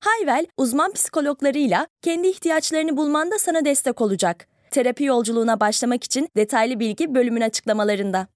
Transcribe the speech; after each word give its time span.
Hayvel, 0.00 0.46
uzman 0.56 0.92
psikologlarıyla 0.92 1.86
kendi 2.02 2.28
ihtiyaçlarını 2.28 2.96
bulmanda 2.96 3.38
sana 3.38 3.64
destek 3.64 4.00
olacak. 4.00 4.48
Terapi 4.70 5.04
yolculuğuna 5.04 5.60
başlamak 5.60 6.04
için 6.04 6.28
detaylı 6.36 6.80
bilgi 6.80 7.14
bölümün 7.14 7.40
açıklamalarında. 7.40 8.28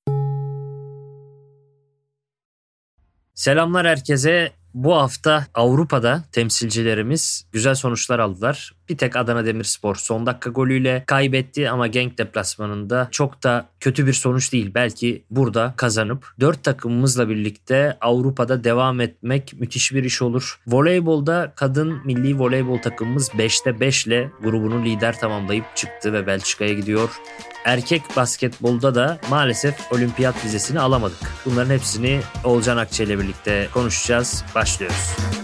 Selamlar 3.34 3.86
herkese. 3.86 4.52
Bu 4.74 4.94
hafta 4.94 5.46
Avrupa'da 5.54 6.22
temsilcilerimiz 6.32 7.46
güzel 7.52 7.74
sonuçlar 7.74 8.18
aldılar. 8.18 8.72
Bir 8.92 8.98
tek 8.98 9.16
Adana 9.16 9.46
Demirspor 9.46 9.94
son 9.94 10.26
dakika 10.26 10.50
golüyle 10.50 11.04
kaybetti 11.06 11.70
ama 11.70 11.86
Genk 11.86 12.18
deplasmanında 12.18 13.08
çok 13.10 13.42
da 13.42 13.66
kötü 13.80 14.06
bir 14.06 14.12
sonuç 14.12 14.52
değil. 14.52 14.70
Belki 14.74 15.24
burada 15.30 15.74
kazanıp 15.76 16.34
4 16.40 16.64
takımımızla 16.64 17.28
birlikte 17.28 17.96
Avrupa'da 18.00 18.64
devam 18.64 19.00
etmek 19.00 19.52
müthiş 19.60 19.94
bir 19.94 20.04
iş 20.04 20.22
olur. 20.22 20.60
Voleybolda 20.66 21.52
kadın 21.56 22.00
milli 22.04 22.38
voleybol 22.38 22.78
takımımız 22.78 23.28
5'te 23.28 23.80
5 23.80 24.06
ile 24.06 24.30
grubunu 24.42 24.84
lider 24.84 25.18
tamamlayıp 25.18 25.64
çıktı 25.74 26.12
ve 26.12 26.26
Belçika'ya 26.26 26.72
gidiyor. 26.72 27.10
Erkek 27.64 28.02
basketbolda 28.16 28.94
da 28.94 29.18
maalesef 29.30 29.92
olimpiyat 29.92 30.44
vizesini 30.44 30.80
alamadık. 30.80 31.18
Bunların 31.44 31.74
hepsini 31.74 32.20
Olcan 32.44 32.76
Akçe 32.76 33.04
ile 33.04 33.18
birlikte 33.18 33.68
konuşacağız. 33.74 34.44
Başlıyoruz. 34.54 35.41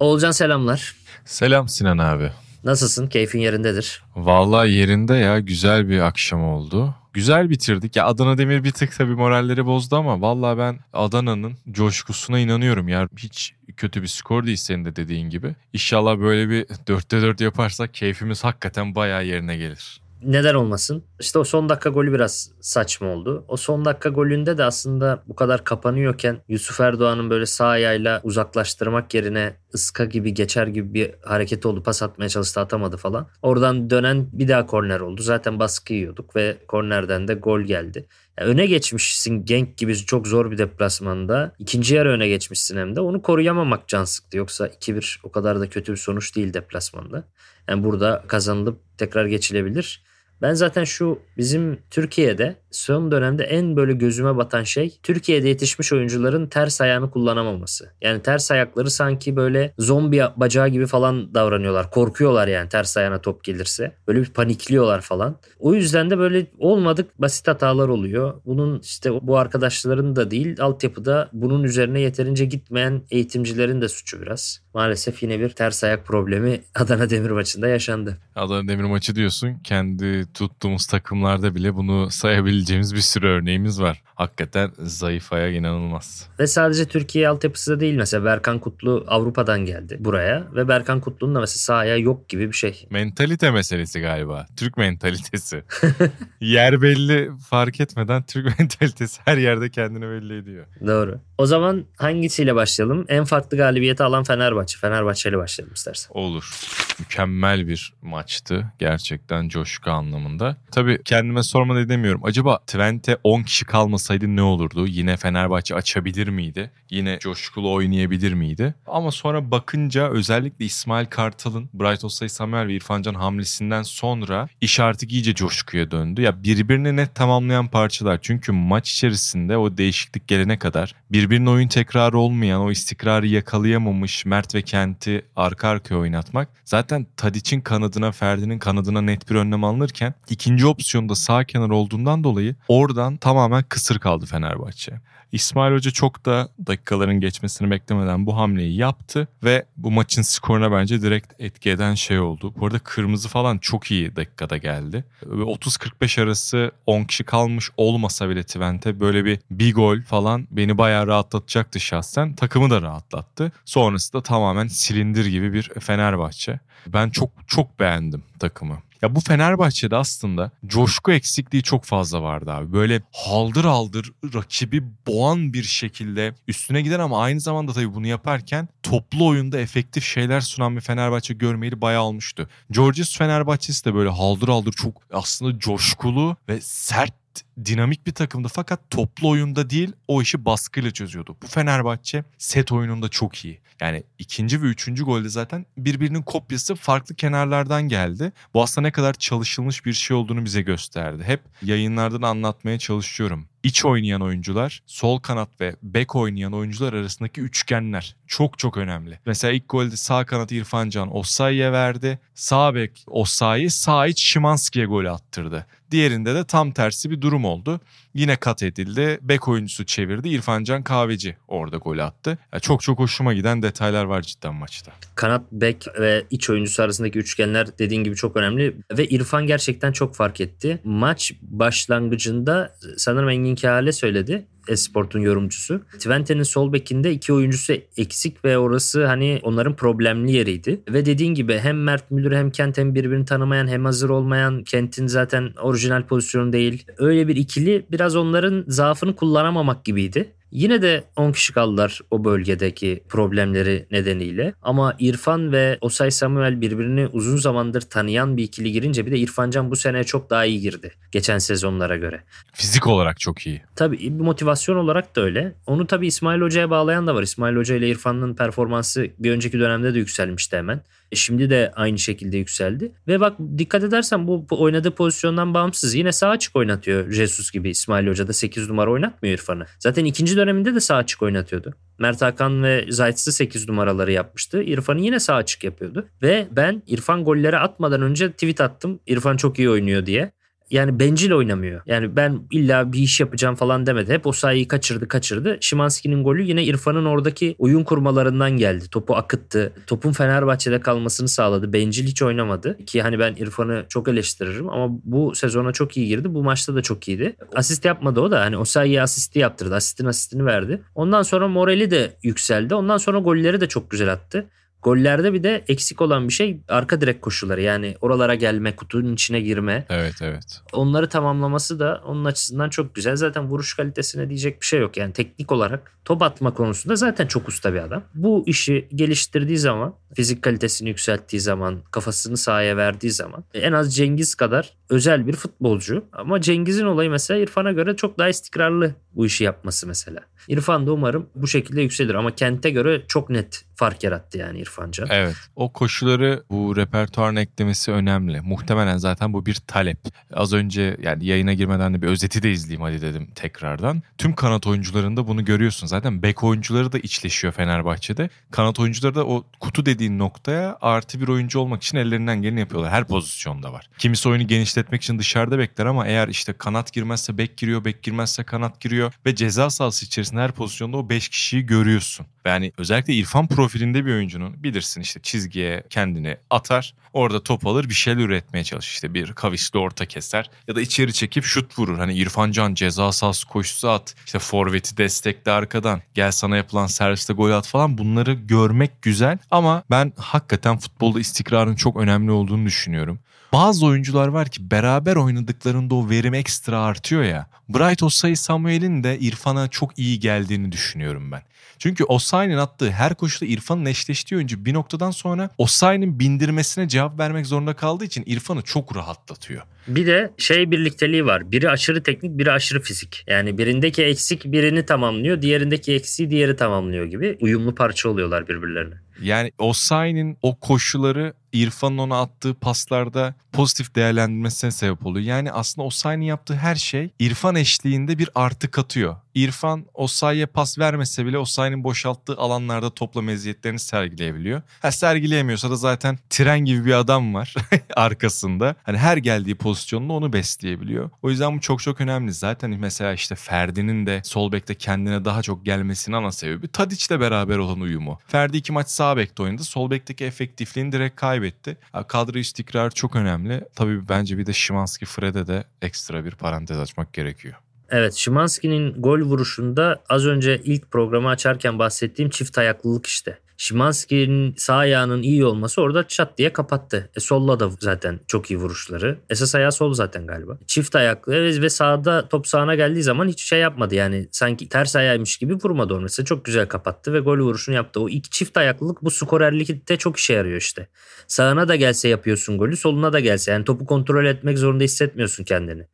Olcan 0.00 0.30
selamlar. 0.30 0.94
Selam 1.24 1.68
Sinan 1.68 1.98
abi. 1.98 2.30
Nasılsın? 2.64 3.06
Keyfin 3.06 3.38
yerindedir. 3.38 4.02
Vallahi 4.16 4.70
yerinde 4.70 5.14
ya 5.14 5.40
güzel 5.40 5.88
bir 5.88 6.00
akşam 6.00 6.44
oldu. 6.44 6.94
Güzel 7.12 7.50
bitirdik. 7.50 7.96
Ya 7.96 8.06
Adana 8.06 8.38
Demir 8.38 8.64
bir 8.64 8.70
tık 8.70 8.96
tabii 8.98 9.14
moralleri 9.14 9.66
bozdu 9.66 9.96
ama 9.96 10.20
vallahi 10.20 10.58
ben 10.58 10.78
Adana'nın 10.92 11.56
coşkusuna 11.70 12.38
inanıyorum. 12.38 12.88
Ya 12.88 13.08
hiç 13.18 13.54
kötü 13.76 14.02
bir 14.02 14.06
skor 14.06 14.46
değil 14.46 14.56
senin 14.56 14.84
de 14.84 14.96
dediğin 14.96 15.30
gibi. 15.30 15.54
İnşallah 15.72 16.20
böyle 16.20 16.50
bir 16.50 16.64
4'te 16.64 17.22
4 17.22 17.40
yaparsak 17.40 17.94
keyfimiz 17.94 18.44
hakikaten 18.44 18.94
bayağı 18.94 19.26
yerine 19.26 19.56
gelir 19.56 20.00
neden 20.22 20.54
olmasın? 20.54 21.04
İşte 21.20 21.38
o 21.38 21.44
son 21.44 21.68
dakika 21.68 21.90
golü 21.90 22.12
biraz 22.12 22.50
saçma 22.60 23.08
oldu. 23.08 23.44
O 23.48 23.56
son 23.56 23.84
dakika 23.84 24.08
golünde 24.08 24.58
de 24.58 24.64
aslında 24.64 25.22
bu 25.28 25.34
kadar 25.34 25.64
kapanıyorken 25.64 26.42
Yusuf 26.48 26.80
Erdoğan'ın 26.80 27.30
böyle 27.30 27.46
sağ 27.46 27.66
ayağıyla 27.66 28.20
uzaklaştırmak 28.22 29.14
yerine 29.14 29.56
ıska 29.74 30.04
gibi 30.04 30.34
geçer 30.34 30.66
gibi 30.66 30.94
bir 30.94 31.14
hareket 31.22 31.66
oldu. 31.66 31.82
Pas 31.82 32.02
atmaya 32.02 32.28
çalıştı 32.28 32.60
atamadı 32.60 32.96
falan. 32.96 33.28
Oradan 33.42 33.90
dönen 33.90 34.28
bir 34.32 34.48
daha 34.48 34.66
korner 34.66 35.00
oldu. 35.00 35.22
Zaten 35.22 35.58
baskı 35.58 35.94
yiyorduk 35.94 36.36
ve 36.36 36.56
kornerden 36.68 37.28
de 37.28 37.34
gol 37.34 37.60
geldi. 37.60 38.06
Yani 38.38 38.50
öne 38.50 38.66
geçmişsin 38.66 39.44
Genk 39.44 39.76
gibi 39.76 39.96
çok 39.96 40.26
zor 40.26 40.50
bir 40.50 40.58
deplasmanda. 40.58 41.52
İkinci 41.58 41.94
yarı 41.94 42.10
öne 42.10 42.28
geçmişsin 42.28 42.76
hem 42.76 42.96
de. 42.96 43.00
Onu 43.00 43.22
koruyamamak 43.22 43.88
can 43.88 44.04
sıktı. 44.04 44.36
Yoksa 44.36 44.66
2-1 44.66 45.18
o 45.22 45.32
kadar 45.32 45.60
da 45.60 45.68
kötü 45.68 45.92
bir 45.92 45.96
sonuç 45.96 46.36
değil 46.36 46.54
deplasmanda. 46.54 47.24
Yani 47.68 47.84
burada 47.84 48.24
kazanılıp 48.28 48.80
tekrar 48.98 49.26
geçilebilir. 49.26 50.07
Ben 50.42 50.54
zaten 50.54 50.84
şu 50.84 51.18
bizim 51.36 51.78
Türkiye'de 51.90 52.56
son 52.70 53.10
dönemde 53.10 53.44
en 53.44 53.76
böyle 53.76 53.92
gözüme 53.92 54.36
batan 54.36 54.62
şey 54.62 54.98
Türkiye'de 55.02 55.48
yetişmiş 55.48 55.92
oyuncuların 55.92 56.46
ters 56.46 56.80
ayağını 56.80 57.10
kullanamaması. 57.10 57.92
Yani 58.00 58.22
ters 58.22 58.50
ayakları 58.50 58.90
sanki 58.90 59.36
böyle 59.36 59.74
zombi 59.78 60.22
bacağı 60.36 60.68
gibi 60.68 60.86
falan 60.86 61.34
davranıyorlar. 61.34 61.90
Korkuyorlar 61.90 62.48
yani 62.48 62.68
ters 62.68 62.96
ayağına 62.96 63.20
top 63.20 63.44
gelirse. 63.44 63.92
Böyle 64.08 64.20
bir 64.20 64.30
panikliyorlar 64.30 65.00
falan. 65.00 65.36
O 65.58 65.74
yüzden 65.74 66.10
de 66.10 66.18
böyle 66.18 66.46
olmadık 66.58 67.20
basit 67.20 67.48
hatalar 67.48 67.88
oluyor. 67.88 68.40
Bunun 68.46 68.80
işte 68.80 69.26
bu 69.26 69.38
arkadaşların 69.38 70.16
da 70.16 70.30
değil 70.30 70.60
altyapıda 70.60 71.28
bunun 71.32 71.62
üzerine 71.62 72.00
yeterince 72.00 72.44
gitmeyen 72.44 73.02
eğitimcilerin 73.10 73.80
de 73.80 73.88
suçu 73.88 74.22
biraz. 74.22 74.60
Maalesef 74.74 75.22
yine 75.22 75.40
bir 75.40 75.50
ters 75.50 75.84
ayak 75.84 76.06
problemi 76.06 76.60
Adana 76.74 77.10
Demir 77.10 77.30
maçında 77.30 77.68
yaşandı. 77.68 78.18
Adana 78.36 78.68
Demir 78.68 78.84
maçı 78.84 79.14
diyorsun. 79.14 79.58
Kendi 79.64 80.27
tuttuğumuz 80.34 80.86
takımlarda 80.86 81.54
bile 81.54 81.74
bunu 81.74 82.10
sayabileceğimiz 82.10 82.94
bir 82.94 83.00
sürü 83.00 83.26
örneğimiz 83.28 83.80
var. 83.80 84.02
Hakikaten 84.18 84.70
zayıf 84.78 85.32
ayak 85.32 85.54
inanılmaz. 85.54 86.28
Ve 86.38 86.46
sadece 86.46 86.84
Türkiye 86.84 87.28
altyapısı 87.28 87.70
da 87.76 87.80
değil 87.80 87.94
mesela 87.94 88.24
Berkan 88.24 88.58
Kutlu 88.58 89.04
Avrupa'dan 89.08 89.64
geldi 89.64 89.96
buraya 90.00 90.46
ve 90.54 90.68
Berkan 90.68 91.00
Kutlu'nun 91.00 91.34
da 91.34 91.40
mesela 91.40 91.58
sahaya 91.58 91.96
yok 91.96 92.28
gibi 92.28 92.48
bir 92.48 92.56
şey. 92.56 92.86
Mentalite 92.90 93.50
meselesi 93.50 94.00
galiba. 94.00 94.46
Türk 94.56 94.76
mentalitesi. 94.76 95.64
Yer 96.40 96.82
belli 96.82 97.30
fark 97.50 97.80
etmeden 97.80 98.22
Türk 98.22 98.58
mentalitesi 98.58 99.20
her 99.24 99.36
yerde 99.36 99.70
kendini 99.70 100.04
belli 100.04 100.38
ediyor. 100.38 100.66
Doğru. 100.86 101.20
O 101.38 101.46
zaman 101.46 101.84
hangisiyle 101.96 102.54
başlayalım? 102.54 103.04
En 103.08 103.24
farklı 103.24 103.56
galibiyeti 103.56 104.02
alan 104.02 104.24
Fenerbahçe. 104.24 104.78
Fenerbahçe 104.78 105.28
ile 105.28 105.38
başlayalım 105.38 105.74
istersen. 105.74 106.10
Olur. 106.14 106.50
Mükemmel 106.98 107.68
bir 107.68 107.92
maçtı. 108.02 108.72
Gerçekten 108.78 109.48
coşku 109.48 109.90
anlamında. 109.90 110.56
Tabii 110.70 111.02
kendime 111.04 111.42
sormadan 111.42 111.82
edemiyorum. 111.82 112.20
Acaba 112.24 112.58
Twente 112.58 113.16
10 113.24 113.42
kişi 113.42 113.64
kalmasaydı 114.08 114.36
ne 114.36 114.42
olurdu? 114.42 114.86
Yine 114.86 115.16
Fenerbahçe 115.16 115.74
açabilir 115.74 116.28
miydi? 116.28 116.70
Yine 116.90 117.18
coşkulu 117.18 117.72
oynayabilir 117.72 118.32
miydi? 118.32 118.74
Ama 118.86 119.10
sonra 119.10 119.50
bakınca 119.50 120.10
özellikle 120.10 120.64
İsmail 120.64 121.06
Kartal'ın 121.06 121.68
Bright 121.74 122.04
Osay 122.04 122.28
Samuel 122.28 122.66
ve 122.66 122.74
İrfancan 122.74 123.14
hamlesinden 123.14 123.82
sonra 123.82 124.48
iş 124.60 124.80
artık 124.80 125.12
iyice 125.12 125.34
coşkuya 125.34 125.90
döndü. 125.90 126.22
Ya 126.22 126.42
birbirini 126.42 126.96
net 126.96 127.14
tamamlayan 127.14 127.68
parçalar. 127.68 128.18
Çünkü 128.22 128.52
maç 128.52 128.90
içerisinde 128.92 129.56
o 129.56 129.76
değişiklik 129.76 130.28
gelene 130.28 130.58
kadar 130.58 130.94
birbirinin 131.10 131.46
oyun 131.46 131.68
tekrarı 131.68 132.18
olmayan, 132.18 132.60
o 132.60 132.70
istikrarı 132.70 133.26
yakalayamamış 133.26 134.26
Mert 134.26 134.54
ve 134.54 134.62
Kent'i 134.62 135.24
arka 135.36 135.68
arkaya 135.68 135.96
oynatmak 135.96 136.48
zaten 136.64 137.06
Tadic'in 137.16 137.60
kanadına, 137.60 138.12
Ferdi'nin 138.12 138.58
kanadına 138.58 139.00
net 139.00 139.30
bir 139.30 139.34
önlem 139.34 139.64
alınırken 139.64 140.14
ikinci 140.30 140.66
opsiyonda 140.66 141.14
sağ 141.14 141.44
kenar 141.44 141.70
olduğundan 141.70 142.24
dolayı 142.24 142.54
oradan 142.68 143.16
tamamen 143.16 143.64
kısır 143.68 143.97
kaldı 143.98 144.26
Fenerbahçe. 144.26 145.00
İsmail 145.32 145.74
Hoca 145.74 145.90
çok 145.90 146.26
da 146.26 146.48
dakikaların 146.66 147.20
geçmesini 147.20 147.70
beklemeden 147.70 148.26
bu 148.26 148.36
hamleyi 148.36 148.76
yaptı 148.76 149.28
ve 149.44 149.66
bu 149.76 149.90
maçın 149.90 150.22
skoruna 150.22 150.72
bence 150.72 151.02
direkt 151.02 151.32
etki 151.38 151.70
eden 151.70 151.94
şey 151.94 152.20
oldu. 152.20 152.54
Bu 152.56 152.66
arada 152.66 152.78
kırmızı 152.78 153.28
falan 153.28 153.58
çok 153.58 153.90
iyi 153.90 154.16
dakikada 154.16 154.56
geldi. 154.56 155.04
30-45 155.22 156.22
arası 156.22 156.72
10 156.86 157.04
kişi 157.04 157.24
kalmış 157.24 157.70
olmasa 157.76 158.28
bile 158.28 158.42
Twente 158.42 159.00
böyle 159.00 159.24
bir 159.24 159.38
bir 159.50 159.74
gol 159.74 160.02
falan 160.02 160.48
beni 160.50 160.78
bayağı 160.78 161.06
rahatlatacaktı 161.06 161.80
şahsen. 161.80 162.34
Takımı 162.34 162.70
da 162.70 162.82
rahatlattı. 162.82 163.52
Sonrasında 163.64 164.22
tamamen 164.22 164.66
silindir 164.66 165.26
gibi 165.26 165.52
bir 165.52 165.70
Fenerbahçe. 165.80 166.60
Ben 166.86 167.10
çok 167.10 167.30
çok 167.46 167.80
beğendim 167.80 168.22
takımı. 168.38 168.78
Ya 169.02 169.14
bu 169.14 169.20
Fenerbahçe'de 169.20 169.96
aslında 169.96 170.50
coşku 170.66 171.12
eksikliği 171.12 171.62
çok 171.62 171.84
fazla 171.84 172.22
vardı 172.22 172.52
abi. 172.52 172.72
Böyle 172.72 173.02
haldır 173.12 173.64
haldır 173.64 174.12
rakibi 174.34 174.82
boğan 175.06 175.52
bir 175.52 175.62
şekilde 175.62 176.34
üstüne 176.48 176.82
giden 176.82 177.00
ama 177.00 177.22
aynı 177.22 177.40
zamanda 177.40 177.72
tabii 177.72 177.94
bunu 177.94 178.06
yaparken 178.06 178.68
toplu 178.82 179.26
oyunda 179.26 179.60
efektif 179.60 180.04
şeyler 180.04 180.40
sunan 180.40 180.76
bir 180.76 180.80
Fenerbahçe 180.80 181.34
görmeyi 181.34 181.80
bayağı 181.80 182.02
almıştı. 182.02 182.48
Georges 182.70 183.16
Fenerbahçe'si 183.16 183.84
de 183.84 183.94
böyle 183.94 184.10
haldır 184.10 184.48
haldır 184.48 184.72
çok 184.72 185.02
aslında 185.12 185.58
coşkulu 185.58 186.36
ve 186.48 186.60
sert 186.60 187.27
dinamik 187.64 188.06
bir 188.06 188.12
takımdı 188.12 188.48
fakat 188.52 188.90
toplu 188.90 189.28
oyunda 189.28 189.70
değil 189.70 189.92
o 190.08 190.22
işi 190.22 190.44
baskıyla 190.44 190.90
çözüyordu. 190.90 191.36
Bu 191.42 191.46
Fenerbahçe 191.46 192.24
set 192.38 192.72
oyununda 192.72 193.08
çok 193.08 193.44
iyi. 193.44 193.60
Yani 193.80 194.04
ikinci 194.18 194.62
ve 194.62 194.66
üçüncü 194.66 195.04
golde 195.04 195.28
zaten 195.28 195.66
birbirinin 195.76 196.22
kopyası 196.22 196.74
farklı 196.74 197.14
kenarlardan 197.14 197.82
geldi. 197.82 198.32
Bu 198.54 198.62
aslında 198.62 198.86
ne 198.86 198.92
kadar 198.92 199.14
çalışılmış 199.14 199.86
bir 199.86 199.92
şey 199.92 200.16
olduğunu 200.16 200.44
bize 200.44 200.62
gösterdi. 200.62 201.22
Hep 201.26 201.40
yayınlardan 201.62 202.22
anlatmaya 202.22 202.78
çalışıyorum. 202.78 203.48
İç 203.62 203.84
oynayan 203.84 204.22
oyuncular, 204.22 204.82
sol 204.86 205.20
kanat 205.20 205.60
ve 205.60 205.76
bek 205.82 206.16
oynayan 206.16 206.52
oyuncular 206.52 206.92
arasındaki 206.92 207.40
üçgenler 207.40 208.16
çok 208.26 208.58
çok 208.58 208.76
önemli. 208.76 209.18
Mesela 209.26 209.52
ilk 209.52 209.68
golde 209.68 209.96
sağ 209.96 210.26
kanat 210.26 210.52
İrfan 210.52 210.90
Can 210.90 211.16
Osayi'ye 211.16 211.72
verdi. 211.72 212.18
Sağ 212.34 212.74
bek 212.74 213.04
Osayi, 213.06 213.70
sağ 213.70 214.06
iç 214.06 214.20
Şimanski'ye 214.20 214.86
gol 214.86 215.04
attırdı. 215.04 215.66
Diğerinde 215.90 216.34
de 216.34 216.44
tam 216.44 216.72
tersi 216.72 217.10
bir 217.10 217.20
durum 217.20 217.44
oldu. 217.44 217.80
Yine 218.14 218.36
kat 218.36 218.62
edildi. 218.62 219.18
Bek 219.22 219.48
oyuncusu 219.48 219.86
çevirdi. 219.86 220.28
İrfancan 220.28 220.82
Kahveci 220.82 221.36
orada 221.48 221.76
gol 221.76 221.98
attı. 221.98 222.38
Yani 222.52 222.60
çok 222.60 222.82
çok 222.82 222.98
hoşuma 222.98 223.34
giden 223.34 223.62
detaylar 223.62 224.04
var 224.04 224.22
cidden 224.22 224.54
maçta. 224.54 224.92
Kanat, 225.14 225.42
bek 225.52 225.86
ve 226.00 226.24
iç 226.30 226.50
oyuncusu 226.50 226.82
arasındaki 226.82 227.18
üçgenler 227.18 227.78
dediğin 227.78 228.04
gibi 228.04 228.16
çok 228.16 228.36
önemli. 228.36 228.76
Ve 228.92 229.06
İrfan 229.08 229.46
gerçekten 229.46 229.92
çok 229.92 230.14
fark 230.14 230.40
etti. 230.40 230.80
Maç 230.84 231.32
başlangıcında 231.42 232.76
sanırım 232.96 233.28
Engin 233.28 233.54
Kehale 233.54 233.92
söyledi. 233.92 234.46
Esport'un 234.68 235.20
yorumcusu. 235.20 235.80
Twente'nin 235.98 236.42
sol 236.42 236.72
bekinde 236.72 237.12
iki 237.12 237.32
oyuncusu 237.32 237.72
eksik 237.96 238.44
ve 238.44 238.58
orası 238.58 239.06
hani 239.06 239.40
onların 239.42 239.76
problemli 239.76 240.32
yeriydi. 240.32 240.80
Ve 240.92 241.06
dediğin 241.06 241.34
gibi 241.34 241.58
hem 241.58 241.82
Mert 241.82 242.10
Müldür 242.10 242.32
hem 242.32 242.50
Kent 242.50 242.78
hem 242.78 242.94
birbirini 242.94 243.24
tanımayan 243.24 243.68
hem 243.68 243.84
hazır 243.84 244.10
olmayan 244.10 244.64
Kent'in 244.64 245.06
zaten 245.06 245.52
orijinal 245.62 246.02
pozisyonu 246.02 246.52
değil. 246.52 246.86
Öyle 246.98 247.28
bir 247.28 247.36
ikili 247.36 247.86
biraz 247.90 248.16
onların 248.16 248.64
zaafını 248.68 249.16
kullanamamak 249.16 249.84
gibiydi. 249.84 250.32
Yine 250.50 250.82
de 250.82 251.04
10 251.16 251.32
kişi 251.32 251.52
kaldılar 251.52 252.00
o 252.10 252.24
bölgedeki 252.24 253.04
problemleri 253.08 253.86
nedeniyle. 253.90 254.54
Ama 254.62 254.94
İrfan 254.98 255.52
ve 255.52 255.78
Osay 255.80 256.10
Samuel 256.10 256.60
birbirini 256.60 257.06
uzun 257.06 257.36
zamandır 257.36 257.80
tanıyan 257.80 258.36
bir 258.36 258.42
ikili 258.42 258.72
girince 258.72 259.06
bir 259.06 259.10
de 259.10 259.18
İrfancan 259.18 259.70
bu 259.70 259.76
sene 259.76 260.04
çok 260.04 260.30
daha 260.30 260.44
iyi 260.44 260.60
girdi. 260.60 260.92
Geçen 261.12 261.38
sezonlara 261.38 261.96
göre. 261.96 262.22
Fizik 262.52 262.86
olarak 262.86 263.20
çok 263.20 263.46
iyi. 263.46 263.62
Tabii 263.76 264.10
motivasyon 264.10 264.76
olarak 264.76 265.16
da 265.16 265.20
öyle. 265.20 265.54
Onu 265.66 265.86
tabii 265.86 266.06
İsmail 266.06 266.40
Hoca'ya 266.40 266.70
bağlayan 266.70 267.06
da 267.06 267.14
var. 267.14 267.22
İsmail 267.22 267.56
Hoca 267.56 267.74
ile 267.74 267.88
İrfan'ın 267.88 268.34
performansı 268.34 269.06
bir 269.18 269.30
önceki 269.30 269.58
dönemde 269.60 269.94
de 269.94 269.98
yükselmişti 269.98 270.56
hemen. 270.56 270.80
E, 271.12 271.16
şimdi 271.16 271.50
de 271.50 271.72
aynı 271.76 271.98
şekilde 271.98 272.36
yükseldi. 272.36 272.92
Ve 273.08 273.20
bak 273.20 273.36
dikkat 273.58 273.84
edersen 273.84 274.26
bu 274.26 274.46
oynadığı 274.50 274.90
pozisyondan 274.90 275.54
bağımsız 275.54 275.94
yine 275.94 276.12
sağ 276.12 276.28
açık 276.28 276.56
oynatıyor 276.56 277.12
Jesus 277.12 277.50
gibi 277.50 277.70
İsmail 277.70 278.06
Hoca 278.06 278.28
da 278.28 278.32
8 278.32 278.68
numara 278.68 278.90
oynatmıyor 278.90 279.34
İrfan'ı. 279.34 279.66
Zaten 279.78 280.04
ikinci 280.04 280.36
döneminde 280.36 280.74
de 280.74 280.80
sağ 280.80 280.96
açık 280.96 281.22
oynatıyordu. 281.22 281.74
Mert 281.98 282.22
Hakan 282.22 282.62
ve 282.62 282.86
Zayt'sı 282.88 283.32
8 283.32 283.68
numaraları 283.68 284.12
yapmıştı. 284.12 284.62
İrfan'ı 284.62 285.00
yine 285.00 285.20
sağ 285.20 285.34
açık 285.34 285.64
yapıyordu. 285.64 286.08
Ve 286.22 286.48
ben 286.50 286.82
İrfan 286.86 287.24
golleri 287.24 287.58
atmadan 287.58 288.02
önce 288.02 288.32
tweet 288.32 288.60
attım. 288.60 289.00
İrfan 289.06 289.36
çok 289.36 289.58
iyi 289.58 289.70
oynuyor 289.70 290.06
diye 290.06 290.32
yani 290.70 290.98
bencil 290.98 291.32
oynamıyor. 291.32 291.80
Yani 291.86 292.16
ben 292.16 292.40
illa 292.50 292.92
bir 292.92 292.98
iş 292.98 293.20
yapacağım 293.20 293.54
falan 293.54 293.86
demedi. 293.86 294.12
Hep 294.12 294.26
o 294.26 294.32
sayıyı 294.32 294.68
kaçırdı 294.68 295.08
kaçırdı. 295.08 295.58
Şimanski'nin 295.60 296.22
golü 296.22 296.42
yine 296.42 296.64
İrfan'ın 296.64 297.04
oradaki 297.04 297.54
oyun 297.58 297.84
kurmalarından 297.84 298.50
geldi. 298.50 298.90
Topu 298.90 299.16
akıttı. 299.16 299.72
Topun 299.86 300.12
Fenerbahçe'de 300.12 300.80
kalmasını 300.80 301.28
sağladı. 301.28 301.72
Bencil 301.72 302.06
hiç 302.06 302.22
oynamadı. 302.22 302.84
Ki 302.84 303.02
hani 303.02 303.18
ben 303.18 303.34
İrfan'ı 303.34 303.84
çok 303.88 304.08
eleştiririm 304.08 304.68
ama 304.68 304.98
bu 305.04 305.34
sezona 305.34 305.72
çok 305.72 305.96
iyi 305.96 306.06
girdi. 306.08 306.34
Bu 306.34 306.42
maçta 306.42 306.74
da 306.74 306.82
çok 306.82 307.08
iyiydi. 307.08 307.36
Asist 307.54 307.84
yapmadı 307.84 308.20
o 308.20 308.30
da. 308.30 308.40
Hani 308.40 308.56
o 308.56 308.64
sayıyı 308.64 309.02
asisti 309.02 309.38
yaptırdı. 309.38 309.74
Asistin 309.74 310.06
asistini 310.06 310.46
verdi. 310.46 310.82
Ondan 310.94 311.22
sonra 311.22 311.48
morali 311.48 311.90
de 311.90 312.16
yükseldi. 312.22 312.74
Ondan 312.74 312.96
sonra 312.96 313.18
golleri 313.18 313.60
de 313.60 313.68
çok 313.68 313.90
güzel 313.90 314.12
attı. 314.12 314.46
Gollerde 314.82 315.32
bir 315.32 315.42
de 315.42 315.64
eksik 315.68 316.00
olan 316.00 316.28
bir 316.28 316.32
şey 316.32 316.60
arka 316.68 317.00
direk 317.00 317.22
koşuları. 317.22 317.62
Yani 317.62 317.96
oralara 318.00 318.34
gelme, 318.34 318.76
kutunun 318.76 319.14
içine 319.14 319.40
girme. 319.40 319.86
Evet 319.88 320.14
evet. 320.22 320.60
Onları 320.72 321.08
tamamlaması 321.08 321.80
da 321.80 322.02
onun 322.06 322.24
açısından 322.24 322.68
çok 322.68 322.94
güzel. 322.94 323.16
Zaten 323.16 323.44
vuruş 323.44 323.74
kalitesine 323.74 324.28
diyecek 324.28 324.60
bir 324.60 324.66
şey 324.66 324.80
yok. 324.80 324.96
Yani 324.96 325.12
teknik 325.12 325.52
olarak 325.52 325.92
top 326.04 326.22
atma 326.22 326.54
konusunda 326.54 326.96
zaten 326.96 327.26
çok 327.26 327.48
usta 327.48 327.74
bir 327.74 327.78
adam. 327.78 328.02
Bu 328.14 328.44
işi 328.46 328.88
geliştirdiği 328.94 329.58
zaman, 329.58 329.94
fizik 330.14 330.42
kalitesini 330.42 330.88
yükselttiği 330.88 331.40
zaman, 331.40 331.82
kafasını 331.90 332.36
sahaya 332.36 332.76
verdiği 332.76 333.10
zaman 333.10 333.44
en 333.54 333.72
az 333.72 333.96
Cengiz 333.96 334.34
kadar 334.34 334.72
özel 334.90 335.26
bir 335.26 335.32
futbolcu. 335.32 336.04
Ama 336.12 336.40
Cengiz'in 336.40 336.86
olayı 336.86 337.10
mesela 337.10 337.40
İrfan'a 337.40 337.72
göre 337.72 337.96
çok 337.96 338.18
daha 338.18 338.28
istikrarlı 338.28 338.94
bu 339.14 339.26
işi 339.26 339.44
yapması 339.44 339.86
mesela. 339.86 340.20
İrfan 340.48 340.86
da 340.86 340.92
umarım 340.92 341.26
bu 341.34 341.48
şekilde 341.48 341.82
yükselir 341.82 342.14
ama 342.14 342.34
Kent'e 342.34 342.70
göre 342.70 343.02
çok 343.08 343.30
net 343.30 343.64
fark 343.74 344.04
yarattı 344.04 344.38
yani 344.38 344.58
İrfanca. 344.58 345.04
Evet. 345.10 345.34
O 345.56 345.72
koşuları 345.72 346.42
bu 346.50 346.76
repertuarına 346.76 347.40
eklemesi 347.40 347.92
önemli. 347.92 348.40
Muhtemelen 348.40 348.96
zaten 348.96 349.32
bu 349.32 349.46
bir 349.46 349.54
talep. 349.54 349.98
Az 350.32 350.52
önce 350.52 350.96
yani 351.02 351.26
yayına 351.26 351.52
girmeden 351.52 351.94
de 351.94 352.02
bir 352.02 352.06
özeti 352.06 352.42
de 352.42 352.50
izleyeyim 352.50 352.82
hadi 352.82 353.02
dedim 353.02 353.28
tekrardan. 353.34 354.02
Tüm 354.18 354.34
kanat 354.34 354.66
oyuncularında 354.66 355.26
bunu 355.28 355.44
görüyorsun. 355.44 355.86
Zaten 355.86 356.22
bek 356.22 356.44
oyuncuları 356.44 356.92
da 356.92 356.98
içleşiyor 356.98 357.52
Fenerbahçe'de. 357.52 358.30
Kanat 358.50 358.80
oyuncuları 358.80 359.14
da 359.14 359.26
o 359.26 359.44
kutu 359.60 359.86
dediğin 359.86 360.18
noktaya 360.18 360.78
artı 360.80 361.20
bir 361.20 361.28
oyuncu 361.28 361.58
olmak 361.58 361.82
için 361.82 361.98
ellerinden 361.98 362.42
geleni 362.42 362.60
yapıyorlar. 362.60 362.92
Her 362.92 363.04
pozisyonda 363.04 363.72
var. 363.72 363.90
Kimisi 363.98 364.28
oyunu 364.28 364.46
genişletmek 364.46 365.02
için 365.02 365.18
dışarıda 365.18 365.58
bekler 365.58 365.86
ama 365.86 366.06
eğer 366.06 366.28
işte 366.28 366.52
kanat 366.52 366.92
girmezse 366.92 367.38
bek 367.38 367.56
giriyor, 367.56 367.84
bek 367.84 368.02
girmezse 368.02 368.44
kanat 368.44 368.80
giriyor 368.80 369.12
ve 369.26 369.34
ceza 369.34 369.70
sahası 369.70 370.06
içerisinde 370.06 370.37
her 370.38 370.52
pozisyonda 370.52 370.96
o 370.96 371.08
5 371.08 371.28
kişiyi 371.28 371.66
görüyorsun. 371.66 372.26
Yani 372.44 372.72
özellikle 372.78 373.14
İrfan 373.14 373.46
profilinde 373.46 374.06
bir 374.06 374.12
oyuncunun 374.12 374.62
bilirsin 374.62 375.00
işte 375.00 375.20
çizgiye 375.22 375.84
kendini 375.90 376.36
atar. 376.50 376.94
Orada 377.12 377.42
top 377.42 377.66
alır 377.66 377.88
bir 377.88 377.94
şeyler 377.94 378.24
üretmeye 378.24 378.64
çalışır. 378.64 378.92
İşte 378.92 379.14
bir 379.14 379.32
kavisli 379.32 379.78
orta 379.78 380.06
keser 380.06 380.50
ya 380.68 380.76
da 380.76 380.80
içeri 380.80 381.12
çekip 381.12 381.44
şut 381.44 381.78
vurur. 381.78 381.98
Hani 381.98 382.14
İrfan 382.14 382.50
Can 382.52 382.74
ceza 382.74 383.12
sahası 383.12 383.46
koşusu 383.46 383.88
at. 383.88 384.14
İşte 384.26 384.38
forveti 384.38 384.96
destekle 384.96 385.52
arkadan. 385.52 386.02
Gel 386.14 386.30
sana 386.30 386.56
yapılan 386.56 386.86
serviste 386.86 387.32
gol 387.32 387.50
at 387.50 387.66
falan. 387.66 387.98
Bunları 387.98 388.32
görmek 388.32 389.02
güzel 389.02 389.38
ama 389.50 389.82
ben 389.90 390.12
hakikaten 390.16 390.78
futbolda 390.78 391.20
istikrarın 391.20 391.74
çok 391.74 391.96
önemli 391.96 392.30
olduğunu 392.30 392.66
düşünüyorum. 392.66 393.18
Bazı 393.52 393.86
oyuncular 393.86 394.28
var 394.28 394.48
ki 394.48 394.70
beraber 394.70 395.16
oynadıklarında 395.16 395.94
o 395.94 396.10
verim 396.10 396.34
ekstra 396.34 396.80
artıyor 396.80 397.22
ya. 397.22 397.46
Bright 397.68 398.02
Osayi 398.02 398.36
Samuel'in 398.36 399.04
de 399.04 399.18
İrfan'a 399.18 399.68
çok 399.68 399.98
iyi 399.98 400.20
geldiğini 400.20 400.72
düşünüyorum 400.72 401.32
ben. 401.32 401.42
Çünkü 401.78 402.04
Osayi'nin 402.04 402.56
attığı 402.56 402.90
her 402.90 403.14
koşuda 403.14 403.46
İrfan'ın 403.46 403.86
eşleştiği 403.86 404.36
oyuncu 404.36 404.64
bir 404.64 404.74
noktadan 404.74 405.10
sonra 405.10 405.50
Osayi'nin 405.58 406.20
bindirmesine 406.20 406.88
cevap 406.88 407.18
vermek 407.18 407.46
zorunda 407.46 407.74
kaldığı 407.74 408.04
için 408.04 408.24
İrfan'ı 408.26 408.62
çok 408.62 408.96
rahatlatıyor. 408.96 409.62
Bir 409.88 410.06
de 410.06 410.30
şey 410.38 410.70
birlikteliği 410.70 411.26
var. 411.26 411.52
Biri 411.52 411.70
aşırı 411.70 412.02
teknik, 412.02 412.38
biri 412.38 412.52
aşırı 412.52 412.80
fizik. 412.80 413.24
Yani 413.26 413.58
birindeki 413.58 414.04
eksik 414.04 414.44
birini 414.44 414.86
tamamlıyor, 414.86 415.42
diğerindeki 415.42 415.94
eksiği 415.94 416.30
diğeri 416.30 416.56
tamamlıyor 416.56 417.04
gibi 417.04 417.38
uyumlu 417.40 417.74
parça 417.74 418.08
oluyorlar 418.08 418.48
birbirlerine. 418.48 418.94
Yani 419.22 419.52
Osayi'nin 419.58 420.38
o 420.42 420.54
koşuları 420.60 421.34
İrfan'ın 421.52 421.98
ona 421.98 422.20
attığı 422.20 422.54
paslarda 422.54 423.34
pozitif 423.52 423.94
değerlendirmesine 423.94 424.70
sebep 424.70 425.06
oluyor. 425.06 425.26
Yani 425.26 425.52
aslında 425.52 425.86
Osayi'nin 425.86 426.24
yaptığı 426.24 426.54
her 426.54 426.74
şey 426.74 427.10
İrfan 427.18 427.54
eşliğinde 427.54 428.18
bir 428.18 428.28
artı 428.34 428.70
katıyor. 428.70 429.16
İrfan 429.34 429.86
Osayi'ye 429.94 430.46
pas 430.46 430.78
vermese 430.78 431.26
bile 431.26 431.38
Osayi'nin 431.38 431.84
boşalttığı 431.84 432.36
alanlarda 432.36 432.90
topla 432.90 433.22
meziyetlerini 433.22 433.78
sergileyebiliyor. 433.78 434.62
Ha 434.82 434.92
sergileyemiyorsa 434.92 435.70
da 435.70 435.76
zaten 435.76 436.18
tren 436.30 436.60
gibi 436.60 436.84
bir 436.84 436.92
adam 436.92 437.34
var 437.34 437.54
arkasında. 437.96 438.74
Hani 438.82 438.98
her 438.98 439.16
geldiği 439.16 439.54
pozisyonda 439.54 440.12
onu 440.12 440.32
besleyebiliyor. 440.32 441.10
O 441.22 441.30
yüzden 441.30 441.56
bu 441.56 441.60
çok 441.60 441.82
çok 441.82 442.00
önemli. 442.00 442.32
Zaten 442.32 442.70
mesela 442.70 443.12
işte 443.12 443.34
Ferdi'nin 443.34 444.06
de 444.06 444.20
sol 444.24 444.52
bekte 444.52 444.74
kendine 444.74 445.24
daha 445.24 445.42
çok 445.42 445.64
gelmesinin 445.64 446.16
ana 446.16 446.32
sebebi 446.32 446.68
Tadic'le 446.68 447.20
beraber 447.20 447.58
olan 447.58 447.80
uyumu. 447.80 448.18
Ferdi 448.26 448.56
iki 448.56 448.72
maç 448.72 448.88
sağ 448.88 449.07
bekte 449.16 449.42
oynadı. 449.42 449.64
Sol 449.64 449.90
bekteki 449.90 450.24
efektifliğini 450.24 450.92
direkt 450.92 451.16
kaybetti. 451.16 451.76
Kadro 452.08 452.38
istikrar 452.38 452.90
çok 452.90 453.16
önemli. 453.16 453.64
Tabii 453.74 454.08
bence 454.08 454.38
bir 454.38 454.46
de 454.46 454.52
Şimanski 454.52 455.06
Fred'e 455.06 455.46
de 455.46 455.64
ekstra 455.82 456.24
bir 456.24 456.32
parantez 456.32 456.78
açmak 456.78 457.12
gerekiyor. 457.12 457.54
Evet 457.90 458.14
Şimanski'nin 458.14 459.02
gol 459.02 459.20
vuruşunda 459.20 460.02
az 460.08 460.26
önce 460.26 460.60
ilk 460.64 460.90
programı 460.90 461.28
açarken 461.28 461.78
bahsettiğim 461.78 462.30
çift 462.30 462.58
ayaklılık 462.58 463.06
işte. 463.06 463.38
Şimanski'nin 463.60 464.54
sağ 464.56 464.74
ayağının 464.74 465.22
iyi 465.22 465.44
olması 465.44 465.82
orada 465.82 466.08
çat 466.08 466.38
diye 466.38 466.52
kapattı. 466.52 467.10
E, 467.16 467.20
solla 467.20 467.60
da 467.60 467.70
zaten 467.80 468.20
çok 468.26 468.50
iyi 468.50 468.58
vuruşları. 468.58 469.18
Esas 469.30 469.54
ayağı 469.54 469.72
sol 469.72 469.92
zaten 469.92 470.26
galiba. 470.26 470.58
Çift 470.66 470.96
ayaklı 470.96 471.62
ve 471.62 471.70
sağda 471.70 472.28
top 472.28 472.46
sağına 472.46 472.74
geldiği 472.74 473.02
zaman 473.02 473.28
hiç 473.28 473.42
şey 473.42 473.60
yapmadı 473.60 473.94
yani. 473.94 474.28
Sanki 474.32 474.68
ters 474.68 474.96
ayağıymış 474.96 475.36
gibi 475.36 475.54
vurmadı 475.54 475.94
onu. 475.94 476.02
Mesela 476.02 476.24
çok 476.24 476.44
güzel 476.44 476.68
kapattı 476.68 477.12
ve 477.12 477.20
gol 477.20 477.38
vuruşunu 477.38 477.74
yaptı. 477.74 478.00
O 478.00 478.08
iki 478.08 478.30
çift 478.30 478.56
ayaklılık 478.56 479.04
bu 479.04 479.10
skorerlikte 479.10 479.96
çok 479.96 480.16
işe 480.16 480.34
yarıyor 480.34 480.56
işte. 480.56 480.88
Sağına 481.26 481.68
da 481.68 481.76
gelse 481.76 482.08
yapıyorsun 482.08 482.58
golü 482.58 482.76
soluna 482.76 483.12
da 483.12 483.20
gelse. 483.20 483.52
Yani 483.52 483.64
topu 483.64 483.86
kontrol 483.86 484.24
etmek 484.24 484.58
zorunda 484.58 484.84
hissetmiyorsun 484.84 485.44
kendini. 485.44 485.86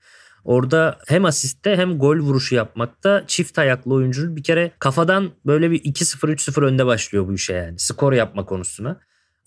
Orada 0.44 0.98
hem 1.06 1.24
asiste 1.24 1.76
hem 1.76 1.98
gol 1.98 2.16
vuruşu 2.16 2.54
yapmakta 2.54 3.24
çift 3.26 3.58
ayaklı 3.58 3.94
oyuncunun 3.94 4.36
bir 4.36 4.42
kere 4.42 4.70
kafadan 4.78 5.30
böyle 5.46 5.70
bir 5.70 5.80
2-0 5.80 6.32
3-0 6.32 6.64
önde 6.64 6.86
başlıyor 6.86 7.28
bu 7.28 7.34
işe 7.34 7.52
yani. 7.52 7.78
Skor 7.78 8.12
yapma 8.12 8.44
konusuna. 8.44 9.00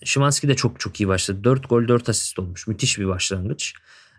Şimanski 0.03 0.47
de 0.47 0.55
çok 0.55 0.79
çok 0.79 0.99
iyi 1.01 1.07
başladı. 1.07 1.43
4 1.43 1.69
gol 1.69 1.87
4 1.87 2.09
asist 2.09 2.39
olmuş. 2.39 2.67
Müthiş 2.67 2.99
bir 2.99 3.07
başlangıç. 3.07 3.73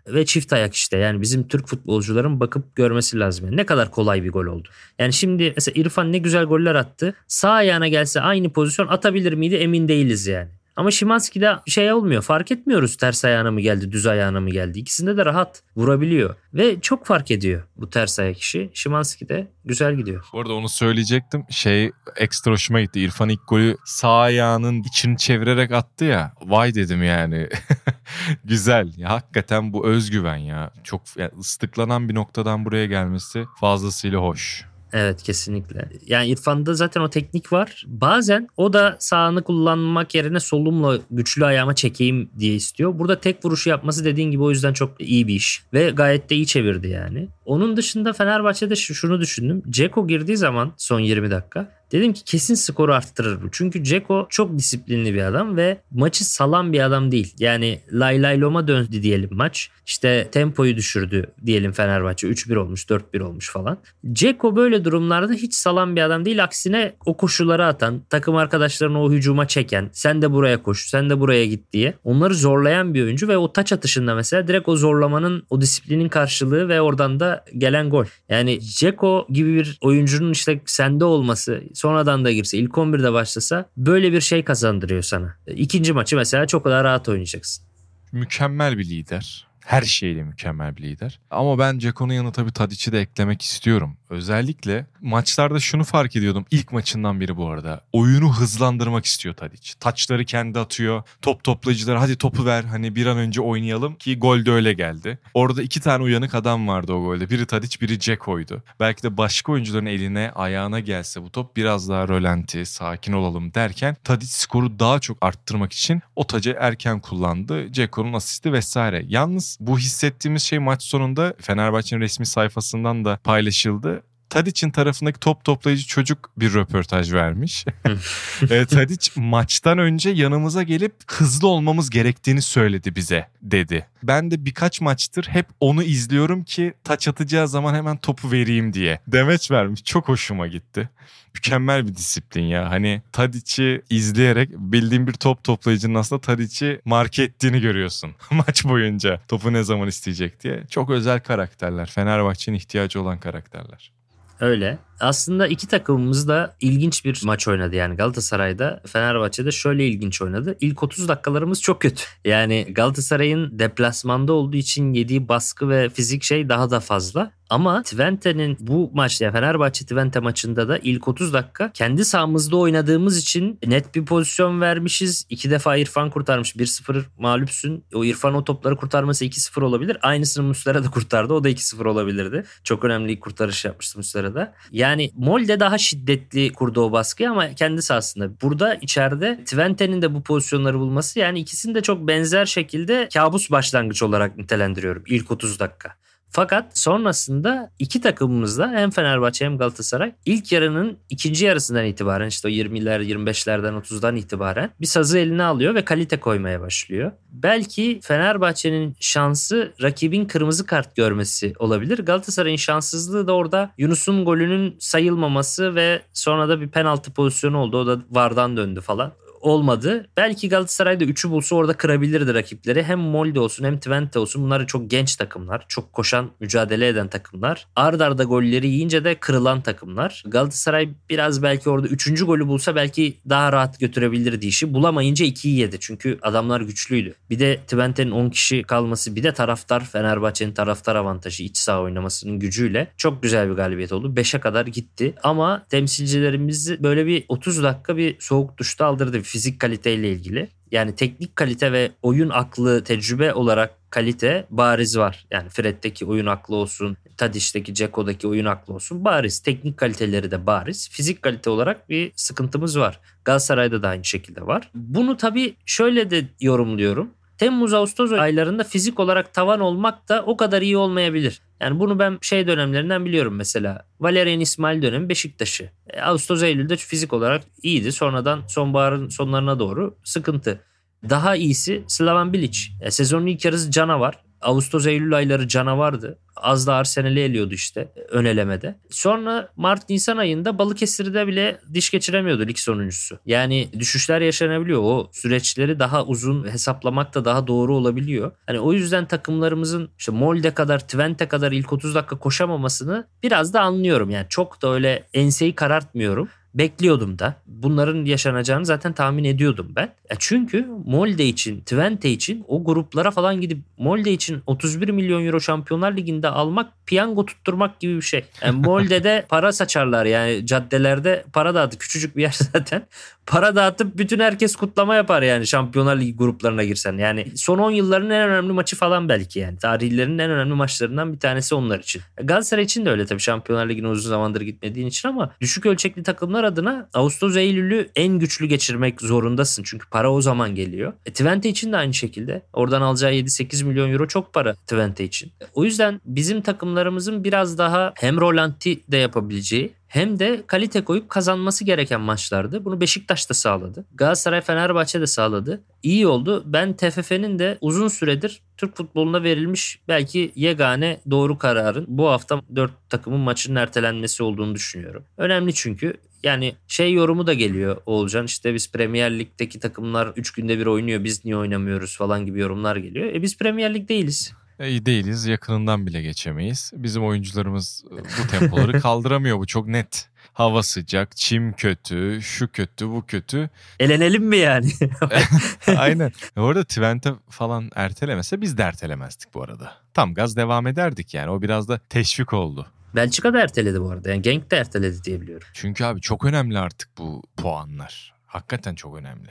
Ve 0.07 0.25
çift 0.25 0.53
ayak 0.53 0.73
işte 0.73 0.97
yani 0.97 1.21
bizim 1.21 1.47
Türk 1.47 1.67
futbolcuların 1.67 2.39
bakıp 2.39 2.75
görmesi 2.75 3.19
lazım. 3.19 3.45
Yani 3.45 3.57
ne 3.57 3.65
kadar 3.65 3.91
kolay 3.91 4.23
bir 4.23 4.31
gol 4.31 4.45
oldu. 4.45 4.69
Yani 4.99 5.13
şimdi 5.13 5.53
mesela 5.55 5.81
İrfan 5.81 6.11
ne 6.11 6.17
güzel 6.17 6.43
goller 6.43 6.75
attı. 6.75 7.13
Sağ 7.27 7.51
ayağına 7.51 7.87
gelse 7.87 8.21
aynı 8.21 8.53
pozisyon 8.53 8.87
atabilir 8.87 9.33
miydi 9.33 9.55
emin 9.55 9.87
değiliz 9.87 10.27
yani. 10.27 10.49
Ama 10.79 10.91
Şimanski'de 10.91 11.55
şey 11.67 11.93
olmuyor. 11.93 12.21
Fark 12.21 12.51
etmiyoruz 12.51 12.97
ters 12.97 13.25
ayağına 13.25 13.51
mı 13.51 13.61
geldi, 13.61 13.91
düz 13.91 14.07
ayağına 14.07 14.39
mı 14.39 14.49
geldi. 14.49 14.79
İkisinde 14.79 15.17
de 15.17 15.25
rahat 15.25 15.63
vurabiliyor. 15.75 16.35
Ve 16.53 16.81
çok 16.81 17.05
fark 17.05 17.31
ediyor 17.31 17.63
bu 17.77 17.89
ters 17.89 18.19
ayak 18.19 18.37
işi. 18.37 18.69
Şimanski 18.73 19.29
de 19.29 19.51
güzel 19.65 19.95
gidiyor. 19.95 20.25
Bu 20.33 20.39
arada 20.39 20.53
onu 20.53 20.69
söyleyecektim. 20.69 21.45
Şey 21.49 21.91
ekstra 22.15 22.51
hoşuma 22.51 22.81
gitti. 22.81 22.99
İrfan 22.99 23.29
ilk 23.29 23.47
golü 23.47 23.77
sağ 23.85 24.19
ayağının 24.19 24.83
içini 24.83 25.17
çevirerek 25.17 25.71
attı 25.71 26.05
ya. 26.05 26.33
Vay 26.41 26.75
dedim 26.75 27.03
yani. 27.03 27.49
güzel. 28.45 28.93
Ya, 28.97 29.09
hakikaten 29.09 29.73
bu 29.73 29.87
özgüven 29.87 30.37
ya. 30.37 30.71
Çok 30.83 31.01
yani 31.17 31.31
ıslıklanan 31.39 32.09
bir 32.09 32.15
noktadan 32.15 32.65
buraya 32.65 32.85
gelmesi 32.85 33.45
fazlasıyla 33.59 34.19
hoş. 34.19 34.68
Evet 34.93 35.23
kesinlikle. 35.23 35.89
Yani 36.05 36.27
İrfan'da 36.27 36.73
zaten 36.73 37.01
o 37.01 37.09
teknik 37.09 37.53
var. 37.53 37.85
Bazen 37.87 38.47
o 38.57 38.73
da 38.73 38.95
sağını 38.99 39.43
kullanmak 39.43 40.15
yerine 40.15 40.39
solumla 40.39 40.97
güçlü 41.11 41.45
ayağıma 41.45 41.75
çekeyim 41.75 42.29
diye 42.39 42.53
istiyor. 42.55 42.99
Burada 42.99 43.19
tek 43.19 43.45
vuruşu 43.45 43.69
yapması 43.69 44.05
dediğin 44.05 44.31
gibi 44.31 44.43
o 44.43 44.49
yüzden 44.49 44.73
çok 44.73 45.01
iyi 45.01 45.27
bir 45.27 45.33
iş. 45.33 45.63
Ve 45.73 45.89
gayet 45.89 46.29
de 46.29 46.35
iyi 46.35 46.47
çevirdi 46.47 46.87
yani. 46.87 47.27
Onun 47.45 47.77
dışında 47.77 48.13
Fenerbahçe'de 48.13 48.75
şunu 48.75 49.21
düşündüm. 49.21 49.63
Ceko 49.69 50.07
girdiği 50.07 50.37
zaman 50.37 50.73
son 50.77 50.99
20 50.99 51.31
dakika 51.31 51.78
Dedim 51.91 52.13
ki 52.13 52.23
kesin 52.23 52.55
skoru 52.55 52.93
arttırır 52.93 53.43
bu. 53.43 53.51
Çünkü 53.51 53.83
Ceko 53.83 54.27
çok 54.29 54.57
disiplinli 54.57 55.13
bir 55.13 55.21
adam 55.21 55.57
ve 55.57 55.77
maçı 55.91 56.25
salan 56.25 56.73
bir 56.73 56.79
adam 56.79 57.11
değil. 57.11 57.33
Yani 57.39 57.79
lay 57.91 58.21
lay 58.21 58.41
loma 58.41 58.67
döndü 58.67 59.03
diyelim 59.03 59.29
maç. 59.31 59.69
İşte 59.85 60.27
tempoyu 60.31 60.75
düşürdü 60.75 61.25
diyelim 61.45 61.71
Fenerbahçe. 61.71 62.27
3-1 62.27 62.57
olmuş 62.57 62.85
4-1 62.85 63.21
olmuş 63.21 63.51
falan. 63.51 63.77
Ceko 64.13 64.55
böyle 64.55 64.85
durumlarda 64.85 65.33
hiç 65.33 65.53
salan 65.53 65.95
bir 65.95 66.01
adam 66.01 66.25
değil. 66.25 66.43
Aksine 66.43 66.93
o 67.05 67.17
koşuları 67.17 67.65
atan, 67.65 68.01
takım 68.09 68.35
arkadaşlarını 68.35 69.03
o 69.03 69.11
hücuma 69.11 69.47
çeken, 69.47 69.89
sen 69.93 70.21
de 70.21 70.31
buraya 70.31 70.63
koş, 70.63 70.87
sen 70.87 71.09
de 71.09 71.19
buraya 71.19 71.45
git 71.45 71.73
diye 71.73 71.93
onları 72.03 72.35
zorlayan 72.35 72.93
bir 72.93 73.03
oyuncu 73.03 73.27
ve 73.27 73.37
o 73.37 73.53
taç 73.53 73.73
atışında 73.73 74.15
mesela 74.15 74.47
direkt 74.47 74.69
o 74.69 74.75
zorlamanın, 74.75 75.43
o 75.49 75.61
disiplinin 75.61 76.09
karşılığı 76.09 76.69
ve 76.69 76.81
oradan 76.81 77.19
da 77.19 77.45
gelen 77.57 77.89
gol. 77.89 78.05
Yani 78.29 78.59
Ceko 78.61 79.27
gibi 79.29 79.55
bir 79.55 79.77
oyuncunun 79.81 80.31
işte 80.31 80.61
sende 80.65 81.05
olması, 81.05 81.61
sonradan 81.79 82.25
da 82.25 82.31
girse 82.31 82.57
ilk 82.57 82.71
11'de 82.71 83.13
başlasa 83.13 83.69
böyle 83.77 84.13
bir 84.13 84.21
şey 84.21 84.43
kazandırıyor 84.43 85.01
sana. 85.01 85.35
İkinci 85.47 85.93
maçı 85.93 86.15
mesela 86.15 86.47
çok 86.47 86.65
daha 86.65 86.83
rahat 86.83 87.09
oynayacaksın. 87.09 87.65
Mükemmel 88.11 88.77
bir 88.77 88.85
lider 88.85 89.48
her 89.65 89.81
şeyle 89.81 90.23
mükemmel 90.23 90.77
bir 90.77 90.83
lider. 90.83 91.19
Ama 91.31 91.59
ben 91.59 91.79
Ceko'nun 91.79 92.13
yanına 92.13 92.31
tabii 92.31 92.51
Tadic'i 92.51 92.91
de 92.91 92.99
eklemek 92.99 93.41
istiyorum. 93.41 93.97
Özellikle 94.09 94.85
maçlarda 95.01 95.59
şunu 95.59 95.83
fark 95.83 96.15
ediyordum 96.15 96.45
ilk 96.51 96.71
maçından 96.71 97.19
beri 97.19 97.37
bu 97.37 97.49
arada. 97.49 97.81
Oyunu 97.93 98.33
hızlandırmak 98.33 99.05
istiyor 99.05 99.35
Tadic. 99.35 99.73
Taçları 99.79 100.25
kendi 100.25 100.59
atıyor. 100.59 101.03
Top 101.21 101.43
toplayıcılara 101.43 102.01
hadi 102.01 102.15
topu 102.17 102.45
ver 102.45 102.63
hani 102.63 102.95
bir 102.95 103.05
an 103.05 103.17
önce 103.17 103.41
oynayalım 103.41 103.95
ki 103.95 104.19
gol 104.19 104.45
de 104.45 104.51
öyle 104.51 104.73
geldi. 104.73 105.19
Orada 105.33 105.61
iki 105.61 105.79
tane 105.79 106.03
uyanık 106.03 106.35
adam 106.35 106.67
vardı 106.67 106.93
o 106.93 107.03
golde. 107.03 107.29
Biri 107.29 107.45
Tadic 107.45 107.81
biri 107.81 107.99
Ceko'ydu. 107.99 108.63
Belki 108.79 109.03
de 109.03 109.17
başka 109.17 109.51
oyuncuların 109.51 109.85
eline 109.85 110.31
ayağına 110.35 110.79
gelse 110.79 111.23
bu 111.23 111.29
top 111.29 111.55
biraz 111.55 111.89
daha 111.89 112.07
rölanti 112.07 112.65
sakin 112.65 113.13
olalım 113.13 113.53
derken 113.53 113.97
Tadic 114.03 114.31
skoru 114.31 114.79
daha 114.79 114.99
çok 114.99 115.17
arttırmak 115.21 115.73
için 115.73 116.01
o 116.15 116.27
tacı 116.27 116.57
erken 116.59 116.99
kullandı. 116.99 117.71
Ceko'nun 117.71 118.13
asisti 118.13 118.53
vesaire. 118.53 119.05
Yalnız 119.07 119.48
bu 119.59 119.79
hissettiğimiz 119.79 120.43
şey 120.43 120.59
maç 120.59 120.83
sonunda 120.83 121.33
Fenerbahçe'nin 121.41 122.01
resmi 122.01 122.25
sayfasından 122.25 123.05
da 123.05 123.19
paylaşıldı. 123.23 124.03
Tadic'in 124.29 124.71
tarafındaki 124.71 125.19
top 125.19 125.43
toplayıcı 125.43 125.87
çocuk 125.87 126.31
bir 126.37 126.53
röportaj 126.53 127.13
vermiş. 127.13 127.65
e, 128.49 128.65
Tadic 128.65 129.11
maçtan 129.15 129.77
önce 129.77 130.09
yanımıza 130.09 130.63
gelip 130.63 130.93
hızlı 131.07 131.47
olmamız 131.47 131.89
gerektiğini 131.89 132.41
söyledi 132.41 132.95
bize 132.95 133.27
dedi. 133.41 133.87
Ben 134.03 134.31
de 134.31 134.45
birkaç 134.45 134.81
maçtır 134.81 135.27
hep 135.27 135.45
onu 135.59 135.83
izliyorum 135.83 136.43
ki 136.43 136.73
taç 136.83 137.07
atacağı 137.07 137.47
zaman 137.47 137.73
hemen 137.73 137.97
topu 137.97 138.31
vereyim 138.31 138.73
diye. 138.73 138.99
Demeç 139.07 139.51
vermiş 139.51 139.83
çok 139.83 140.07
hoşuma 140.07 140.47
gitti. 140.47 140.89
Mükemmel 141.35 141.87
bir 141.87 141.95
disiplin 141.95 142.43
ya. 142.43 142.69
Hani 142.69 143.01
Tadic'i 143.11 143.81
izleyerek 143.89 144.49
bildiğim 144.51 145.07
bir 145.07 145.13
top 145.13 145.43
toplayıcının 145.43 145.95
aslında 145.95 146.21
Tadic'i 146.21 146.81
mark 146.85 147.19
ettiğini 147.19 147.61
görüyorsun 147.61 148.11
maç 148.31 148.65
boyunca. 148.65 149.21
Topu 149.27 149.53
ne 149.53 149.63
zaman 149.63 149.87
isteyecek 149.87 150.43
diye. 150.43 150.63
Çok 150.69 150.89
özel 150.89 151.19
karakterler. 151.19 151.89
Fenerbahçe'nin 151.89 152.57
ihtiyacı 152.57 153.01
olan 153.01 153.19
karakterler. 153.19 153.98
Öyle. 154.39 154.77
Aslında 154.99 155.47
iki 155.47 155.67
takımımız 155.67 156.27
da 156.27 156.55
ilginç 156.61 157.05
bir 157.05 157.21
maç 157.23 157.47
oynadı 157.47 157.75
yani 157.75 157.95
Galatasaray'da 157.95 158.81
Fenerbahçe'de 158.87 159.51
şöyle 159.51 159.87
ilginç 159.87 160.21
oynadı. 160.21 160.57
İlk 160.61 160.83
30 160.83 161.07
dakikalarımız 161.07 161.61
çok 161.61 161.81
kötü. 161.81 162.03
Yani 162.25 162.67
Galatasaray'ın 162.71 163.59
deplasmanda 163.59 164.33
olduğu 164.33 164.57
için 164.57 164.93
yediği 164.93 165.29
baskı 165.29 165.69
ve 165.69 165.89
fizik 165.89 166.23
şey 166.23 166.49
daha 166.49 166.71
da 166.71 166.79
fazla. 166.79 167.31
Ama 167.49 167.83
Twente'nin 167.83 168.57
bu 168.59 168.91
maçta 168.93 169.25
yani 169.25 169.33
Fenerbahçe 169.33 169.85
Twente 169.85 170.19
maçında 170.19 170.67
da 170.69 170.77
ilk 170.77 171.07
30 171.07 171.33
dakika 171.33 171.71
kendi 171.71 172.05
sahamızda 172.05 172.57
oynadığımız 172.57 173.17
için 173.17 173.59
net 173.67 173.95
bir 173.95 174.05
pozisyon 174.05 174.61
vermişiz. 174.61 175.25
İki 175.29 175.51
defa 175.51 175.77
İrfan 175.77 176.09
kurtarmış. 176.09 176.55
1-0 176.55 177.03
mağlupsun. 177.17 177.83
O 177.93 178.03
İrfan 178.05 178.35
o 178.35 178.43
topları 178.43 178.75
kurtarması 178.75 179.25
2-0 179.25 179.63
olabilir. 179.63 179.97
Aynısını 180.01 180.43
Muslera 180.43 180.83
da 180.83 180.89
kurtardı. 180.89 181.33
O 181.33 181.43
da 181.43 181.49
2-0 181.49 181.87
olabilirdi. 181.87 182.43
Çok 182.63 182.83
önemli 182.83 183.19
kurtarış 183.19 183.65
yapmıştı 183.65 183.99
Muslera 183.99 184.35
da. 184.35 184.53
Yani 184.71 184.88
Molde 185.17 185.59
daha 185.59 185.77
şiddetli 185.77 186.53
kurdu 186.53 186.81
o 186.81 186.91
baskıyı 186.91 187.29
ama 187.29 187.55
kendisi 187.55 187.93
aslında. 187.93 188.41
Burada 188.41 188.75
içeride 188.75 189.43
Twente'nin 189.45 190.01
de 190.01 190.13
bu 190.13 190.23
pozisyonları 190.23 190.79
bulması 190.79 191.19
yani 191.19 191.39
ikisini 191.39 191.75
de 191.75 191.81
çok 191.81 192.07
benzer 192.07 192.45
şekilde 192.45 193.09
kabus 193.13 193.51
başlangıç 193.51 194.03
olarak 194.03 194.37
nitelendiriyorum 194.37 195.03
ilk 195.07 195.31
30 195.31 195.59
dakika. 195.59 195.95
Fakat 196.31 196.77
sonrasında 196.77 197.71
iki 197.79 198.01
takımımız 198.01 198.57
da 198.59 198.71
hem 198.71 198.91
Fenerbahçe 198.91 199.45
hem 199.45 199.57
Galatasaray 199.57 200.11
ilk 200.25 200.51
yarının 200.51 200.97
ikinci 201.09 201.45
yarısından 201.45 201.85
itibaren 201.85 202.27
işte 202.27 202.47
o 202.47 202.51
20'ler 202.51 203.03
25'lerden 203.03 203.73
30'dan 203.73 204.15
itibaren 204.15 204.69
bir 204.81 204.85
sazı 204.85 205.17
eline 205.17 205.43
alıyor 205.43 205.75
ve 205.75 205.85
kalite 205.85 206.19
koymaya 206.19 206.61
başlıyor. 206.61 207.11
Belki 207.31 207.99
Fenerbahçe'nin 208.03 208.95
şansı 208.99 209.73
rakibin 209.81 210.25
kırmızı 210.25 210.65
kart 210.65 210.95
görmesi 210.95 211.53
olabilir. 211.59 211.99
Galatasaray'ın 211.99 212.57
şanssızlığı 212.57 213.27
da 213.27 213.33
orada 213.33 213.71
Yunus'un 213.77 214.25
golünün 214.25 214.75
sayılmaması 214.79 215.75
ve 215.75 216.01
sonra 216.13 216.49
da 216.49 216.61
bir 216.61 216.69
penaltı 216.69 217.13
pozisyonu 217.13 217.57
oldu. 217.57 217.77
O 217.77 217.87
da 217.87 218.01
vardan 218.11 218.57
döndü 218.57 218.81
falan 218.81 219.11
olmadı. 219.41 220.09
Belki 220.17 220.49
Galatasaray 220.49 220.99
da 220.99 221.03
3'ü 221.03 221.29
bulsa 221.29 221.55
orada 221.55 221.73
kırabilirdi 221.73 222.33
rakipleri. 222.33 222.83
Hem 222.83 222.99
Molde 222.99 223.39
olsun 223.39 223.65
hem 223.65 223.77
Twente 223.77 224.19
olsun. 224.19 224.43
Bunlar 224.43 224.67
çok 224.67 224.89
genç 224.89 225.15
takımlar. 225.15 225.65
Çok 225.67 225.93
koşan, 225.93 226.31
mücadele 226.39 226.87
eden 226.87 227.07
takımlar. 227.07 227.67
Ard 227.75 227.99
arda 227.99 228.23
golleri 228.23 228.67
yiyince 228.67 229.03
de 229.03 229.15
kırılan 229.15 229.61
takımlar. 229.61 230.23
Galatasaray 230.27 230.89
biraz 231.09 231.43
belki 231.43 231.69
orada 231.69 231.87
3. 231.87 232.25
golü 232.25 232.47
bulsa 232.47 232.75
belki 232.75 233.17
daha 233.29 233.51
rahat 233.51 233.79
götürebilirdi 233.79 234.47
işi. 234.47 234.73
Bulamayınca 234.73 235.25
2'yi 235.25 235.59
yedi. 235.59 235.77
Çünkü 235.79 236.17
adamlar 236.21 236.61
güçlüydü. 236.61 237.15
Bir 237.29 237.39
de 237.39 237.57
Twente'nin 237.57 238.11
10 238.11 238.29
kişi 238.29 238.63
kalması 238.63 239.15
bir 239.15 239.23
de 239.23 239.33
taraftar 239.33 239.85
Fenerbahçe'nin 239.85 240.53
taraftar 240.53 240.95
avantajı 240.95 241.43
iç 241.43 241.57
saha 241.57 241.81
oynamasının 241.81 242.39
gücüyle 242.39 242.91
çok 242.97 243.23
güzel 243.23 243.49
bir 243.49 243.53
galibiyet 243.53 243.91
oldu. 243.91 244.13
5'e 244.15 244.39
kadar 244.39 244.65
gitti. 244.65 245.13
Ama 245.23 245.65
temsilcilerimizi 245.69 246.83
böyle 246.83 247.05
bir 247.05 247.25
30 247.27 247.63
dakika 247.63 247.97
bir 247.97 248.15
soğuk 248.19 248.57
duşta 248.57 248.85
aldırdı 248.85 249.21
fizik 249.29 249.59
kaliteyle 249.59 250.11
ilgili. 250.11 250.49
Yani 250.71 250.95
teknik 250.95 251.35
kalite 251.35 251.71
ve 251.71 251.91
oyun 252.01 252.29
aklı 252.29 252.83
tecrübe 252.83 253.33
olarak 253.33 253.91
kalite 253.91 254.45
bariz 254.49 254.97
var. 254.97 255.25
Yani 255.31 255.49
Fred'deki 255.49 256.05
oyun 256.05 256.25
aklı 256.25 256.55
olsun, 256.55 256.97
Tadiş'teki, 257.17 257.73
Ceko'daki 257.73 258.27
oyun 258.27 258.45
aklı 258.45 258.73
olsun 258.73 259.05
bariz. 259.05 259.39
Teknik 259.39 259.77
kaliteleri 259.77 260.31
de 260.31 260.45
bariz. 260.45 260.89
Fizik 260.89 261.21
kalite 261.21 261.49
olarak 261.49 261.89
bir 261.89 262.11
sıkıntımız 262.15 262.79
var. 262.79 262.99
Galatasaray'da 263.25 263.83
da 263.83 263.87
aynı 263.87 264.05
şekilde 264.05 264.47
var. 264.47 264.71
Bunu 264.75 265.17
tabii 265.17 265.55
şöyle 265.65 266.11
de 266.11 266.25
yorumluyorum. 266.41 267.13
Temmuz-Ağustos 267.39 268.11
aylarında 268.11 268.63
fizik 268.63 268.99
olarak 268.99 269.33
tavan 269.33 269.59
olmak 269.59 270.09
da 270.09 270.23
o 270.25 270.37
kadar 270.37 270.61
iyi 270.61 270.77
olmayabilir. 270.77 271.41
Yani 271.61 271.79
bunu 271.79 271.99
ben 271.99 272.17
şey 272.21 272.47
dönemlerinden 272.47 273.05
biliyorum 273.05 273.35
mesela. 273.35 273.85
Valerian 273.99 274.39
İsmail 274.39 274.81
dönemi 274.81 275.09
Beşiktaş'ı. 275.09 275.69
E, 275.87 276.01
Ağustos 276.01 276.43
Eylül'de 276.43 276.75
fizik 276.75 277.13
olarak 277.13 277.43
iyiydi. 277.63 277.91
Sonradan 277.91 278.47
sonbaharın 278.47 279.09
sonlarına 279.09 279.59
doğru 279.59 279.97
sıkıntı. 280.03 280.61
Daha 281.09 281.35
iyisi 281.35 281.83
Slavan 281.87 282.33
Bilic. 282.33 282.59
E, 282.81 282.91
sezonun 282.91 283.25
ilk 283.25 283.45
yarısı 283.45 283.71
canavar. 283.71 284.15
Ağustos 284.41 284.87
Eylül 284.87 285.15
ayları 285.15 285.47
canavardı. 285.47 286.19
Az 286.35 286.67
da 286.67 286.73
Arsenal'i 286.73 287.19
eliyordu 287.19 287.53
işte 287.53 287.91
ön 288.09 288.25
elemede. 288.25 288.79
Sonra 288.89 289.49
Mart 289.55 289.89
Nisan 289.89 290.17
ayında 290.17 290.57
Balıkesir'de 290.57 291.27
bile 291.27 291.59
diş 291.73 291.89
geçiremiyordu 291.89 292.47
lig 292.47 292.57
sonuncusu. 292.57 293.19
Yani 293.25 293.69
düşüşler 293.79 294.21
yaşanabiliyor. 294.21 294.81
O 294.83 295.09
süreçleri 295.13 295.79
daha 295.79 296.05
uzun 296.05 296.47
hesaplamak 296.51 297.15
da 297.15 297.25
daha 297.25 297.47
doğru 297.47 297.75
olabiliyor. 297.75 298.31
Hani 298.47 298.59
o 298.59 298.73
yüzden 298.73 299.05
takımlarımızın 299.05 299.89
işte 299.99 300.11
Molde 300.11 300.53
kadar, 300.53 300.79
Twente 300.79 301.27
kadar 301.27 301.51
ilk 301.51 301.73
30 301.73 301.95
dakika 301.95 302.19
koşamamasını 302.19 303.07
biraz 303.23 303.53
da 303.53 303.61
anlıyorum. 303.61 304.09
Yani 304.09 304.25
çok 304.29 304.61
da 304.61 304.73
öyle 304.73 305.07
enseyi 305.13 305.55
karartmıyorum. 305.55 306.29
Bekliyordum 306.55 307.19
da. 307.19 307.35
Bunların 307.47 308.05
yaşanacağını 308.05 308.65
zaten 308.65 308.93
tahmin 308.93 309.23
ediyordum 309.23 309.67
ben. 309.75 309.83
Ya 309.83 310.15
çünkü 310.19 310.67
Molde 310.85 311.25
için, 311.25 311.59
Twente 311.59 312.09
için 312.09 312.45
o 312.47 312.63
gruplara 312.63 313.11
falan 313.11 313.41
gidip 313.41 313.59
Molde 313.77 314.11
için 314.11 314.41
31 314.47 314.89
milyon 314.89 315.25
euro 315.25 315.39
Şampiyonlar 315.39 315.97
Ligi'nde 315.97 316.27
almak 316.27 316.73
piyango 316.85 317.25
tutturmak 317.25 317.79
gibi 317.79 317.95
bir 317.95 318.01
şey. 318.01 318.25
Yani 318.41 318.59
Molde'de 318.59 319.25
para 319.29 319.51
saçarlar 319.51 320.05
yani 320.05 320.45
caddelerde 320.45 321.25
para 321.33 321.55
dağıtı 321.55 321.77
küçücük 321.77 322.17
bir 322.17 322.21
yer 322.21 322.37
zaten. 322.53 322.83
Para 323.25 323.55
dağıtıp 323.55 323.97
bütün 323.97 324.19
herkes 324.19 324.55
kutlama 324.55 324.95
yapar 324.95 325.21
yani 325.21 325.47
Şampiyonlar 325.47 325.97
Ligi 325.97 326.15
gruplarına 326.15 326.63
girsen. 326.63 326.97
Yani 326.97 327.25
son 327.35 327.57
10 327.57 327.71
yılların 327.71 328.09
en 328.09 328.29
önemli 328.29 328.53
maçı 328.53 328.75
falan 328.75 329.09
belki 329.09 329.39
yani. 329.39 329.57
Tarihlerinin 329.57 330.17
en 330.17 330.31
önemli 330.31 330.53
maçlarından 330.53 331.13
bir 331.13 331.19
tanesi 331.19 331.55
onlar 331.55 331.79
için. 331.79 332.01
Galatasaray 332.23 332.63
için 332.63 332.85
de 332.85 332.89
öyle 332.89 333.05
tabii 333.05 333.19
Şampiyonlar 333.19 333.69
Ligi'ne 333.69 333.87
uzun 333.87 334.09
zamandır 334.09 334.41
gitmediğin 334.41 334.87
için 334.87 335.09
ama 335.09 335.31
düşük 335.41 335.65
ölçekli 335.65 336.03
takımlar 336.03 336.38
adına 336.43 336.89
Ağustos 336.93 337.35
Eylül'ü 337.35 337.89
en 337.95 338.19
güçlü 338.19 338.45
geçirmek 338.45 339.01
zorundasın. 339.01 339.63
Çünkü 339.63 339.89
para 339.89 340.11
o 340.11 340.21
zaman 340.21 340.55
geliyor. 340.55 340.93
E, 341.05 341.11
Twente 341.11 341.49
için 341.49 341.71
de 341.71 341.77
aynı 341.77 341.93
şekilde. 341.93 342.41
Oradan 342.53 342.81
alacağı 342.81 343.13
7-8 343.13 343.63
milyon 343.63 343.91
euro 343.91 344.07
çok 344.07 344.33
para 344.33 344.53
Twente 344.53 345.03
için. 345.03 345.31
O 345.53 345.65
yüzden 345.65 346.01
bizim 346.05 346.41
takımlarımızın 346.41 347.23
biraz 347.23 347.57
daha 347.57 347.93
hem 347.95 348.17
rolanti 348.21 348.91
de 348.91 348.97
yapabileceği 348.97 349.73
hem 349.89 350.19
de 350.19 350.43
kalite 350.47 350.83
koyup 350.83 351.09
kazanması 351.09 351.65
gereken 351.65 352.01
maçlardı. 352.01 352.65
Bunu 352.65 352.81
Beşiktaş 352.81 353.29
da 353.29 353.33
sağladı. 353.33 353.85
Galatasaray 353.93 354.41
Fenerbahçe 354.41 355.01
de 355.01 355.07
sağladı. 355.07 355.61
İyi 355.83 356.07
oldu. 356.07 356.43
Ben 356.45 356.73
TFF'nin 356.73 357.39
de 357.39 357.57
uzun 357.61 357.87
süredir 357.87 358.41
Türk 358.57 358.77
futboluna 358.77 359.23
verilmiş 359.23 359.79
belki 359.87 360.31
yegane 360.35 361.01
doğru 361.11 361.37
kararın 361.37 361.85
bu 361.87 362.09
hafta 362.09 362.41
4 362.55 362.71
takımın 362.89 363.19
maçının 363.19 363.55
ertelenmesi 363.55 364.23
olduğunu 364.23 364.55
düşünüyorum. 364.55 365.03
Önemli 365.17 365.53
çünkü 365.53 365.93
yani 366.23 366.55
şey 366.67 366.93
yorumu 366.93 367.27
da 367.27 367.33
geliyor 367.33 367.77
Oğulcan 367.85 368.25
işte 368.25 368.53
biz 368.53 368.71
Premier 368.71 369.19
Lig'deki 369.19 369.59
takımlar 369.59 370.13
3 370.15 370.31
günde 370.31 370.59
bir 370.59 370.65
oynuyor 370.65 371.03
biz 371.03 371.25
niye 371.25 371.37
oynamıyoruz 371.37 371.97
falan 371.97 372.25
gibi 372.25 372.39
yorumlar 372.39 372.75
geliyor. 372.75 373.05
E 373.05 373.21
biz 373.21 373.37
Premier 373.37 373.73
Lig 373.73 373.89
değiliz. 373.89 374.33
İyi 374.65 374.85
değiliz. 374.85 375.25
Yakınından 375.25 375.87
bile 375.87 376.01
geçemeyiz. 376.01 376.71
Bizim 376.75 377.05
oyuncularımız 377.05 377.83
e, 377.91 377.97
bu 377.97 378.27
tempoları 378.27 378.81
kaldıramıyor. 378.81 379.39
Bu 379.39 379.47
çok 379.47 379.67
net. 379.67 380.09
Hava 380.33 380.63
sıcak, 380.63 381.17
çim 381.17 381.53
kötü, 381.53 382.19
şu 382.21 382.51
kötü, 382.51 382.89
bu 382.89 383.05
kötü. 383.05 383.49
Elenelim 383.79 384.23
mi 384.23 384.37
yani? 384.37 384.71
Aynen. 385.77 386.11
Orada 386.37 386.63
Twente 386.63 387.13
falan 387.29 387.71
ertelemese 387.75 388.41
biz 388.41 388.57
de 388.57 388.63
ertelemezdik 388.63 389.33
bu 389.33 389.43
arada. 389.43 389.73
Tam 389.93 390.13
gaz 390.13 390.35
devam 390.35 390.67
ederdik 390.67 391.13
yani. 391.13 391.29
O 391.29 391.41
biraz 391.41 391.67
da 391.67 391.79
teşvik 391.89 392.33
oldu. 392.33 392.67
Belçika 392.95 393.33
da 393.33 393.41
erteledi 393.41 393.81
bu 393.81 393.91
arada. 393.91 394.09
Yani 394.09 394.21
Genk 394.21 394.51
de 394.51 394.55
erteledi 394.57 395.03
diye 395.03 395.21
biliyorum. 395.21 395.47
Çünkü 395.53 395.83
abi 395.83 396.01
çok 396.01 396.25
önemli 396.25 396.59
artık 396.59 396.97
bu 396.97 397.23
puanlar. 397.37 398.13
Hakikaten 398.25 398.75
çok 398.75 398.97
önemli. 398.97 399.29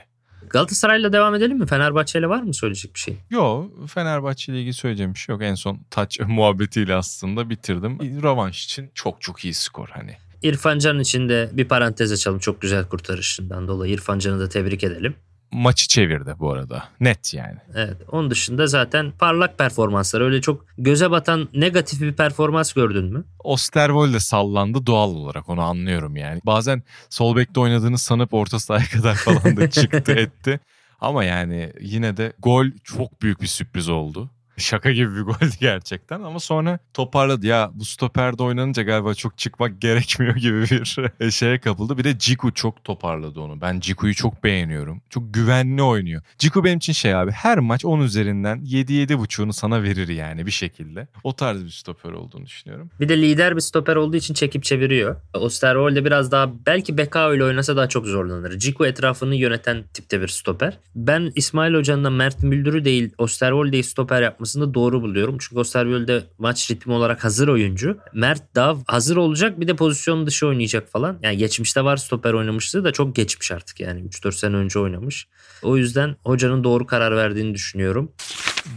Galatasaray'la 0.49 1.13
devam 1.13 1.35
edelim 1.35 1.57
mi? 1.57 1.65
Fenerbahçe'yle 1.65 2.29
var 2.29 2.41
mı 2.41 2.53
söyleyecek 2.53 2.95
bir 2.95 2.99
şey? 2.99 3.17
Yo 3.29 3.69
Fenerbahçe 3.87 4.51
ile 4.51 4.59
ilgili 4.59 4.73
söyleyeceğim 4.73 5.13
bir 5.13 5.19
şey 5.19 5.33
yok. 5.33 5.43
En 5.43 5.55
son 5.55 5.79
taç 5.89 6.19
muhabbetiyle 6.27 6.95
aslında 6.95 7.49
bitirdim. 7.49 7.99
Rövanş 8.23 8.65
için 8.65 8.91
çok 8.93 9.21
çok 9.21 9.45
iyi 9.45 9.53
skor 9.53 9.89
hani. 9.89 10.17
İrfan 10.41 10.79
Can 10.79 10.99
için 10.99 11.29
de 11.29 11.49
bir 11.53 11.67
parantez 11.67 12.11
açalım 12.11 12.39
çok 12.39 12.61
güzel 12.61 12.85
kurtarışından 12.85 13.67
dolayı. 13.67 13.93
İrfan 13.93 14.19
Can'ı 14.19 14.39
da 14.39 14.49
tebrik 14.49 14.83
edelim. 14.83 15.15
Maçı 15.51 15.87
çevirdi 15.87 16.35
bu 16.39 16.51
arada. 16.51 16.83
Net 16.99 17.33
yani. 17.33 17.57
Evet. 17.75 17.97
Onun 18.11 18.31
dışında 18.31 18.67
zaten 18.67 19.11
parlak 19.11 19.57
performanslar. 19.57 20.21
Öyle 20.21 20.41
çok 20.41 20.65
göze 20.77 21.11
batan 21.11 21.49
negatif 21.53 22.01
bir 22.01 22.13
performans 22.13 22.73
gördün 22.73 23.05
mü? 23.05 23.23
Osterwold 23.39 24.19
sallandı 24.19 24.85
doğal 24.85 25.09
olarak 25.09 25.49
onu 25.49 25.61
anlıyorum 25.61 26.15
yani. 26.15 26.41
Bazen 26.45 26.83
sol 27.09 27.35
bekte 27.35 27.59
oynadığını 27.59 27.97
sanıp 27.97 28.33
orta 28.33 28.59
sahaya 28.59 28.87
kadar 28.93 29.15
falan 29.15 29.57
da 29.57 29.69
çıktı 29.69 30.11
etti. 30.17 30.59
Ama 31.01 31.23
yani 31.23 31.73
yine 31.81 32.17
de 32.17 32.33
gol 32.39 32.65
çok 32.83 33.21
büyük 33.21 33.41
bir 33.41 33.47
sürpriz 33.47 33.89
oldu. 33.89 34.29
Şaka 34.59 34.91
gibi 34.91 35.15
bir 35.15 35.21
goldü 35.21 35.49
gerçekten 35.59 36.21
ama 36.21 36.39
sonra 36.39 36.79
toparladı. 36.93 37.47
Ya 37.47 37.71
bu 37.73 37.85
stoperde 37.85 38.43
oynanınca 38.43 38.83
galiba 38.83 39.13
çok 39.13 39.37
çıkmak 39.37 39.81
gerekmiyor 39.81 40.35
gibi 40.35 40.61
bir 40.61 41.31
şeye 41.31 41.59
kapıldı. 41.59 41.97
Bir 41.97 42.03
de 42.03 42.17
Ciku 42.17 42.53
çok 42.53 42.83
toparladı 42.83 43.39
onu. 43.39 43.61
Ben 43.61 43.79
Ciku'yu 43.79 44.15
çok 44.15 44.43
beğeniyorum. 44.43 45.01
Çok 45.09 45.33
güvenli 45.33 45.81
oynuyor. 45.83 46.21
Ciku 46.37 46.63
benim 46.63 46.77
için 46.77 46.93
şey 46.93 47.15
abi 47.15 47.31
her 47.31 47.59
maç 47.59 47.85
10 47.85 47.99
üzerinden 47.99 48.59
7-7.5'unu 48.59 49.53
sana 49.53 49.83
verir 49.83 50.07
yani 50.07 50.45
bir 50.45 50.51
şekilde. 50.51 51.07
O 51.23 51.35
tarz 51.35 51.65
bir 51.65 51.69
stoper 51.69 52.11
olduğunu 52.11 52.45
düşünüyorum. 52.45 52.89
Bir 52.99 53.09
de 53.09 53.21
lider 53.21 53.55
bir 53.55 53.61
stoper 53.61 53.95
olduğu 53.95 54.17
için 54.17 54.33
çekip 54.33 54.63
çeviriyor. 54.63 55.15
Osterwolde 55.33 56.05
biraz 56.05 56.31
daha 56.31 56.65
belki 56.65 56.97
Beka 56.97 57.33
ile 57.33 57.43
oynasa 57.43 57.77
daha 57.77 57.89
çok 57.89 58.05
zorlanır. 58.05 58.59
Ciku 58.59 58.85
etrafını 58.85 59.35
yöneten 59.35 59.83
tipte 59.93 60.21
bir 60.21 60.27
stoper. 60.27 60.77
Ben 60.95 61.31
İsmail 61.35 61.73
Hoca'nın 61.73 62.03
da 62.03 62.09
Mert 62.09 62.43
Müldür'ü 62.43 62.85
değil 62.85 63.13
Osterwolde'yi 63.17 63.83
stoper 63.83 64.21
yapması 64.21 64.48
yapmasını 64.49 64.73
doğru 64.73 65.01
buluyorum. 65.01 65.37
Çünkü 65.39 65.59
Osterwolde 65.59 66.23
maç 66.37 66.71
ritmi 66.71 66.93
olarak 66.93 67.23
hazır 67.23 67.47
oyuncu. 67.47 67.97
Mert 68.13 68.55
daha 68.55 68.75
hazır 68.87 69.17
olacak 69.17 69.59
bir 69.59 69.67
de 69.67 69.75
pozisyon 69.75 70.25
dışı 70.25 70.47
oynayacak 70.47 70.91
falan. 70.91 71.19
Yani 71.23 71.37
geçmişte 71.37 71.83
var 71.83 71.97
stoper 71.97 72.33
oynamıştı 72.33 72.83
da 72.83 72.91
çok 72.91 73.15
geçmiş 73.15 73.51
artık 73.51 73.79
yani 73.79 74.01
3-4 74.01 74.31
sene 74.31 74.55
önce 74.55 74.79
oynamış. 74.79 75.27
O 75.63 75.77
yüzden 75.77 76.15
hocanın 76.23 76.63
doğru 76.63 76.85
karar 76.85 77.15
verdiğini 77.15 77.53
düşünüyorum. 77.53 78.11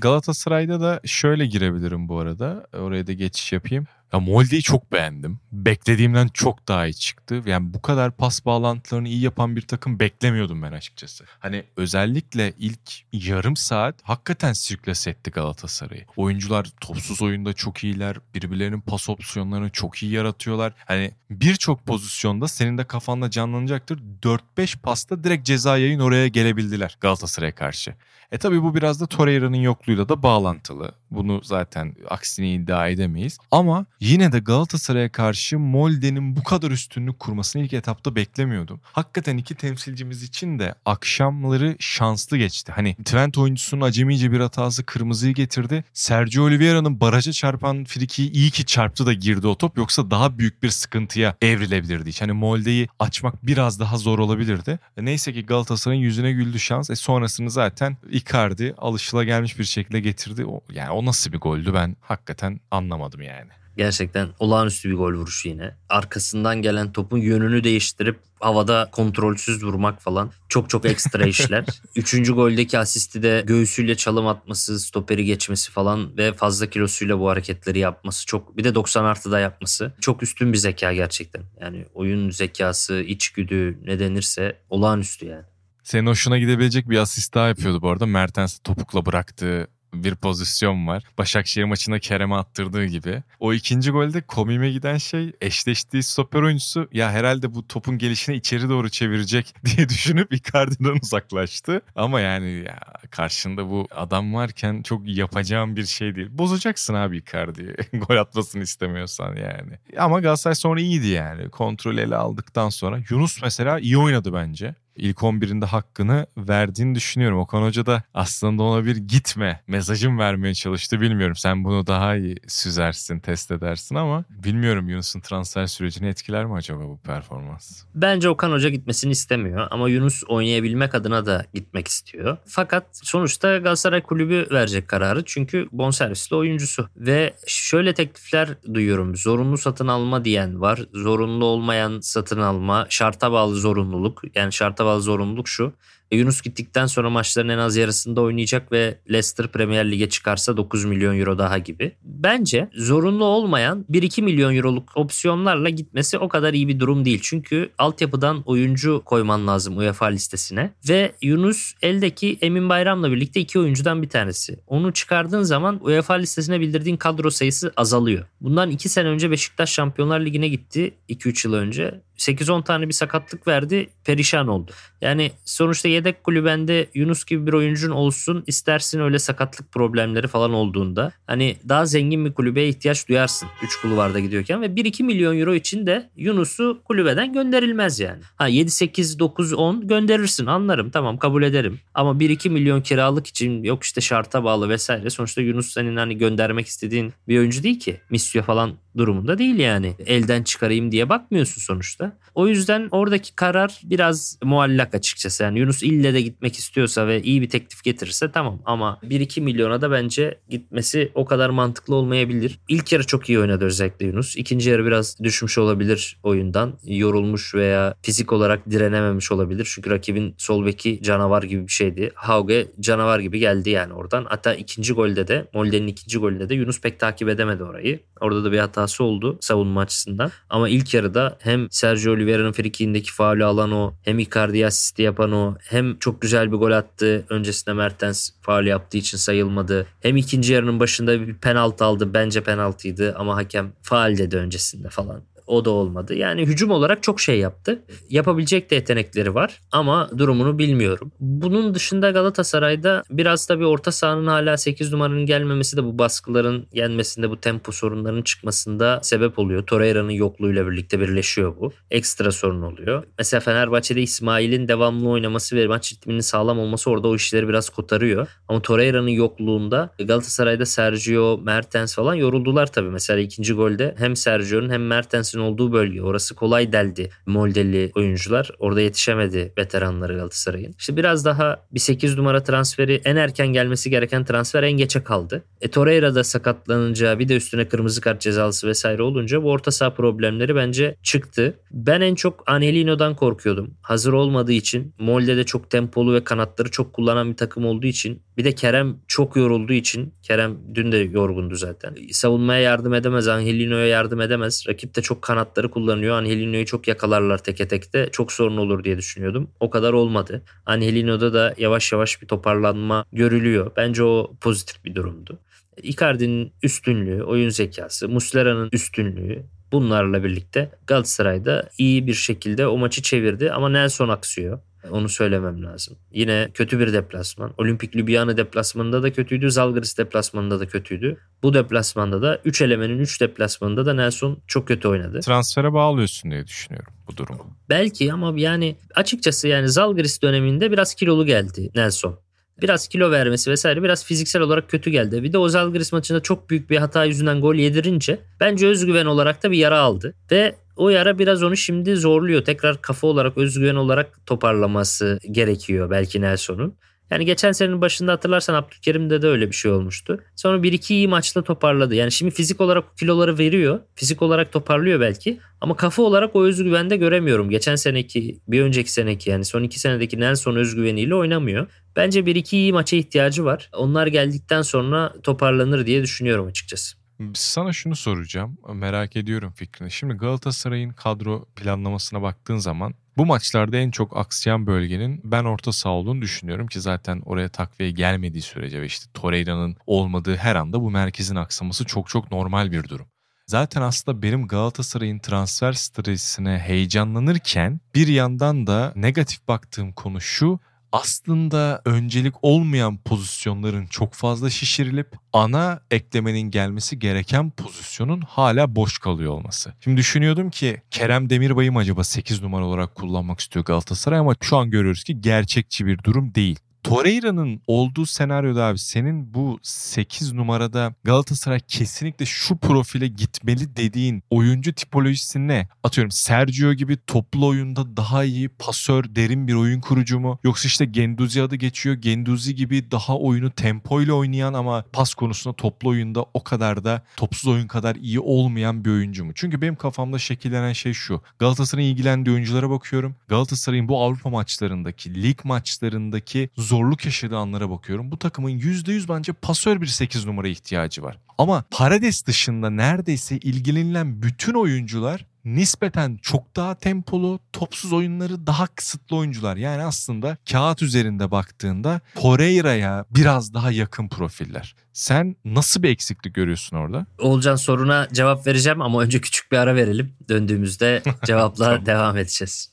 Galatasaray'da 0.01 0.81
da 0.81 1.01
şöyle 1.05 1.47
girebilirim 1.47 2.09
bu 2.09 2.19
arada. 2.19 2.67
Oraya 2.73 3.07
da 3.07 3.13
geçiş 3.13 3.53
yapayım. 3.53 3.87
Ya 4.12 4.20
Molde'yi 4.20 4.62
çok 4.62 4.92
beğendim. 4.92 5.40
Beklediğimden 5.53 6.29
çok 6.29 6.68
daha 6.68 6.87
iyi 6.87 6.94
çıktı. 6.94 7.42
Yani 7.46 7.75
bu 7.75 7.83
kadar 7.83 8.16
pas 8.16 8.46
bağlantılarını 8.46 9.09
iyi 9.09 9.20
yapan 9.20 9.57
bir 9.57 9.61
takım 9.61 9.98
beklemiyordum 10.01 10.62
ben 10.62 10.72
açıkçası. 10.72 11.25
Hani 11.38 11.64
özellikle 11.77 12.53
ilk 12.59 12.90
yarım 13.12 13.57
saat 13.57 13.94
hakikaten 14.03 14.53
sirküles 14.53 15.07
etti 15.07 15.31
Galatasaray'ı. 15.31 16.05
Oyuncular 16.16 16.66
topsuz 16.81 17.22
oyunda 17.22 17.53
çok 17.53 17.85
iyiler. 17.85 18.16
Birbirlerinin 18.35 18.81
pas 18.81 19.09
opsiyonlarını 19.09 19.70
çok 19.70 20.03
iyi 20.03 20.12
yaratıyorlar. 20.12 20.72
Hani 20.85 21.11
birçok 21.31 21.87
pozisyonda 21.87 22.48
senin 22.48 22.79
de 22.79 22.85
kafanda 22.85 23.31
canlanacaktır. 23.31 24.03
4-5 24.22 24.79
pasta 24.79 25.25
direkt 25.25 25.46
ceza 25.46 25.79
yayın 25.79 26.01
oraya 26.01 26.29
gelebildiler 26.29 26.96
Galatasaray'a 27.01 27.55
karşı. 27.55 27.94
E 28.33 28.38
tabi 28.38 28.62
bu 28.62 28.75
biraz 28.75 29.01
da 29.01 29.07
Torreira'nın 29.07 29.57
yokluğuyla 29.57 30.09
da 30.09 30.22
bağlantılı. 30.22 30.94
Bunu 31.14 31.40
zaten 31.44 31.94
aksini 32.09 32.53
iddia 32.55 32.88
edemeyiz. 32.88 33.38
Ama 33.51 33.87
yine 34.01 34.33
de 34.33 34.38
Galatasaray'a 34.38 35.12
karşı 35.12 35.59
Molde'nin 35.59 36.37
bu 36.37 36.42
kadar 36.42 36.70
üstünlük 36.70 37.18
kurmasını 37.18 37.62
ilk 37.62 37.72
etapta 37.72 38.14
beklemiyordum. 38.14 38.81
Hakikaten 38.83 39.37
iki 39.37 39.55
temsilcimiz 39.55 40.22
için 40.22 40.59
de 40.59 40.75
akşamları 40.85 41.77
şanslı 41.79 42.37
geçti. 42.37 42.72
Hani 42.72 42.94
Twente 42.94 43.40
oyuncusunun 43.40 43.81
acemice 43.81 44.33
bir 44.33 44.40
hatası 44.40 44.85
kırmızıyı 44.85 45.35
getirdi. 45.35 45.85
Sergio 45.92 46.44
Oliveira'nın 46.44 47.01
baraja 47.01 47.33
çarpan 47.33 47.85
frikiyi 47.85 48.33
iyi 48.33 48.51
ki 48.51 48.64
çarptı 48.66 49.07
da 49.07 49.12
girdi 49.12 49.46
o 49.46 49.55
top. 49.55 49.79
Yoksa 49.79 50.11
daha 50.11 50.38
büyük 50.38 50.62
bir 50.62 50.70
sıkıntıya 50.70 51.37
evrilebilirdi. 51.42 52.11
Hani 52.18 52.33
Molde'yi 52.33 52.88
açmak 52.98 53.46
biraz 53.46 53.81
daha 53.81 53.96
zor 53.96 54.18
olabilirdi. 54.18 54.79
Neyse 55.01 55.33
ki 55.33 55.46
Galatasaray'ın 55.46 56.03
yüzüne 56.03 56.33
güldü 56.33 56.59
şans. 56.59 56.90
E 56.90 56.96
sonrasını 56.96 57.51
zaten 57.51 57.96
Icardi 58.11 58.75
alışılagelmiş 58.79 59.59
bir 59.59 59.64
şekilde 59.64 60.01
getirdi. 60.01 60.46
Yani 60.72 60.90
o 61.03 61.07
nasıl 61.07 61.33
bir 61.33 61.38
goldü 61.38 61.75
ben 61.75 61.97
hakikaten 62.01 62.61
anlamadım 62.71 63.23
yani. 63.23 63.51
Gerçekten 63.77 64.29
olağanüstü 64.38 64.91
bir 64.91 64.95
gol 64.95 65.12
vuruşu 65.12 65.49
yine. 65.49 65.77
Arkasından 65.88 66.62
gelen 66.62 66.93
topun 66.93 67.19
yönünü 67.19 67.65
değiştirip 67.65 68.21
havada 68.41 68.88
kontrolsüz 68.93 69.65
vurmak 69.65 70.03
falan. 70.03 70.33
Çok 70.49 70.71
çok 70.71 70.87
ekstra 70.87 71.27
işler. 71.27 71.65
Üçüncü 71.97 72.33
goldeki 72.33 72.79
asisti 72.79 73.23
de 73.23 73.45
göğsüyle 73.47 73.97
çalım 73.97 74.27
atması, 74.27 74.81
stoperi 74.81 75.25
geçmesi 75.25 75.71
falan 75.71 76.17
ve 76.17 76.33
fazla 76.33 76.67
kilosuyla 76.67 77.19
bu 77.19 77.29
hareketleri 77.29 77.79
yapması 77.79 78.27
çok. 78.27 78.57
Bir 78.57 78.65
de 78.65 78.75
90 78.75 79.05
artıda 79.05 79.41
yapması. 79.41 79.93
Çok 80.01 80.23
üstün 80.23 80.53
bir 80.53 80.59
zeka 80.59 80.93
gerçekten. 80.93 81.43
Yani 81.61 81.87
oyun 81.95 82.31
zekası, 82.31 82.95
içgüdü 82.95 83.79
ne 83.85 83.99
denirse 83.99 84.59
olağanüstü 84.71 85.27
yani. 85.27 85.45
Senin 85.83 86.07
hoşuna 86.07 86.38
gidebilecek 86.38 86.91
bir 86.91 86.99
asist 86.99 87.35
daha 87.35 87.49
yapıyordu 87.49 87.83
bu 87.83 87.91
arada. 87.91 88.07
Mertens 88.07 88.59
topukla 88.65 89.07
bıraktığı 89.07 89.69
bir 89.94 90.14
pozisyon 90.14 90.87
var. 90.87 91.05
Başakşehir 91.18 91.64
maçında 91.64 91.98
Kerem'e 91.98 92.35
attırdığı 92.35 92.85
gibi. 92.85 93.22
O 93.40 93.52
ikinci 93.52 93.90
golde 93.90 94.20
komime 94.20 94.70
giden 94.70 94.98
şey 94.98 95.33
eşleştiği 95.40 96.02
stoper 96.02 96.42
oyuncusu 96.42 96.88
ya 96.92 97.11
herhalde 97.11 97.55
bu 97.55 97.68
topun 97.68 97.98
gelişini 97.98 98.37
içeri 98.37 98.68
doğru 98.68 98.90
çevirecek 98.90 99.55
diye 99.64 99.88
düşünüp 99.88 100.33
Icardi'den 100.33 100.98
uzaklaştı. 101.02 101.83
Ama 101.96 102.20
yani 102.20 102.50
ya 102.50 102.81
karşında 103.11 103.70
bu 103.70 103.88
adam 103.90 104.35
varken 104.35 104.83
çok 104.83 105.02
yapacağım 105.05 105.76
bir 105.76 105.87
şey 105.87 106.14
değil. 106.14 106.28
Bozacaksın 106.31 106.94
abi 106.94 107.18
Icardi'yi. 107.18 107.74
Gol 108.00 108.16
atmasını 108.16 108.62
istemiyorsan 108.62 109.37
yani. 109.37 109.78
Ama 109.98 110.20
Galatasaray 110.20 110.55
sonra 110.55 110.81
iyiydi 110.81 111.07
yani. 111.07 111.48
Kontrol 111.48 111.98
ele 111.98 112.16
aldıktan 112.16 112.68
sonra. 112.68 113.00
Yunus 113.11 113.42
mesela 113.42 113.78
iyi 113.78 113.98
oynadı 113.98 114.33
bence. 114.33 114.74
İlk 114.96 115.16
11'inde 115.18 115.64
hakkını 115.64 116.26
verdiğini 116.37 116.94
düşünüyorum. 116.94 117.38
Okan 117.38 117.62
Hoca 117.62 117.87
da 117.87 118.02
aslında 118.14 118.62
ona 118.62 118.85
bir 118.85 118.96
gitme 118.96 119.61
mesajım 119.66 120.18
vermeye 120.18 120.55
çalıştı. 120.55 121.00
Bilmiyorum 121.00 121.37
sen 121.37 121.64
bunu 121.64 121.87
daha 121.87 122.16
iyi 122.16 122.37
süzersin, 122.48 123.20
test 123.20 123.50
edersin 123.50 123.94
ama 123.94 124.24
bilmiyorum 124.31 124.88
Yunus'un 124.88 125.20
transfer 125.20 125.66
sürecini 125.66 126.09
etkiler 126.09 126.44
mi 126.44 126.55
acaba 126.55 126.81
bu 126.85 126.98
performans? 126.98 127.85
Bence 127.94 128.28
Okan 128.28 128.52
Hoca 128.52 128.68
gitmesini 128.68 129.12
istemiyor 129.12 129.68
ama 129.70 129.88
Yunus 129.88 130.22
oynayabilmek 130.28 130.94
adına 130.94 131.26
da 131.26 131.44
gitmek 131.55 131.88
istiyor. 131.88 132.37
Fakat 132.46 132.87
sonuçta 132.92 133.59
Galatasaray 133.59 134.02
kulübü 134.02 134.46
verecek 134.50 134.88
kararı 134.88 135.22
çünkü 135.24 135.68
bonservisli 135.72 136.37
oyuncusu 136.37 136.88
ve 136.96 137.35
şöyle 137.46 137.94
teklifler 137.94 138.48
duyuyorum. 138.74 139.16
Zorunlu 139.16 139.59
satın 139.59 139.88
alma 139.88 140.24
diyen 140.24 140.61
var. 140.61 140.81
Zorunlu 140.94 141.44
olmayan 141.44 142.00
satın 142.00 142.40
alma, 142.40 142.87
şarta 142.88 143.33
bağlı 143.33 143.55
zorunluluk. 143.55 144.22
Yani 144.35 144.52
şarta 144.52 144.82
bağlı 144.85 145.03
zorunluluk 145.03 145.49
şu. 145.49 145.73
E, 146.12 146.16
Yunus 146.16 146.42
gittikten 146.42 146.87
sonra 146.87 147.11
maçların 147.11 147.48
en 147.48 147.59
az 147.59 147.77
yarısında 147.77 148.20
oynayacak 148.20 148.72
ve 148.72 148.98
Leicester 149.11 149.48
Premier 149.48 149.90
Lig'e 149.90 150.09
çıkarsa 150.09 150.57
9 150.57 150.85
milyon 150.85 151.18
euro 151.18 151.38
daha 151.38 151.59
gibi. 151.59 151.92
Bence 152.05 152.68
zorunlu 152.75 153.25
olmayan 153.25 153.85
1-2 153.90 154.22
milyon 154.22 154.55
euroluk 154.55 154.96
opsiyonlarla 154.96 155.68
gitmesi 155.68 156.18
o 156.18 156.29
kadar 156.29 156.55
iyi 156.55 156.68
bir 156.68 156.81
durum 156.81 157.05
değil. 157.05 157.20
Çünkü 157.22 157.70
altyapıdan 157.79 158.42
oyuncu 158.46 159.03
koyman 159.05 159.46
lazım 159.46 159.77
UEFA 159.77 160.07
listesine. 160.07 160.70
Ve 160.88 161.12
Yunus 161.22 161.72
eldeki 161.83 162.38
Emin 162.40 162.68
Bayram'la 162.68 163.12
birlikte 163.12 163.40
iki 163.40 163.59
oyuncudan 163.59 164.03
bir 164.03 164.09
tanesi. 164.09 164.59
Onu 164.66 164.92
çıkardığın 164.92 165.42
zaman 165.42 165.81
UEFA 165.85 166.14
listesine 166.14 166.61
bildirdiğin 166.61 166.96
kadro 166.96 167.31
sayısı 167.31 167.72
azalıyor. 167.77 168.27
Bundan 168.40 168.70
2 168.70 168.88
sene 168.88 169.09
önce 169.09 169.31
Beşiktaş 169.31 169.70
Şampiyonlar 169.70 170.20
Ligi'ne 170.20 170.48
gitti 170.48 170.94
2-3 171.09 171.48
yıl 171.48 171.55
önce. 171.55 172.01
8-10 172.22 172.64
tane 172.64 172.88
bir 172.88 172.92
sakatlık 172.92 173.46
verdi 173.46 173.90
perişan 174.05 174.48
oldu. 174.48 174.72
Yani 175.01 175.33
sonuçta 175.44 175.88
yedek 176.03 176.25
kulübende 176.25 176.87
Yunus 176.95 177.25
gibi 177.25 177.47
bir 177.47 177.53
oyuncun 177.53 177.91
olsun 177.91 178.45
istersin 178.47 179.01
öyle 179.01 179.19
sakatlık 179.19 179.73
problemleri 179.73 180.29
falan 180.29 180.53
olduğunda. 180.53 181.12
Hani 181.27 181.57
daha 181.69 181.87
zengin 181.87 182.25
bir 182.25 182.33
kulübeye 182.33 182.69
ihtiyaç 182.69 183.09
duyarsın 183.09 183.49
3 183.62 183.77
kulvarda 183.77 184.21
gidiyorken 184.21 184.62
ve 184.62 184.67
1-2 184.67 185.03
milyon 185.03 185.38
euro 185.38 185.55
için 185.55 185.87
de 185.87 186.11
Yunus'u 186.17 186.81
kulübeden 186.85 187.33
gönderilmez 187.33 188.01
yani. 188.01 188.23
Ha 188.37 188.49
7-8-9-10 188.49 189.87
gönderirsin 189.87 190.47
anlarım 190.47 190.91
tamam 190.91 191.17
kabul 191.17 191.43
ederim. 191.43 191.79
Ama 191.95 192.11
1-2 192.11 192.49
milyon 192.49 192.81
kiralık 192.81 193.27
için 193.27 193.62
yok 193.62 193.83
işte 193.85 194.01
şarta 194.01 194.45
bağlı 194.45 194.69
vesaire. 194.69 195.11
Sonuçta 195.11 195.41
Yunus 195.41 195.73
senin 195.73 195.97
hani 195.97 196.19
göndermek 196.19 196.67
istediğin 196.67 197.12
bir 197.29 197.38
oyuncu 197.38 197.62
değil 197.62 197.81
ki. 197.81 198.01
Misyo 198.11 198.43
falan 198.43 198.73
durumunda 198.97 199.38
değil 199.38 199.59
yani. 199.59 199.95
Elden 200.07 200.43
çıkarayım 200.43 200.93
diye 200.93 201.09
bakmıyorsun 201.09 201.61
sonuçta. 201.61 202.17
O 202.35 202.49
yüzden 202.49 202.88
oradaki 202.91 203.35
karar 203.35 203.81
biraz 203.85 204.38
muallak 204.43 204.95
açıkçası. 204.95 205.43
Yani 205.43 205.59
Yunus 205.59 205.83
ille 205.92 206.14
de 206.14 206.20
gitmek 206.20 206.57
istiyorsa 206.57 207.07
ve 207.07 207.22
iyi 207.22 207.42
bir 207.42 207.48
teklif 207.48 207.83
getirirse 207.85 208.33
tamam 208.33 208.62
ama 208.64 208.98
1-2 209.02 209.40
milyona 209.40 209.81
da 209.81 209.90
bence 209.90 210.38
gitmesi 210.48 211.12
o 211.14 211.24
kadar 211.24 211.50
mantıklı 211.50 211.94
olmayabilir. 211.94 212.59
İlk 212.68 212.92
yarı 212.92 213.07
çok 213.07 213.28
iyi 213.28 213.38
oynadı 213.38 213.64
özellikle 213.64 214.07
Yunus. 214.07 214.37
İkinci 214.37 214.70
yarı 214.70 214.87
biraz 214.87 215.18
düşmüş 215.22 215.59
olabilir 215.59 216.18
oyundan. 216.22 216.78
Yorulmuş 216.85 217.55
veya 217.55 217.94
fizik 218.02 218.33
olarak 218.33 218.70
direnememiş 218.70 219.33
olabilir. 219.33 219.70
Çünkü 219.74 219.90
rakibin 219.90 220.35
sol 220.38 220.66
beki 220.66 221.02
canavar 221.02 221.42
gibi 221.42 221.66
bir 221.66 221.72
şeydi. 221.72 222.11
Hauge 222.14 222.66
canavar 222.81 223.20
gibi 223.20 223.38
geldi 223.38 223.70
yani 223.70 223.92
oradan. 223.92 224.26
Hatta 224.28 224.55
ikinci 224.55 224.92
golde 224.92 225.28
de 225.28 225.48
Molde'nin 225.55 225.87
ikinci 225.87 226.18
golünde 226.18 226.48
de 226.48 226.55
Yunus 226.55 226.81
pek 226.81 227.00
takip 227.00 227.28
edemedi 227.28 227.64
orayı. 227.64 228.00
Orada 228.20 228.44
da 228.44 228.52
bir 228.52 228.59
hatası 228.59 229.05
oldu 229.05 229.38
savunma 229.40 229.81
açısından. 229.81 230.31
Ama 230.50 230.68
ilk 230.68 230.94
yarıda 230.94 231.38
hem 231.40 231.70
Sergio 231.70 232.12
Oliveira'nın 232.12 232.52
frikiğindeki 232.52 233.12
faulü 233.12 233.44
alan 233.44 233.72
o 233.72 233.94
hem 234.02 234.18
Icardi 234.18 234.66
asisti 234.66 235.02
yapan 235.02 235.33
o 235.33 235.57
hem 235.73 235.99
çok 235.99 236.23
güzel 236.23 236.53
bir 236.53 236.57
gol 236.57 236.71
attı. 236.71 237.25
Öncesinde 237.29 237.75
Mertens 237.75 238.31
faul 238.41 238.65
yaptığı 238.65 238.99
için 238.99 239.19
sayılmadı. 239.19 239.87
Hem 240.01 240.17
ikinci 240.17 240.53
yarının 240.53 240.81
başında 240.81 241.21
bir 241.21 241.35
penaltı 241.35 241.85
aldı. 241.85 242.15
Bence 242.15 242.43
penaltıydı 242.43 243.15
ama 243.19 243.37
hakem 243.37 243.73
faal 243.83 244.17
dedi 244.17 244.37
öncesinde 244.37 244.89
falan. 244.89 245.23
O 245.53 245.65
da 245.65 245.71
olmadı. 245.71 246.15
Yani 246.15 246.43
hücum 246.43 246.71
olarak 246.71 247.03
çok 247.03 247.21
şey 247.21 247.38
yaptı. 247.38 247.83
Yapabilecek 248.11 248.71
de 248.71 248.75
yetenekleri 248.75 249.35
var 249.35 249.61
ama 249.73 250.11
durumunu 250.19 250.59
bilmiyorum. 250.59 251.12
Bunun 251.21 251.75
dışında 251.75 252.11
Galatasaray'da 252.11 253.03
biraz 253.11 253.49
da 253.49 253.61
bir 253.61 253.65
orta 253.65 253.93
sahanın 253.93 254.27
hala 254.27 254.57
8 254.57 254.93
numaranın 254.93 255.27
gelmemesi 255.27 255.77
de 255.77 255.85
bu 255.85 255.99
baskıların 255.99 256.67
gelmesinde 256.73 257.31
bu 257.31 257.41
tempo 257.41 257.73
sorunlarının 257.73 258.23
çıkmasında 258.23 259.01
sebep 259.03 259.38
oluyor. 259.38 259.67
Torreira'nın 259.67 260.11
yokluğuyla 260.11 260.67
birlikte 260.67 261.01
birleşiyor 261.01 261.57
bu. 261.61 261.73
Ekstra 261.91 262.33
sorun 262.33 262.62
oluyor. 262.62 263.05
Mesela 263.19 263.41
Fenerbahçe'de 263.41 264.03
İsmail'in 264.03 264.69
devamlı 264.69 265.09
oynaması 265.09 265.57
ve 265.57 265.67
maç 265.67 265.93
ritminin 265.93 266.21
sağlam 266.21 266.59
olması 266.59 266.91
orada 266.91 267.09
o 267.09 267.15
işleri 267.15 267.49
biraz 267.49 267.69
kotarıyor. 267.69 268.29
Ama 268.49 268.62
Torreira'nın 268.62 269.09
yokluğunda 269.09 269.91
Galatasaray'da 269.99 270.67
Sergio, 270.67 271.41
Mertens 271.43 271.95
falan 271.95 272.15
yoruldular 272.15 272.73
tabii. 272.73 272.91
Mesela 272.91 273.21
ikinci 273.21 273.53
golde 273.53 273.95
hem 273.99 274.17
Sergio'nun 274.17 274.71
hem 274.71 274.87
Mertens'in 274.87 275.41
olduğu 275.42 275.72
bölge. 275.72 276.02
Orası 276.02 276.35
kolay 276.35 276.72
deldi 276.72 277.11
Moldeli 277.26 277.92
oyuncular. 277.94 278.50
Orada 278.59 278.81
yetişemedi 278.81 279.52
veteranları 279.59 280.14
Galatasaray'ın. 280.14 280.74
İşte 280.78 280.96
biraz 280.96 281.24
daha 281.24 281.66
bir 281.72 281.81
8 281.81 282.18
numara 282.18 282.42
transferi 282.42 283.00
en 283.05 283.16
erken 283.16 283.48
gelmesi 283.48 283.90
gereken 283.90 284.24
transfer 284.24 284.62
en 284.62 284.72
geçe 284.72 285.02
kaldı. 285.02 285.44
E 285.61 285.70
Torreira 285.70 286.14
da 286.14 286.24
sakatlanınca 286.24 287.18
bir 287.18 287.28
de 287.28 287.37
üstüne 287.37 287.68
kırmızı 287.68 288.00
kart 288.00 288.20
cezalısı 288.20 288.68
vesaire 288.68 289.02
olunca 289.02 289.42
bu 289.42 289.50
orta 289.50 289.70
saha 289.70 289.94
problemleri 289.94 290.57
bence 290.57 290.96
çıktı. 291.02 291.55
Ben 291.70 292.00
en 292.00 292.14
çok 292.14 292.44
Angelino'dan 292.46 293.16
korkuyordum. 293.16 293.74
Hazır 293.83 294.12
olmadığı 294.12 294.52
için 294.52 294.94
Molde'de 294.98 295.44
çok 295.44 295.70
tempolu 295.70 296.14
ve 296.14 296.24
kanatları 296.24 296.70
çok 296.70 296.92
kullanan 296.92 297.31
bir 297.31 297.37
takım 297.37 297.66
olduğu 297.66 297.87
için 297.87 298.22
bir 298.37 298.44
de 298.44 298.52
Kerem 298.55 298.96
çok 299.09 299.37
yorulduğu 299.37 299.72
için 299.72 300.14
Kerem 300.22 300.59
dün 300.74 300.92
de 300.92 300.96
yorgundu 300.96 301.55
zaten. 301.55 301.96
Savunmaya 302.11 302.61
yardım 302.61 302.94
edemez. 302.94 303.28
Angelino'ya 303.28 303.87
yardım 303.87 304.20
edemez. 304.20 304.64
Rakip 304.68 304.96
de 304.96 305.02
çok 305.02 305.22
kanatları 305.23 305.71
kullanıyor. 305.71 306.17
Angelino'yu 306.17 306.67
çok 306.67 306.89
yakalarlar 306.89 307.39
teke 307.39 307.69
tekte. 307.69 308.09
Çok 308.13 308.33
sorun 308.33 308.57
olur 308.57 308.85
diye 308.85 308.99
düşünüyordum. 308.99 309.51
O 309.61 309.71
kadar 309.71 309.93
olmadı. 309.93 310.43
Angelino'da 310.67 311.35
da 311.35 311.55
yavaş 311.59 311.93
yavaş 311.93 312.23
bir 312.23 312.27
toparlanma 312.27 313.05
görülüyor. 313.13 313.71
Bence 313.77 314.03
o 314.03 314.33
pozitif 314.41 314.85
bir 314.85 314.95
durumdu. 314.95 315.39
Icardi'nin 315.83 316.53
üstünlüğü, 316.63 317.23
oyun 317.23 317.49
zekası, 317.49 318.09
Muslera'nın 318.09 318.69
üstünlüğü 318.73 319.45
bunlarla 319.73 320.25
birlikte 320.25 320.71
Galatasaray'da 320.87 321.69
iyi 321.79 322.07
bir 322.07 322.15
şekilde 322.15 322.67
o 322.67 322.79
maçı 322.79 323.03
çevirdi 323.03 323.53
ama 323.53 323.69
Nelson 323.69 324.09
aksıyor. 324.09 324.61
Onu 324.91 325.09
söylemem 325.09 325.65
lazım. 325.65 325.97
Yine 326.13 326.49
kötü 326.55 326.79
bir 326.79 326.93
deplasman. 326.93 327.55
Olimpik 327.59 327.97
Ljubljana 327.97 328.37
deplasmanında 328.37 329.03
da 329.03 329.13
kötüydü. 329.13 329.51
Zalgiris 329.51 329.99
deplasmanında 329.99 330.61
da 330.61 330.67
kötüydü. 330.67 331.17
Bu 331.43 331.55
deplasmanda 331.55 332.23
da 332.23 332.41
3 332.45 332.63
elemenin 332.63 332.99
3 332.99 333.21
deplasmanında 333.21 333.87
da 333.87 333.95
Nelson 333.95 334.39
çok 334.47 334.69
kötü 334.69 334.89
oynadı. 334.89 335.21
Transfere 335.21 335.73
bağlıyorsun 335.73 336.31
diye 336.31 336.47
düşünüyorum 336.47 336.93
bu 337.09 337.17
durumu. 337.17 337.57
Belki 337.69 338.13
ama 338.13 338.33
yani 338.37 338.77
açıkçası 338.95 339.49
yani 339.49 339.69
Zalgiris 339.69 340.23
döneminde 340.23 340.73
biraz 340.73 340.95
kilolu 340.95 341.27
geldi 341.27 341.71
Nelson. 341.75 342.19
Biraz 342.62 342.88
kilo 342.88 343.11
vermesi 343.11 343.51
vesaire 343.51 343.83
biraz 343.83 344.05
fiziksel 344.05 344.43
olarak 344.43 344.71
kötü 344.71 344.91
geldi. 344.91 345.23
Bir 345.23 345.33
de 345.33 345.38
o 345.38 345.49
Zalgiris 345.49 345.93
maçında 345.93 346.21
çok 346.21 346.51
büyük 346.51 346.71
bir 346.71 346.77
hata 346.77 347.05
yüzünden 347.05 347.41
gol 347.41 347.55
yedirince 347.55 348.19
bence 348.41 348.67
özgüven 348.67 349.07
olarak 349.07 349.43
da 349.43 349.51
bir 349.51 349.59
yara 349.59 349.79
aldı. 349.79 350.15
Ve 350.31 350.55
o 350.77 350.88
yara 350.88 351.19
biraz 351.19 351.43
onu 351.43 351.57
şimdi 351.57 351.97
zorluyor. 351.97 352.45
Tekrar 352.45 352.83
kafa 352.83 353.07
olarak 353.07 353.38
özgüven 353.38 353.75
olarak 353.75 354.27
toparlaması 354.27 355.19
gerekiyor 355.31 355.91
belki 355.91 356.21
Nelson'un. 356.21 356.75
Yani 357.11 357.25
geçen 357.25 357.53
senenin 357.53 357.81
başında 357.81 358.12
hatırlarsan 358.12 358.55
Abdülkerim'de 358.55 359.23
de 359.23 359.27
öyle 359.27 359.47
bir 359.47 359.55
şey 359.55 359.71
olmuştu. 359.71 360.21
Sonra 360.37 360.62
bir 360.62 360.73
iki 360.73 360.95
iyi 360.95 361.09
maçla 361.09 361.43
toparladı. 361.43 361.95
Yani 361.95 362.12
şimdi 362.12 362.35
fizik 362.35 362.61
olarak 362.61 362.99
kiloları 362.99 363.38
veriyor. 363.38 363.81
Fizik 363.95 364.23
olarak 364.23 364.53
toparlıyor 364.53 365.01
belki. 365.01 365.41
Ama 365.61 365.77
kafa 365.77 366.03
olarak 366.03 366.37
o 366.37 366.45
özgüvende 366.45 366.97
göremiyorum. 366.97 367.51
Geçen 367.51 367.77
seneki, 367.77 368.41
bir 368.49 368.62
önceki 368.62 368.93
seneki 368.93 369.31
yani 369.31 369.45
son 369.45 369.62
iki 369.62 369.81
senedeki 369.81 370.21
Nelson 370.21 370.57
özgüveniyle 370.57 371.15
oynamıyor. 371.15 371.67
Bence 371.96 372.26
bir 372.26 372.37
iki 372.37 372.59
iyi 372.59 372.72
maça 372.72 372.96
ihtiyacı 372.96 373.44
var. 373.44 373.70
Onlar 373.76 374.07
geldikten 374.07 374.62
sonra 374.62 375.12
toparlanır 375.22 375.87
diye 375.87 376.02
düşünüyorum 376.02 376.46
açıkçası. 376.46 376.96
Sana 377.35 377.72
şunu 377.72 377.96
soracağım. 377.96 378.59
Merak 378.72 379.16
ediyorum 379.16 379.52
fikrini. 379.52 379.90
Şimdi 379.90 380.14
Galatasaray'ın 380.14 380.90
kadro 380.90 381.44
planlamasına 381.57 382.22
baktığın 382.22 382.57
zaman 382.57 382.94
bu 383.16 383.26
maçlarda 383.26 383.76
en 383.76 383.90
çok 383.90 384.16
aksayan 384.16 384.66
bölgenin 384.66 385.20
ben 385.24 385.44
orta 385.44 385.72
saha 385.72 385.92
olduğunu 385.92 386.22
düşünüyorum 386.22 386.66
ki 386.66 386.81
zaten 386.81 387.22
oraya 387.24 387.48
takviye 387.48 387.90
gelmediği 387.90 388.42
sürece 388.42 388.81
ve 388.81 388.87
işte 388.87 389.11
Torreira'nın 389.14 389.76
olmadığı 389.87 390.37
her 390.37 390.57
anda 390.57 390.81
bu 390.81 390.90
merkezin 390.90 391.37
aksaması 391.37 391.85
çok 391.85 392.09
çok 392.09 392.33
normal 392.33 392.72
bir 392.72 392.88
durum. 392.88 393.07
Zaten 393.46 393.83
aslında 393.83 394.22
benim 394.22 394.46
Galatasaray'ın 394.46 395.18
transfer 395.18 395.72
stratejisine 395.72 396.59
heyecanlanırken 396.59 397.81
bir 397.94 398.09
yandan 398.09 398.66
da 398.66 398.92
negatif 398.96 399.48
baktığım 399.48 399.92
konu 399.92 400.20
şu 400.20 400.61
aslında 400.92 401.83
öncelik 401.85 402.35
olmayan 402.42 402.96
pozisyonların 402.96 403.87
çok 403.87 404.14
fazla 404.14 404.50
şişirilip 404.50 405.16
ana 405.33 405.81
eklemenin 405.90 406.50
gelmesi 406.50 406.98
gereken 406.98 407.50
pozisyonun 407.50 408.20
hala 408.20 408.76
boş 408.76 408.98
kalıyor 408.98 409.33
olması. 409.33 409.72
Şimdi 409.81 409.96
düşünüyordum 409.96 410.50
ki 410.50 410.83
Kerem 410.90 411.31
Demirbay'ı 411.31 411.72
mı 411.72 411.78
acaba 411.78 412.05
8 412.05 412.42
numara 412.42 412.64
olarak 412.64 412.94
kullanmak 412.94 413.40
istiyor 413.40 413.64
Galatasaray 413.64 414.18
ama 414.18 414.35
şu 414.40 414.57
an 414.57 414.70
görüyoruz 414.70 415.05
ki 415.05 415.20
gerçekçi 415.20 415.87
bir 415.87 416.05
durum 416.05 416.35
değil. 416.35 416.59
Torreira'nın 416.83 417.61
olduğu 417.66 418.07
senaryoda 418.07 418.64
abi 418.64 418.79
senin 418.79 419.35
bu 419.35 419.59
8 419.62 420.33
numarada 420.33 420.95
Galatasaray 421.05 421.61
kesinlikle 421.61 422.27
şu 422.27 422.57
profile 422.57 423.09
gitmeli 423.09 423.77
dediğin 423.77 424.23
oyuncu 424.31 424.73
tipolojisi 424.73 425.49
ne? 425.49 425.68
Atıyorum 425.83 426.11
Sergio 426.11 426.73
gibi 426.73 426.97
toplu 427.07 427.47
oyunda 427.47 427.97
daha 427.97 428.25
iyi 428.25 428.49
pasör, 428.49 429.05
derin 429.14 429.49
bir 429.49 429.55
oyun 429.55 429.81
kurucu 429.81 430.21
mu? 430.21 430.38
Yoksa 430.45 430.68
işte 430.68 430.85
Genduzi 430.85 431.42
adı 431.42 431.57
geçiyor. 431.57 431.95
Genduzi 431.95 432.55
gibi 432.55 432.90
daha 432.90 433.18
oyunu 433.18 433.51
tempoyla 433.51 434.14
oynayan 434.14 434.55
ama 434.55 434.85
pas 434.92 435.14
konusunda 435.14 435.57
toplu 435.57 435.88
oyunda 435.88 436.25
o 436.35 436.45
kadar 436.45 436.85
da 436.85 437.03
topsuz 437.16 437.47
oyun 437.51 437.66
kadar 437.66 437.97
iyi 437.97 438.21
olmayan 438.21 438.85
bir 438.85 438.90
oyuncu 438.90 439.25
mu? 439.25 439.33
Çünkü 439.35 439.62
benim 439.62 439.77
kafamda 439.77 440.18
şekillenen 440.18 440.73
şey 440.73 440.92
şu. 440.92 441.23
Galatasaray'ın 441.38 441.90
ilgilendiği 441.90 442.35
oyunculara 442.35 442.71
bakıyorum. 442.71 443.14
Galatasaray'ın 443.29 443.88
bu 443.88 444.03
Avrupa 444.03 444.31
maçlarındaki, 444.31 445.23
lig 445.23 445.45
maçlarındaki 445.45 446.51
zorluk 446.73 447.05
yaşadığı 447.05 447.37
anlara 447.37 447.71
bakıyorum. 447.71 448.11
Bu 448.11 448.19
takımın 448.19 448.51
%100 448.51 449.09
bence 449.09 449.33
pasör 449.33 449.81
bir 449.81 449.87
8 449.87 450.27
numara 450.27 450.49
ihtiyacı 450.49 451.03
var. 451.03 451.19
Ama 451.39 451.65
Parades 451.71 452.27
dışında 452.27 452.71
neredeyse 452.71 453.37
ilgilenilen 453.37 454.23
bütün 454.23 454.55
oyuncular 454.55 455.27
nispeten 455.45 456.19
çok 456.23 456.57
daha 456.57 456.75
tempolu, 456.75 457.41
topsuz 457.53 457.93
oyunları 457.93 458.47
daha 458.47 458.67
kısıtlı 458.67 459.17
oyuncular. 459.17 459.57
Yani 459.57 459.83
aslında 459.83 460.37
kağıt 460.51 460.83
üzerinde 460.83 461.31
baktığında 461.31 462.01
Torreira'ya 462.15 463.05
biraz 463.11 463.55
daha 463.55 463.71
yakın 463.71 464.09
profiller. 464.09 464.75
Sen 464.93 465.37
nasıl 465.45 465.83
bir 465.83 465.89
eksiklik 465.89 466.35
görüyorsun 466.35 466.77
orada? 466.77 467.07
Oğulcan 467.19 467.57
soruna 467.57 468.09
cevap 468.13 468.47
vereceğim 468.47 468.83
ama 468.83 469.03
önce 469.03 469.21
küçük 469.21 469.53
bir 469.53 469.57
ara 469.57 469.75
verelim. 469.75 470.13
Döndüğümüzde 470.29 471.03
cevapla 471.27 471.65
Tamam. 471.65 471.87
devam 471.87 472.17
edeceğiz. 472.17 472.73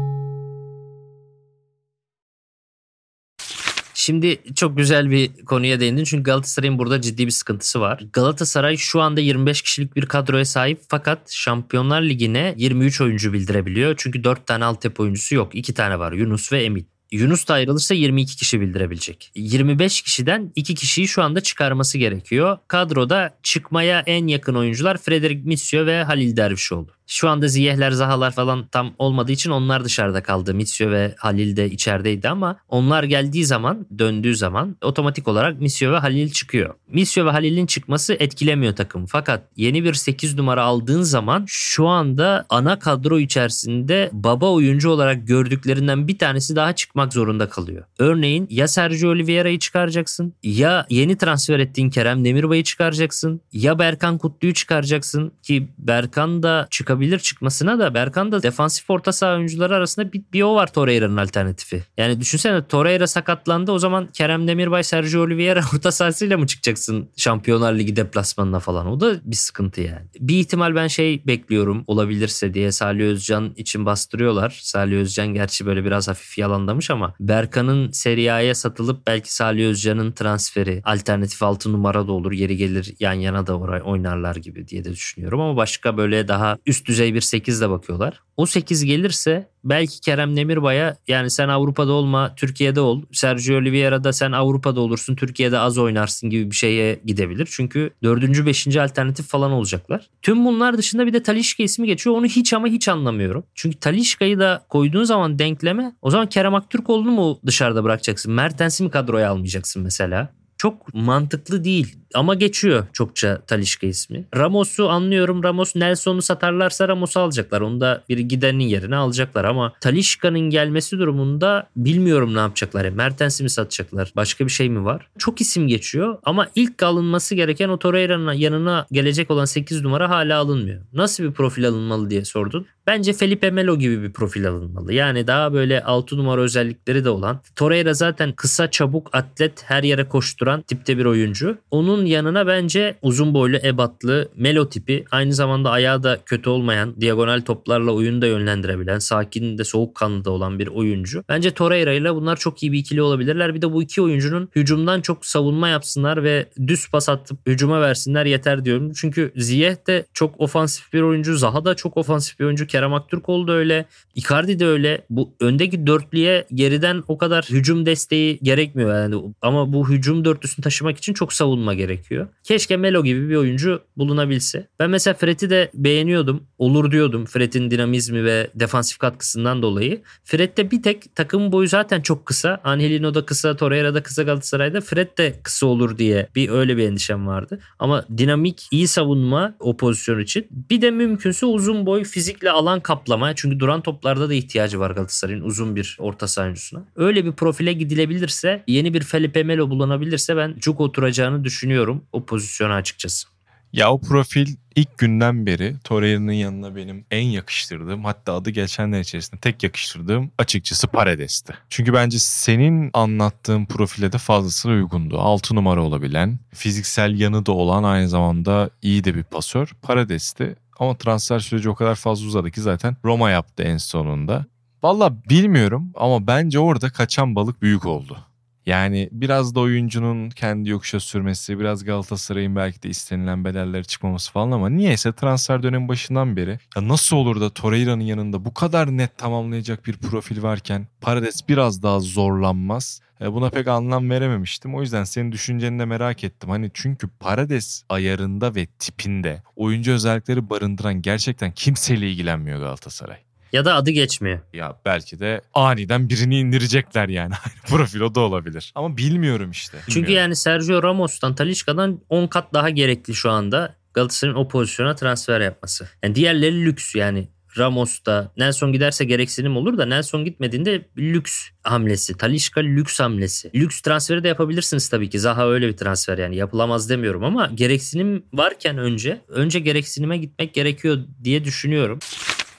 Şimdi 4.11 4.37
çok 4.55 4.77
güzel 4.77 5.11
bir 5.11 5.45
konuya 5.45 5.79
değindin 5.79 6.03
çünkü 6.03 6.23
Galatasaray'ın 6.23 6.77
burada 6.77 7.01
ciddi 7.01 7.25
bir 7.25 7.31
sıkıntısı 7.31 7.81
var. 7.81 8.03
Galatasaray 8.13 8.77
şu 8.77 9.01
anda 9.01 9.21
25 9.21 9.61
kişilik 9.61 9.95
bir 9.95 10.05
kadroya 10.05 10.45
sahip 10.45 10.81
fakat 10.87 11.31
Şampiyonlar 11.31 12.01
Ligi'ne 12.01 12.55
23 12.57 13.01
oyuncu 13.01 13.33
bildirebiliyor. 13.33 13.95
Çünkü 13.97 14.23
4 14.23 14.47
tane 14.47 14.65
altyapı 14.65 15.03
oyuncusu 15.03 15.35
yok. 15.35 15.55
2 15.55 15.73
tane 15.73 15.99
var 15.99 16.11
Yunus 16.11 16.51
ve 16.51 16.63
Emin. 16.63 16.87
Yunus 17.11 17.47
da 17.47 17.53
ayrılırsa 17.53 17.93
22 17.93 18.35
kişi 18.35 18.61
bildirebilecek. 18.61 19.31
25 19.35 20.01
kişiden 20.01 20.51
2 20.55 20.75
kişiyi 20.75 21.07
şu 21.07 21.23
anda 21.23 21.41
çıkarması 21.41 21.97
gerekiyor. 21.97 22.57
Kadroda 22.67 23.37
çıkmaya 23.43 24.03
en 24.05 24.27
yakın 24.27 24.55
oyuncular 24.55 24.97
Frederic 24.97 25.41
Mitsio 25.43 25.85
ve 25.85 26.03
Halil 26.03 26.37
Dervişoğlu. 26.37 26.91
Şu 27.11 27.29
anda 27.29 27.47
Ziyehler, 27.47 27.91
Zahalar 27.91 28.31
falan 28.31 28.67
tam 28.67 28.93
olmadığı 28.99 29.31
için 29.31 29.51
onlar 29.51 29.83
dışarıda 29.83 30.23
kaldı. 30.23 30.53
Mitsio 30.53 30.91
ve 30.91 31.15
Halil 31.17 31.57
de 31.57 31.69
içerideydi 31.69 32.29
ama 32.29 32.57
onlar 32.69 33.03
geldiği 33.03 33.45
zaman, 33.45 33.87
döndüğü 33.99 34.35
zaman 34.35 34.77
otomatik 34.81 35.27
olarak 35.27 35.61
Mitsio 35.61 35.91
ve 35.91 35.97
Halil 35.97 36.31
çıkıyor. 36.31 36.73
Mitsio 36.87 37.25
ve 37.25 37.29
Halil'in 37.29 37.65
çıkması 37.65 38.13
etkilemiyor 38.13 38.75
takım. 38.75 39.05
Fakat 39.05 39.43
yeni 39.55 39.83
bir 39.83 39.93
8 39.93 40.35
numara 40.35 40.63
aldığın 40.63 41.01
zaman 41.01 41.43
şu 41.47 41.87
anda 41.87 42.45
ana 42.49 42.79
kadro 42.79 43.19
içerisinde 43.19 44.09
baba 44.13 44.51
oyuncu 44.51 44.89
olarak 44.89 45.27
gördüklerinden 45.27 46.07
bir 46.07 46.17
tanesi 46.17 46.55
daha 46.55 46.75
çıkmak 46.75 47.13
zorunda 47.13 47.49
kalıyor. 47.49 47.83
Örneğin 47.99 48.47
ya 48.49 48.67
Sergio 48.67 49.09
Oliveira'yı 49.09 49.59
çıkaracaksın 49.59 50.33
ya 50.43 50.85
yeni 50.89 51.17
transfer 51.17 51.59
ettiğin 51.59 51.89
Kerem 51.89 52.25
Demirbay'ı 52.25 52.63
çıkaracaksın 52.63 53.41
ya 53.53 53.79
Berkan 53.79 54.17
Kutlu'yu 54.17 54.53
çıkaracaksın 54.53 55.31
ki 55.43 55.67
Berkan 55.77 56.43
da 56.43 56.67
çıkabilir 56.69 57.00
çıkmasına 57.19 57.79
da 57.79 57.93
Berkan 57.93 58.31
da 58.31 58.43
defansif 58.43 58.89
orta 58.89 59.11
saha 59.11 59.35
oyuncuları 59.35 59.75
arasında 59.75 60.13
bir, 60.13 60.21
bir 60.33 60.41
o 60.41 60.55
var 60.55 60.73
Torreira'nın 60.73 61.17
alternatifi. 61.17 61.83
Yani 61.97 62.21
düşünsene 62.21 62.67
Torreira 62.67 63.07
sakatlandı 63.07 63.71
o 63.71 63.79
zaman 63.79 64.07
Kerem 64.13 64.47
Demirbay 64.47 64.83
Sergio 64.83 65.21
Oliveira 65.21 65.61
orta 65.73 65.91
sahasıyla 65.91 66.37
mı 66.37 66.47
çıkacaksın 66.47 67.09
Şampiyonlar 67.17 67.73
Ligi 67.73 67.95
deplasmanına 67.95 68.59
falan 68.59 68.87
o 68.87 68.99
da 68.99 69.15
bir 69.23 69.35
sıkıntı 69.35 69.81
yani. 69.81 70.05
Bir 70.19 70.39
ihtimal 70.39 70.75
ben 70.75 70.87
şey 70.87 71.27
bekliyorum 71.27 71.83
olabilirse 71.87 72.53
diye 72.53 72.71
Salih 72.71 73.05
Özcan 73.05 73.53
için 73.57 73.85
bastırıyorlar. 73.85 74.59
Salih 74.61 74.97
Özcan 74.97 75.27
gerçi 75.27 75.65
böyle 75.65 75.85
biraz 75.85 76.07
hafif 76.07 76.37
yalanlamış 76.37 76.89
ama 76.89 77.13
Berkan'ın 77.19 77.91
Serie 77.91 78.31
A'ya 78.31 78.55
satılıp 78.55 79.07
belki 79.07 79.33
Salih 79.33 79.65
Özcan'ın 79.65 80.11
transferi 80.11 80.81
alternatif 80.85 81.43
6 81.43 81.73
numara 81.73 82.07
da 82.07 82.11
olur 82.11 82.31
yeri 82.31 82.57
gelir 82.57 82.95
yan 82.99 83.13
yana 83.13 83.47
da 83.47 83.57
oynarlar 83.57 84.35
gibi 84.35 84.67
diye 84.67 84.83
de 84.83 84.91
düşünüyorum 84.91 85.41
ama 85.41 85.57
başka 85.57 85.97
böyle 85.97 86.27
daha 86.27 86.57
üst 86.65 86.89
düzey 86.91 87.13
bir 87.13 87.21
8 87.21 87.61
de 87.61 87.69
bakıyorlar. 87.69 88.21
O 88.37 88.45
8 88.45 88.85
gelirse 88.85 89.49
belki 89.63 90.01
Kerem 90.01 90.35
Demirbay'a 90.35 90.97
yani 91.07 91.29
sen 91.29 91.47
Avrupa'da 91.47 91.91
olma 91.91 92.35
Türkiye'de 92.35 92.81
ol. 92.81 93.01
Sergio 93.11 93.57
Oliveira'da 93.57 94.13
sen 94.13 94.31
Avrupa'da 94.31 94.81
olursun 94.81 95.15
Türkiye'de 95.15 95.59
az 95.59 95.77
oynarsın 95.77 96.29
gibi 96.29 96.51
bir 96.51 96.55
şeye 96.55 96.99
gidebilir. 97.05 97.47
Çünkü 97.51 97.89
4. 98.03 98.45
5. 98.45 98.77
alternatif 98.77 99.27
falan 99.27 99.51
olacaklar. 99.51 100.09
Tüm 100.21 100.45
bunlar 100.45 100.77
dışında 100.77 101.07
bir 101.07 101.13
de 101.13 101.23
Talişka 101.23 101.63
ismi 101.63 101.87
geçiyor. 101.87 102.15
Onu 102.15 102.25
hiç 102.25 102.53
ama 102.53 102.67
hiç 102.67 102.87
anlamıyorum. 102.87 103.43
Çünkü 103.55 103.79
Talişka'yı 103.79 104.39
da 104.39 104.65
koyduğun 104.69 105.03
zaman 105.03 105.39
denkleme 105.39 105.95
o 106.01 106.09
zaman 106.09 106.29
Kerem 106.29 106.55
Aktürkoğlu'nu 106.55 107.11
mu 107.11 107.39
dışarıda 107.45 107.83
bırakacaksın? 107.83 108.33
Mertens'i 108.33 108.83
mi 108.83 108.91
kadroya 108.91 109.31
almayacaksın 109.31 109.83
mesela? 109.83 110.40
Çok 110.61 110.93
mantıklı 110.93 111.63
değil 111.63 111.95
ama 112.13 112.35
geçiyor 112.35 112.87
çokça 112.93 113.41
Talişka 113.47 113.87
ismi. 113.87 114.25
Ramos'u 114.35 114.89
anlıyorum. 114.89 115.43
Ramos 115.43 115.75
Nelson'u 115.75 116.21
satarlarsa 116.21 116.87
Ramos'u 116.87 117.19
alacaklar. 117.19 117.61
Onu 117.61 117.81
da 117.81 118.03
bir 118.09 118.19
gidenin 118.19 118.63
yerine 118.63 118.95
alacaklar 118.95 119.45
ama 119.45 119.73
Talişka'nın 119.81 120.39
gelmesi 120.39 120.99
durumunda 120.99 121.69
bilmiyorum 121.75 122.35
ne 122.35 122.39
yapacaklar. 122.39 122.85
Yani 122.85 122.95
Mertens'i 122.95 123.43
mi 123.43 123.49
satacaklar? 123.49 124.11
Başka 124.15 124.45
bir 124.45 124.51
şey 124.51 124.69
mi 124.69 124.85
var? 124.85 125.07
Çok 125.17 125.41
isim 125.41 125.67
geçiyor 125.67 126.17
ama 126.23 126.47
ilk 126.55 126.83
alınması 126.83 127.35
gereken 127.35 127.69
o 127.69 127.79
Torreira'nın 127.79 128.33
yanına 128.33 128.85
gelecek 128.91 129.31
olan 129.31 129.45
8 129.45 129.81
numara 129.81 130.09
hala 130.09 130.39
alınmıyor. 130.39 130.81
Nasıl 130.93 131.23
bir 131.23 131.31
profil 131.31 131.67
alınmalı 131.67 132.09
diye 132.09 132.25
sordun. 132.25 132.67
Bence 132.91 133.13
Felipe 133.13 133.51
Melo 133.51 133.79
gibi 133.79 134.03
bir 134.03 134.13
profil 134.13 134.47
alınmalı. 134.49 134.93
Yani 134.93 135.27
daha 135.27 135.53
böyle 135.53 135.83
6 135.83 136.17
numara 136.17 136.41
özellikleri 136.41 137.05
de 137.05 137.09
olan. 137.09 137.41
Torreira 137.55 137.93
zaten 137.93 138.31
kısa, 138.31 138.71
çabuk, 138.71 139.09
atlet, 139.13 139.63
her 139.65 139.83
yere 139.83 140.07
koşturan 140.07 140.61
tipte 140.61 140.97
bir 140.97 141.05
oyuncu. 141.05 141.57
Onun 141.71 142.05
yanına 142.05 142.47
bence 142.47 142.95
uzun 143.01 143.33
boylu, 143.33 143.57
ebatlı, 143.63 144.29
Melo 144.35 144.69
tipi, 144.69 145.05
aynı 145.11 145.33
zamanda 145.33 145.71
ayağı 145.71 146.03
da 146.03 146.19
kötü 146.25 146.49
olmayan, 146.49 147.01
diagonal 147.01 147.41
toplarla 147.41 147.91
oyunu 147.91 148.21
da 148.21 148.27
yönlendirebilen, 148.27 148.99
sakin 148.99 149.57
de 149.57 149.63
soğukkanlı 149.63 150.25
da 150.25 150.31
olan 150.31 150.59
bir 150.59 150.67
oyuncu. 150.67 151.23
Bence 151.29 151.51
Torreira 151.51 151.93
ile 151.93 152.15
bunlar 152.15 152.35
çok 152.35 152.63
iyi 152.63 152.71
bir 152.71 152.79
ikili 152.79 153.01
olabilirler. 153.01 153.55
Bir 153.55 153.61
de 153.61 153.73
bu 153.73 153.83
iki 153.83 154.01
oyuncunun 154.01 154.49
hücumdan 154.55 155.01
çok 155.01 155.25
savunma 155.25 155.69
yapsınlar 155.69 156.23
ve 156.23 156.45
düz 156.67 156.89
pas 156.89 157.09
atıp 157.09 157.47
hücuma 157.47 157.81
versinler 157.81 158.25
yeter 158.25 158.65
diyorum. 158.65 158.91
Çünkü 158.93 159.31
Ziyeh 159.35 159.87
de 159.87 160.05
çok 160.13 160.41
ofansif 160.41 160.93
bir 160.93 161.01
oyuncu, 161.01 161.37
Zaha 161.37 161.65
da 161.65 161.75
çok 161.75 161.97
ofansif 161.97 162.39
bir 162.39 162.45
oyuncu. 162.45 162.67
Kerem 162.81 162.93
Aktürkoğlu 162.93 163.47
da 163.47 163.51
öyle. 163.51 163.85
Icardi 164.15 164.59
de 164.59 164.65
öyle. 164.65 165.01
Bu 165.09 165.33
öndeki 165.39 165.87
dörtlüye 165.87 166.45
geriden 166.53 167.03
o 167.07 167.17
kadar 167.17 167.45
hücum 167.49 167.85
desteği 167.85 168.39
gerekmiyor 168.43 168.95
yani. 168.95 169.15
Ama 169.41 169.73
bu 169.73 169.89
hücum 169.89 170.25
dörtlüsünü 170.25 170.63
taşımak 170.63 170.97
için 170.97 171.13
çok 171.13 171.33
savunma 171.33 171.73
gerekiyor. 171.73 172.27
Keşke 172.43 172.77
Melo 172.77 173.03
gibi 173.03 173.29
bir 173.29 173.35
oyuncu 173.35 173.81
bulunabilse. 173.97 174.67
Ben 174.79 174.89
mesela 174.89 175.13
Fred'i 175.13 175.49
de 175.49 175.71
beğeniyordum. 175.73 176.43
Olur 176.57 176.91
diyordum 176.91 177.25
Fred'in 177.25 177.71
dinamizmi 177.71 178.25
ve 178.25 178.47
defansif 178.55 178.97
katkısından 178.97 179.61
dolayı. 179.61 180.01
Fred'de 180.23 180.71
bir 180.71 180.81
tek 180.81 181.15
takım 181.15 181.51
boyu 181.51 181.67
zaten 181.67 182.01
çok 182.01 182.25
kısa. 182.25 182.61
Angelino 182.63 183.13
da 183.13 183.25
kısa, 183.25 183.55
Torreira 183.55 183.93
da 183.93 184.03
kısa 184.03 184.23
Galatasaray'da. 184.23 184.81
Fred 184.81 185.17
de 185.17 185.35
kısa 185.43 185.65
olur 185.65 185.97
diye 185.97 186.27
bir 186.35 186.49
öyle 186.49 186.77
bir 186.77 186.83
endişem 186.83 187.27
vardı. 187.27 187.59
Ama 187.79 188.05
dinamik, 188.17 188.67
iyi 188.71 188.87
savunma 188.87 189.55
o 189.59 189.77
pozisyon 189.77 190.19
için. 190.19 190.47
Bir 190.69 190.81
de 190.81 190.91
mümkünse 190.91 191.45
uzun 191.45 191.85
boy 191.85 192.03
fizikle 192.03 192.51
alan 192.61 192.79
kaplama. 192.79 193.35
Çünkü 193.35 193.59
duran 193.59 193.81
toplarda 193.81 194.29
da 194.29 194.33
ihtiyacı 194.33 194.79
var 194.79 194.91
Galatasaray'ın 194.91 195.41
uzun 195.41 195.75
bir 195.75 195.97
orta 195.99 196.27
sahancısına. 196.27 196.83
Öyle 196.95 197.25
bir 197.25 197.31
profile 197.31 197.73
gidilebilirse, 197.73 198.63
yeni 198.67 198.93
bir 198.93 199.01
Felipe 199.01 199.43
Melo 199.43 199.69
bulunabilirse 199.69 200.37
ben 200.37 200.53
çok 200.59 200.81
oturacağını 200.81 201.43
düşünüyorum 201.43 202.03
o 202.11 202.25
pozisyona 202.25 202.75
açıkçası. 202.75 203.27
Ya 203.73 203.91
o 203.91 204.01
profil 204.01 204.47
ilk 204.75 204.97
günden 204.97 205.45
beri 205.45 205.75
Torreira'nın 205.83 206.31
yanına 206.31 206.75
benim 206.75 207.05
en 207.11 207.25
yakıştırdığım 207.25 208.05
hatta 208.05 208.33
adı 208.33 208.49
geçenler 208.49 208.99
içerisinde 208.99 209.39
tek 209.41 209.63
yakıştırdığım 209.63 210.31
açıkçası 210.37 210.87
Paredes'ti. 210.87 211.53
Çünkü 211.69 211.93
bence 211.93 212.19
senin 212.19 212.89
anlattığın 212.93 213.65
profile 213.65 214.11
de 214.11 214.17
fazlasıyla 214.17 214.77
uygundu. 214.77 215.19
6 215.19 215.55
numara 215.55 215.83
olabilen, 215.83 216.39
fiziksel 216.53 217.19
yanı 217.19 217.45
da 217.45 217.51
olan 217.51 217.83
aynı 217.83 218.09
zamanda 218.09 218.69
iyi 218.81 219.03
de 219.03 219.15
bir 219.15 219.23
pasör 219.23 219.71
Paredes'ti. 219.81 220.55
Ama 220.81 220.97
transfer 220.97 221.39
süreci 221.39 221.69
o 221.69 221.75
kadar 221.75 221.95
fazla 221.95 222.27
uzadı 222.27 222.51
ki 222.51 222.61
zaten 222.61 222.97
Roma 223.05 223.29
yaptı 223.29 223.63
en 223.63 223.77
sonunda. 223.77 224.45
Valla 224.83 225.23
bilmiyorum 225.29 225.91
ama 225.95 226.27
bence 226.27 226.59
orada 226.59 226.89
kaçan 226.89 227.35
balık 227.35 227.61
büyük 227.61 227.85
oldu. 227.85 228.17
Yani 228.65 229.09
biraz 229.11 229.55
da 229.55 229.59
oyuncunun 229.59 230.29
kendi 230.29 230.69
yokuşa 230.69 230.99
sürmesi, 230.99 231.59
biraz 231.59 231.83
Galatasaray'ın 231.83 232.55
belki 232.55 232.83
de 232.83 232.89
istenilen 232.89 233.45
bedelleri 233.45 233.85
çıkmaması 233.85 234.31
falan 234.31 234.51
ama 234.51 234.69
niyeyse 234.69 235.11
transfer 235.11 235.63
dönemi 235.63 235.87
başından 235.87 236.37
beri 236.37 236.59
ya 236.75 236.87
nasıl 236.87 237.17
olur 237.17 237.41
da 237.41 237.49
Torreira'nın 237.49 238.03
yanında 238.03 238.45
bu 238.45 238.53
kadar 238.53 238.97
net 238.97 239.17
tamamlayacak 239.17 239.85
bir 239.85 239.97
profil 239.97 240.43
varken 240.43 240.87
Paredes 241.01 241.49
biraz 241.49 241.83
daha 241.83 241.99
zorlanmaz. 241.99 243.01
E, 243.21 243.33
buna 243.33 243.49
pek 243.49 243.67
anlam 243.67 244.09
verememiştim. 244.09 244.75
O 244.75 244.81
yüzden 244.81 245.03
senin 245.03 245.31
düşünceni 245.31 245.79
de 245.79 245.85
merak 245.85 246.23
ettim. 246.23 246.49
Hani 246.49 246.71
çünkü 246.73 247.07
Parades 247.07 247.83
ayarında 247.89 248.55
ve 248.55 248.65
tipinde 248.65 249.43
oyuncu 249.55 249.91
özellikleri 249.91 250.49
barındıran 250.49 251.01
gerçekten 251.01 251.51
kimseyle 251.51 252.11
ilgilenmiyor 252.11 252.59
Galatasaray. 252.59 253.17
Ya 253.51 253.65
da 253.65 253.75
adı 253.75 253.91
geçmiyor. 253.91 254.39
Ya 254.53 254.75
belki 254.85 255.19
de 255.19 255.41
aniden 255.53 256.09
birini 256.09 256.39
indirecekler 256.39 257.09
yani. 257.09 257.33
Profil 257.67 257.99
o 257.99 258.15
da 258.15 258.19
olabilir. 258.19 258.71
Ama 258.75 258.97
bilmiyorum 258.97 259.51
işte. 259.51 259.77
Çünkü 259.85 259.95
Bilmiyorum. 259.95 260.17
yani 260.17 260.35
Sergio 260.35 260.83
Ramos'tan 260.83 261.35
Talişka'dan 261.35 262.01
10 262.09 262.27
kat 262.27 262.53
daha 262.53 262.69
gerekli 262.69 263.15
şu 263.15 263.31
anda 263.31 263.75
Galatasaray'ın 263.93 264.37
o 264.37 264.47
pozisyona 264.47 264.95
transfer 264.95 265.41
yapması. 265.41 265.89
Yani 266.03 266.15
diğerleri 266.15 266.65
lüks 266.65 266.95
yani 266.95 267.27
Ramos'ta 267.57 268.31
Nelson 268.37 268.73
giderse 268.73 269.05
gereksinim 269.05 269.57
olur 269.57 269.77
da 269.77 269.85
Nelson 269.85 270.25
gitmediğinde 270.25 270.85
lüks 270.97 271.49
hamlesi. 271.63 272.17
Talişka 272.17 272.61
lüks 272.61 272.99
hamlesi. 272.99 273.51
Lüks 273.55 273.81
transferi 273.81 274.23
de 274.23 274.27
yapabilirsiniz 274.27 274.89
tabii 274.89 275.09
ki. 275.09 275.19
Zaha 275.19 275.47
öyle 275.49 275.67
bir 275.67 275.77
transfer 275.77 276.17
yani 276.17 276.35
yapılamaz 276.35 276.89
demiyorum 276.89 277.23
ama 277.23 277.51
gereksinim 277.55 278.25
varken 278.33 278.77
önce 278.77 279.21
önce 279.27 279.59
gereksinime 279.59 280.17
gitmek 280.17 280.53
gerekiyor 280.53 280.97
diye 281.23 281.43
düşünüyorum. 281.45 281.99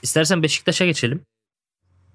İstersen 0.03 0.43
Beşiktaş'a 0.43 0.85
geçelim. 0.85 1.25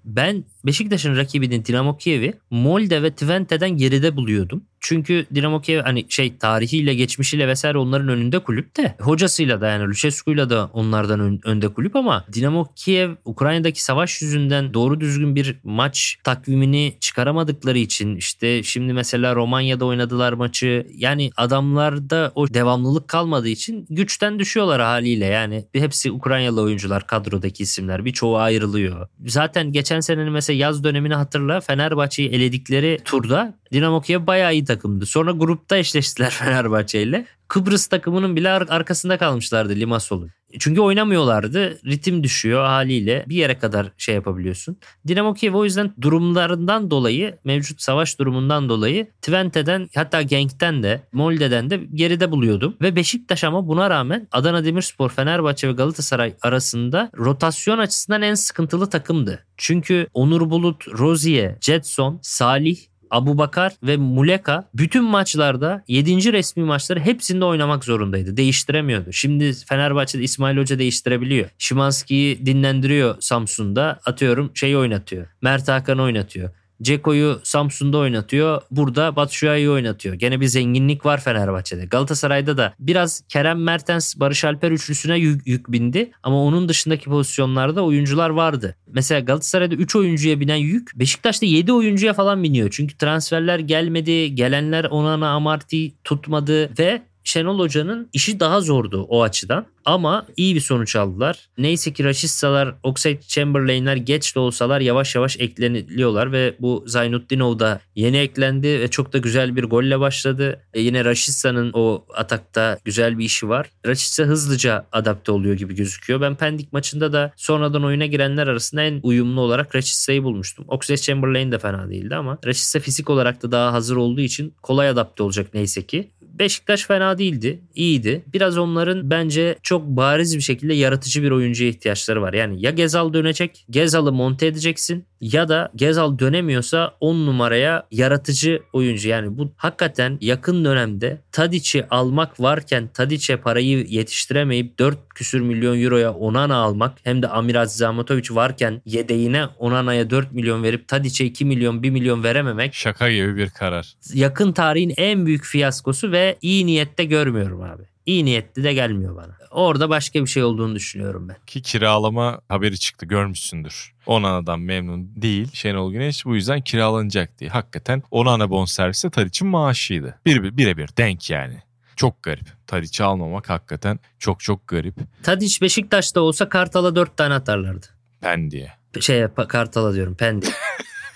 Ben 0.05 0.45
Beşiktaş'ın 0.67 1.17
rakibinin 1.17 1.65
Dinamo 1.65 1.97
Kiev'i 1.97 2.35
Molde 2.51 3.03
ve 3.03 3.11
Twente'den 3.11 3.71
geride 3.71 4.17
buluyordum. 4.17 4.65
Çünkü 4.81 5.27
Dinamo 5.35 5.61
Kiev 5.61 5.83
hani 5.83 6.07
şey 6.09 6.37
tarihiyle 6.37 6.95
geçmişiyle 6.95 7.49
vesaire 7.49 7.79
onların 7.79 8.09
önünde 8.09 8.39
kulüp 8.39 8.77
de. 8.77 8.95
Hocasıyla 9.01 9.61
da 9.61 9.69
yani 9.69 9.89
Lucescu'yla 9.89 10.51
da 10.51 10.71
onlardan 10.73 11.21
ön, 11.21 11.41
önde 11.45 11.69
kulüp 11.69 11.97
ama 11.97 12.25
Dinamo 12.33 12.69
Kiev 12.77 13.11
Ukrayna'daki 13.25 13.85
savaş 13.85 14.23
yüzünden 14.23 14.75
doğru 14.75 15.01
düzgün 15.01 15.37
bir 15.37 15.57
maç 15.65 16.19
takvimini 16.25 16.97
çıkaramadıkları 17.01 17.79
için 17.79 18.17
işte 18.17 18.63
şimdi 18.63 18.93
mesela 18.93 19.35
Romanya'da 19.35 19.85
oynadılar 19.85 20.33
maçı. 20.33 20.87
Yani 20.95 21.31
adamlarda 21.37 22.33
o 22.35 22.55
devamlılık 22.55 23.09
kalmadığı 23.09 23.49
için 23.49 23.87
güçten 23.91 24.39
düşüyorlar 24.39 24.81
haliyle. 24.81 25.25
Yani 25.25 25.65
hepsi 25.73 26.13
Ukraynalı 26.13 26.63
oyuncular 26.63 27.07
kadrodaki 27.07 27.63
isimler 27.63 28.05
birçoğu 28.05 28.37
ayrılıyor. 28.37 29.09
Zaten 29.27 29.73
geçen 29.73 30.01
senenin 30.01 30.33
mesela 30.33 30.57
yaz 30.57 30.85
dönemini 30.85 31.15
hatırla 31.15 31.61
Fenerbahçe'yi 31.61 32.29
eledikleri 32.29 32.99
turda 33.05 33.55
Dinamo 33.73 34.01
Kiev 34.01 34.27
bayağı 34.27 34.53
iyi 34.53 34.65
takımdı. 34.65 35.07
Sonra 35.07 35.31
grupta 35.31 35.77
eşleştiler 35.77 36.31
Fenerbahçe 36.39 37.03
ile. 37.03 37.27
Kıbrıs 37.49 37.87
takımının 37.87 38.37
bile 38.37 38.51
ar- 38.51 38.67
arkasında 38.69 39.19
kalmışlardı 39.19 39.75
Limassol'un. 39.75 40.31
Çünkü 40.59 40.81
oynamıyorlardı. 40.81 41.79
Ritim 41.87 42.23
düşüyor 42.23 42.65
haliyle. 42.65 43.25
Bir 43.29 43.37
yere 43.37 43.59
kadar 43.59 43.93
şey 43.99 44.15
yapabiliyorsun. 44.15 44.77
Dinamo 45.09 45.35
Kiev 45.35 45.55
o 45.55 45.65
yüzden 45.65 45.95
durumlarından 46.01 46.91
dolayı, 46.91 47.39
mevcut 47.45 47.83
savaş 47.83 48.19
durumundan 48.19 48.69
dolayı 48.69 49.07
Twente'den 49.23 49.89
hatta 49.95 50.23
Genk'ten 50.23 50.83
de 50.83 51.03
Molde'den 51.13 51.71
de 51.71 51.81
geride 51.95 52.31
buluyordum. 52.31 52.77
Ve 52.81 52.97
Beşiktaş 52.97 53.45
ama 53.45 53.69
buna 53.69 53.91
rağmen 53.91 54.29
Adana 54.33 54.65
Demirspor, 54.65 55.11
Fenerbahçe 55.11 55.69
ve 55.69 55.73
Galatasaray 55.73 56.35
arasında 56.43 57.11
rotasyon 57.19 57.79
açısından 57.79 58.23
en 58.23 58.35
sıkıntılı 58.35 58.91
takımdı. 58.91 59.45
Çünkü 59.57 60.07
Onur 60.15 60.51
Bulut, 60.51 60.89
Rozier, 60.89 61.57
Jetson, 61.61 62.19
Salih 62.23 62.79
Abu 63.11 63.39
Bakar 63.39 63.73
ve 63.83 63.97
Muleka 63.97 64.69
bütün 64.75 65.05
maçlarda 65.05 65.85
7. 65.89 66.33
resmi 66.33 66.65
maçları 66.65 67.01
hepsinde 67.01 67.45
oynamak 67.45 67.85
zorundaydı. 67.85 68.37
Değiştiremiyordu. 68.37 69.13
Şimdi 69.13 69.53
Fenerbahçe'de 69.53 70.23
İsmail 70.23 70.57
Hoca 70.57 70.79
değiştirebiliyor. 70.79 71.49
Şimanski'yi 71.59 72.47
dinlendiriyor 72.47 73.17
Samsun'da. 73.21 74.01
Atıyorum 74.05 74.51
şeyi 74.55 74.77
oynatıyor. 74.77 75.27
Mert 75.43 75.69
Hakan 75.69 76.01
oynatıyor. 76.01 76.51
Ceko'yu 76.83 77.41
Samsun'da 77.43 77.99
oynatıyor. 77.99 78.63
Burada 78.71 79.17
Batshuayi'yi 79.17 79.71
oynatıyor. 79.71 80.15
Gene 80.15 80.41
bir 80.41 80.47
zenginlik 80.47 81.07
var 81.07 81.21
Fenerbahçe'de. 81.21 81.85
Galatasaray'da 81.85 82.57
da 82.57 82.75
biraz 82.79 83.23
Kerem 83.29 83.63
Mertens, 83.63 84.17
Barış 84.17 84.45
Alper 84.45 84.71
üçlüsüne 84.71 85.19
yük, 85.19 85.47
yük 85.47 85.73
bindi. 85.73 86.11
Ama 86.23 86.43
onun 86.45 86.69
dışındaki 86.69 87.05
pozisyonlarda 87.05 87.85
oyuncular 87.85 88.31
vardı. 88.31 88.77
Mesela 88.87 89.21
Galatasaray'da 89.21 89.75
3 89.75 89.97
oyuncuya 89.97 90.41
binen 90.41 90.57
yük 90.57 90.91
Beşiktaş'ta 90.95 91.47
7 91.47 91.73
oyuncuya 91.73 92.13
falan 92.13 92.43
biniyor. 92.43 92.71
Çünkü 92.71 92.97
transferler 92.97 93.59
gelmedi. 93.59 94.35
Gelenler 94.35 94.85
Onana 94.85 95.29
Amarty 95.29 95.87
tutmadı 96.05 96.79
ve 96.79 97.03
Şenol 97.29 97.59
Hoca'nın 97.59 98.09
işi 98.13 98.41
daha 98.41 98.61
zordu 98.61 99.07
o 99.09 99.23
açıdan. 99.23 99.67
Ama 99.85 100.27
iyi 100.37 100.55
bir 100.55 100.61
sonuç 100.61 100.97
aldılar. 100.97 101.49
Neyse 101.59 101.93
ki 101.93 102.05
Raşistalar, 102.05 102.75
Oxlade 102.83 103.21
Chamberlain'ler 103.21 103.97
geç 103.97 104.37
de 104.37 104.41
olsalar 104.41 104.81
yavaş 104.81 105.15
yavaş 105.15 105.37
ekleniliyorlar 105.41 106.33
ve 106.33 106.55
bu 106.61 106.85
Zaynutdinov 106.87 107.59
da 107.59 107.81
yeni 107.97 108.17
eklendi 108.17 108.81
ve 108.81 108.89
çok 108.89 109.13
da 109.13 109.19
güzel 109.19 109.57
bir 109.57 109.65
golle 109.65 110.01
başladı. 110.01 110.61
E 110.75 110.81
yine 110.81 111.05
Raşista'nın 111.05 111.71
o 111.75 112.05
atakta 112.15 112.79
güzel 112.85 113.19
bir 113.19 113.25
işi 113.25 113.49
var. 113.49 113.71
Raşista 113.87 114.25
hızlıca 114.25 114.87
adapte 114.93 115.33
oluyor 115.33 115.55
gibi 115.55 115.75
gözüküyor. 115.75 116.21
Ben 116.21 116.35
Pendik 116.35 116.73
maçında 116.73 117.13
da 117.13 117.33
sonradan 117.37 117.85
oyuna 117.85 118.07
girenler 118.07 118.47
arasında 118.47 118.83
en 118.83 119.01
uyumlu 119.03 119.41
olarak 119.41 119.75
Raşista'yı 119.75 120.23
bulmuştum. 120.25 120.65
Oxlade 120.69 121.01
Chamberlain 121.01 121.53
de 121.53 121.59
fena 121.59 121.91
değildi 121.91 122.15
ama 122.15 122.39
Raşista 122.47 122.81
fizik 122.81 123.11
olarak 123.11 123.43
da 123.43 123.53
daha 123.53 123.73
hazır 123.73 123.97
olduğu 123.97 124.21
için 124.21 124.55
kolay 124.63 124.89
adapte 124.89 125.23
olacak 125.23 125.55
neyse 125.55 125.87
ki. 125.87 126.11
Beşiktaş 126.39 126.87
fena 126.87 127.19
değildi. 127.19 127.61
iyiydi. 127.75 128.25
Biraz 128.33 128.59
onların 128.59 129.11
bence 129.11 129.57
çok 129.63 129.87
bariz 129.87 130.37
bir 130.37 130.43
şekilde 130.43 130.75
yaratıcı 130.75 131.23
bir 131.23 131.31
oyuncuya 131.31 131.71
ihtiyaçları 131.71 132.23
var. 132.23 132.33
Yani 132.33 132.63
ya 132.65 132.71
Gezal 132.71 133.13
dönecek, 133.13 133.67
Gezal'ı 133.71 134.13
monte 134.13 134.47
edeceksin 134.47 135.05
ya 135.21 135.49
da 135.49 135.71
Gezal 135.77 136.19
dönemiyorsa 136.19 136.95
10 137.01 137.27
numaraya 137.27 137.87
yaratıcı 137.91 138.63
oyuncu. 138.73 139.09
Yani 139.09 139.39
bu 139.39 139.53
hakikaten 139.57 140.19
yakın 140.21 140.65
dönemde 140.65 141.21
Tadic'i 141.33 141.87
almak 141.91 142.41
varken 142.41 142.89
Tadic'e 142.95 143.37
parayı 143.37 143.87
yetiştiremeyip 143.89 144.79
4 144.79 144.99
küsür 145.15 145.41
milyon 145.41 145.83
euroya 145.83 146.13
Onana 146.13 146.57
almak 146.57 146.99
hem 147.05 147.23
de 147.23 147.29
Amir 147.29 147.55
Aziz 147.55 147.83
Ahmetoviç 147.83 148.31
varken 148.31 148.83
yedeğine 148.85 149.47
Onana'ya 149.59 150.11
4 150.11 150.33
milyon 150.33 150.63
verip 150.63 150.89
Tadic'e 150.89 151.25
2 151.25 151.45
milyon 151.45 151.83
1 151.83 151.91
milyon 151.91 152.25
verememek 152.25 152.75
Şaka 152.75 153.11
gibi 153.11 153.37
bir 153.37 153.51
karar. 153.51 153.95
yakın 154.15 154.53
tarihin 154.53 154.95
en 154.97 155.27
büyük 155.27 155.45
fiyaskosu 155.45 156.13
ve 156.13 156.37
iyi 156.43 156.67
niyette 156.67 157.05
görmüyorum 157.05 157.63
abi. 157.63 157.83
İyi 158.07 158.25
niyetli 158.25 158.65
de 158.65 158.73
gelmiyor 158.73 159.17
bana. 159.17 159.38
Orada 159.51 159.89
başka 159.89 160.21
bir 160.23 160.27
şey 160.27 160.43
olduğunu 160.43 160.75
düşünüyorum 160.75 161.29
ben. 161.29 161.37
Ki 161.47 161.63
kiralama 161.63 162.41
haberi 162.49 162.79
çıktı 162.79 163.07
görmüşsündür. 163.07 163.93
Onana'dan 164.07 164.61
memnun 164.61 165.11
değil 165.17 165.51
Şenol 165.53 165.93
Güneş 165.93 166.25
bu 166.27 166.35
yüzden 166.35 166.61
kiralanacak 166.61 167.39
diye. 167.39 167.51
Hakikaten 167.51 168.03
Onana 168.11 168.51
bonservisi 168.51 169.11
Tadiç'in 169.11 169.49
maaşıydı. 169.49 170.19
Bir, 170.27 170.57
birebir 170.57 170.91
denk 170.99 171.31
yani. 171.31 171.63
Çok 171.97 172.23
garip. 172.23 172.47
Tadiç'i 172.67 173.05
almamak 173.05 173.51
hakikaten 173.51 173.99
çok 174.19 174.41
çok 174.41 174.69
garip. 174.69 174.95
Tadiç 175.23 175.63
Beşiktaş'ta 175.63 176.21
olsa 176.21 176.49
Kartal'a 176.49 176.97
4 176.97 177.17
tane 177.17 177.35
atarlardı. 177.35 177.87
Pendik'e. 178.21 178.73
Şeye 179.01 179.27
Pa- 179.27 179.49
Kartal'a 179.49 179.95
diyorum 179.95 180.15
Pendik. 180.15 180.51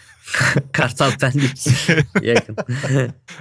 Kartal 0.73 1.11
Pendik. 1.21 1.67
Yakın. 2.23 2.57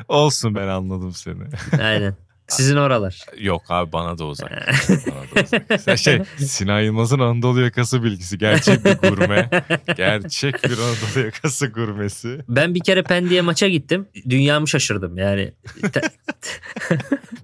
Olsun 0.08 0.56
ben 0.56 0.68
anladım 0.68 1.14
seni. 1.14 1.44
Aynen. 1.82 2.16
Sizin 2.52 2.76
oralar. 2.76 3.26
Yok 3.40 3.62
abi 3.70 3.92
bana 3.92 4.18
da 4.18 4.26
uzak. 4.26 4.52
Bana 4.90 5.42
da 5.42 5.46
uzak. 5.46 5.82
Sen 5.82 5.96
şey 5.96 6.22
Sinan 6.38 6.82
Yılmaz'ın 6.82 7.20
Anadolu 7.20 7.62
yakası 7.62 8.04
bilgisi. 8.04 8.38
Gerçek 8.38 8.86
bir 8.86 8.94
gurme. 9.10 9.50
Gerçek 9.98 10.64
bir 10.64 10.78
Anadolu 10.78 11.26
yakası 11.26 11.68
gurmesi. 11.68 12.40
Ben 12.50 12.76
bir 12.76 12.80
kere 12.80 13.04
Pendik'e 13.04 13.42
maça 13.42 13.68
gittim. 13.68 14.08
Dünyamı 14.30 14.68
şaşırdım 14.68 15.18
yani. 15.18 15.52